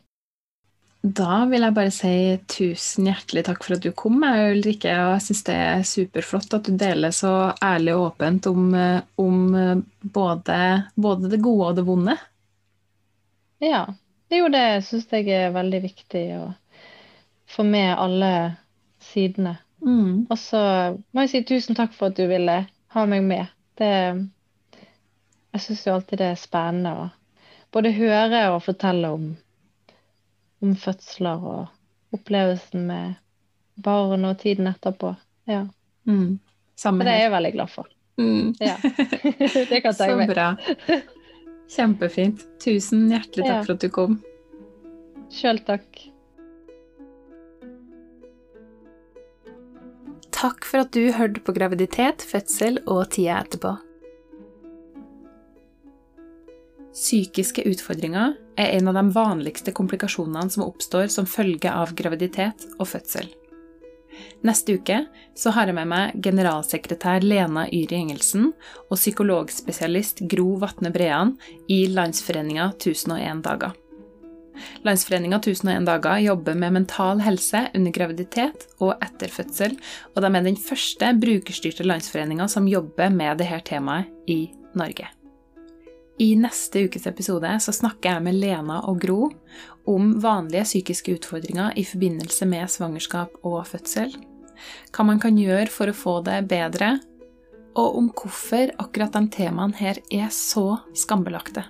Da 1.01 1.45
vil 1.47 1.63
jeg 1.63 1.75
bare 1.77 1.91
si 1.95 2.13
tusen 2.51 3.05
hjertelig 3.07 3.45
takk 3.47 3.61
for 3.63 3.77
at 3.77 3.85
du 3.85 3.93
kom, 3.95 4.17
Ulrikke. 4.19 4.91
Og 4.91 5.13
jeg 5.15 5.25
syns 5.29 5.45
det 5.47 5.55
er 5.55 5.85
superflott 5.87 6.57
at 6.57 6.67
du 6.67 6.75
deler 6.75 7.13
så 7.15 7.53
ærlig 7.63 7.95
og 7.95 8.09
åpent 8.09 8.49
om, 8.51 8.65
eh, 8.75 8.99
om 9.15 9.55
eh, 9.55 9.77
både, 10.01 10.59
både, 10.99 11.31
det 11.31 11.39
gode 11.45 11.69
og 11.69 11.79
det 11.79 11.85
vonde. 11.87 12.17
Ja. 13.63 13.85
Det 14.29 14.43
jo 14.43 14.49
det 14.53 14.83
syns 14.85 15.07
jeg 15.09 15.31
er 15.33 15.55
veldig 15.55 15.79
viktig 15.87 16.23
å 16.37 16.43
få 17.49 17.63
med 17.65 17.95
alle 17.97 18.33
sidene. 19.01 19.55
Mm. 19.81 20.27
Og 20.29 20.37
så 20.37 20.59
må 21.15 21.23
jeg 21.23 21.31
si 21.31 21.45
tusen 21.49 21.79
takk 21.79 21.95
for 21.95 22.11
at 22.11 22.19
du 22.19 22.27
ville 22.29 22.59
ha 22.67 23.05
meg 23.09 23.23
med. 23.25 23.49
Det, 23.79 23.89
jeg 25.55 25.63
syns 25.63 25.87
jo 25.87 25.95
alltid 25.95 26.21
det 26.21 26.33
er 26.35 26.43
spennende 26.43 26.91
å 26.93 27.07
både 27.73 27.95
høre 27.95 28.49
og 28.51 28.65
fortelle 28.67 29.09
om 29.15 29.31
om 30.63 30.75
fødsler 30.75 31.45
og 31.53 32.15
opplevelsen 32.15 32.85
med 32.89 33.15
barn 33.79 34.25
og 34.27 34.37
tiden 34.41 34.67
etterpå. 34.71 35.13
Ja. 35.49 35.65
Mm. 36.09 36.39
Samme 36.79 37.05
det 37.07 37.13
er 37.15 37.25
jeg 37.27 37.33
veldig 37.35 37.51
glad 37.55 37.71
for. 37.73 37.87
Mm. 38.19 38.53
Ja. 38.59 38.75
det 39.71 39.81
kan 39.83 39.93
jeg 39.93 39.97
Så 39.99 40.27
bra. 40.33 40.47
Kjempefint. 41.69 42.45
Tusen 42.63 43.09
hjertelig 43.11 43.45
takk 43.45 43.53
Ja. 43.53 43.59
for 43.63 43.75
at 43.77 43.83
du 43.83 43.89
kom. 43.93 44.19
Sjøl 45.29 45.61
takk. 45.67 46.05
Takk 50.39 50.65
for 50.65 50.85
at 50.85 50.91
du 50.95 51.11
hørte 51.11 51.43
på 51.43 51.53
graviditet, 51.55 52.23
fødsel 52.23 52.79
og 52.87 53.09
tida 53.11 53.41
etterpå. 53.43 53.75
Psykiske 56.99 57.63
utfordringer 57.63 58.33
er 58.59 58.73
en 58.75 58.89
av 58.91 58.97
de 58.97 59.05
vanligste 59.15 59.71
komplikasjonene 59.71 60.51
som 60.51 60.65
oppstår 60.65 61.07
som 61.13 61.27
følge 61.29 61.71
av 61.71 61.93
graviditet 61.95 62.65
og 62.75 62.89
fødsel. 62.91 63.29
Neste 64.43 64.75
uke 64.75 64.97
så 65.37 65.53
har 65.55 65.69
jeg 65.69 65.77
med 65.77 65.87
meg 65.87 66.17
generalsekretær 66.23 67.23
Lena 67.23 67.65
Yri 67.71 68.01
Engelsen 68.01 68.49
og 68.89 68.97
psykologspesialist 68.97 70.25
Gro 70.31 70.57
Vatne 70.59 70.91
Brean 70.91 71.37
i 71.71 71.85
Landsforeninga 71.91 72.73
1001 72.73 73.45
dager. 73.47 73.77
Landsforeninga 74.83 75.39
1001 75.39 75.87
dager 75.87 76.19
jobber 76.25 76.57
med 76.59 76.75
mental 76.81 77.23
helse 77.23 77.61
under 77.75 77.95
graviditet 77.95 78.67
og 78.83 78.97
etter 78.99 79.31
fødsel, 79.31 79.77
og 80.15 80.19
de 80.23 80.33
er 80.33 80.49
den 80.49 80.59
første 80.59 81.13
brukerstyrte 81.21 81.87
landsforeninga 81.87 82.49
som 82.51 82.67
jobber 82.67 83.07
med 83.13 83.39
dette 83.39 83.61
temaet 83.71 84.11
i 84.27 84.41
Norge. 84.75 85.07
I 86.19 86.33
neste 86.35 86.81
ukes 86.83 87.05
episode 87.07 87.49
så 87.63 87.71
snakker 87.71 88.11
jeg 88.11 88.23
med 88.25 88.35
Lena 88.41 88.81
og 88.91 88.97
Gro 88.99 89.29
om 89.87 90.09
vanlige 90.19 90.65
psykiske 90.67 91.13
utfordringer 91.15 91.77
i 91.79 91.85
forbindelse 91.87 92.47
med 92.49 92.67
svangerskap 92.67 93.37
og 93.47 93.61
fødsel, 93.69 94.11
hva 94.91 95.05
man 95.07 95.23
kan 95.23 95.39
gjøre 95.39 95.71
for 95.71 95.87
å 95.87 95.95
få 95.95 96.17
det 96.27 96.41
bedre, 96.51 96.97
og 97.79 97.97
om 98.01 98.11
hvorfor 98.11 98.75
akkurat 98.83 99.15
de 99.15 99.23
temaene 99.31 99.79
her 99.79 100.03
er 100.11 100.27
så 100.35 100.81
skambelagte. 100.91 101.63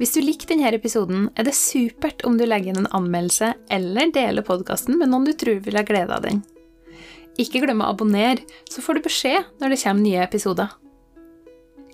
Hvis 0.00 0.16
du 0.16 0.22
likte 0.24 0.54
denne 0.54 0.72
episoden, 0.72 1.28
er 1.36 1.44
det 1.44 1.58
supert 1.58 2.24
om 2.24 2.40
du 2.40 2.48
legger 2.48 2.72
inn 2.72 2.86
en 2.86 2.92
anmeldelse 3.02 3.52
eller 3.68 4.14
deler 4.16 4.46
podkasten 4.46 4.96
med 4.96 5.12
noen 5.12 5.28
du 5.28 5.36
tror 5.36 5.60
vil 5.66 5.76
ha 5.76 5.84
glede 5.84 6.16
av 6.16 6.24
den. 6.24 6.40
Ikke 7.36 7.60
glem 7.60 7.84
å 7.84 7.92
abonnere, 7.92 8.48
så 8.64 8.80
får 8.80 8.96
du 8.96 9.08
beskjed 9.10 9.58
når 9.60 9.74
det 9.74 9.84
kommer 9.84 10.08
nye 10.08 10.24
episoder. 10.24 10.80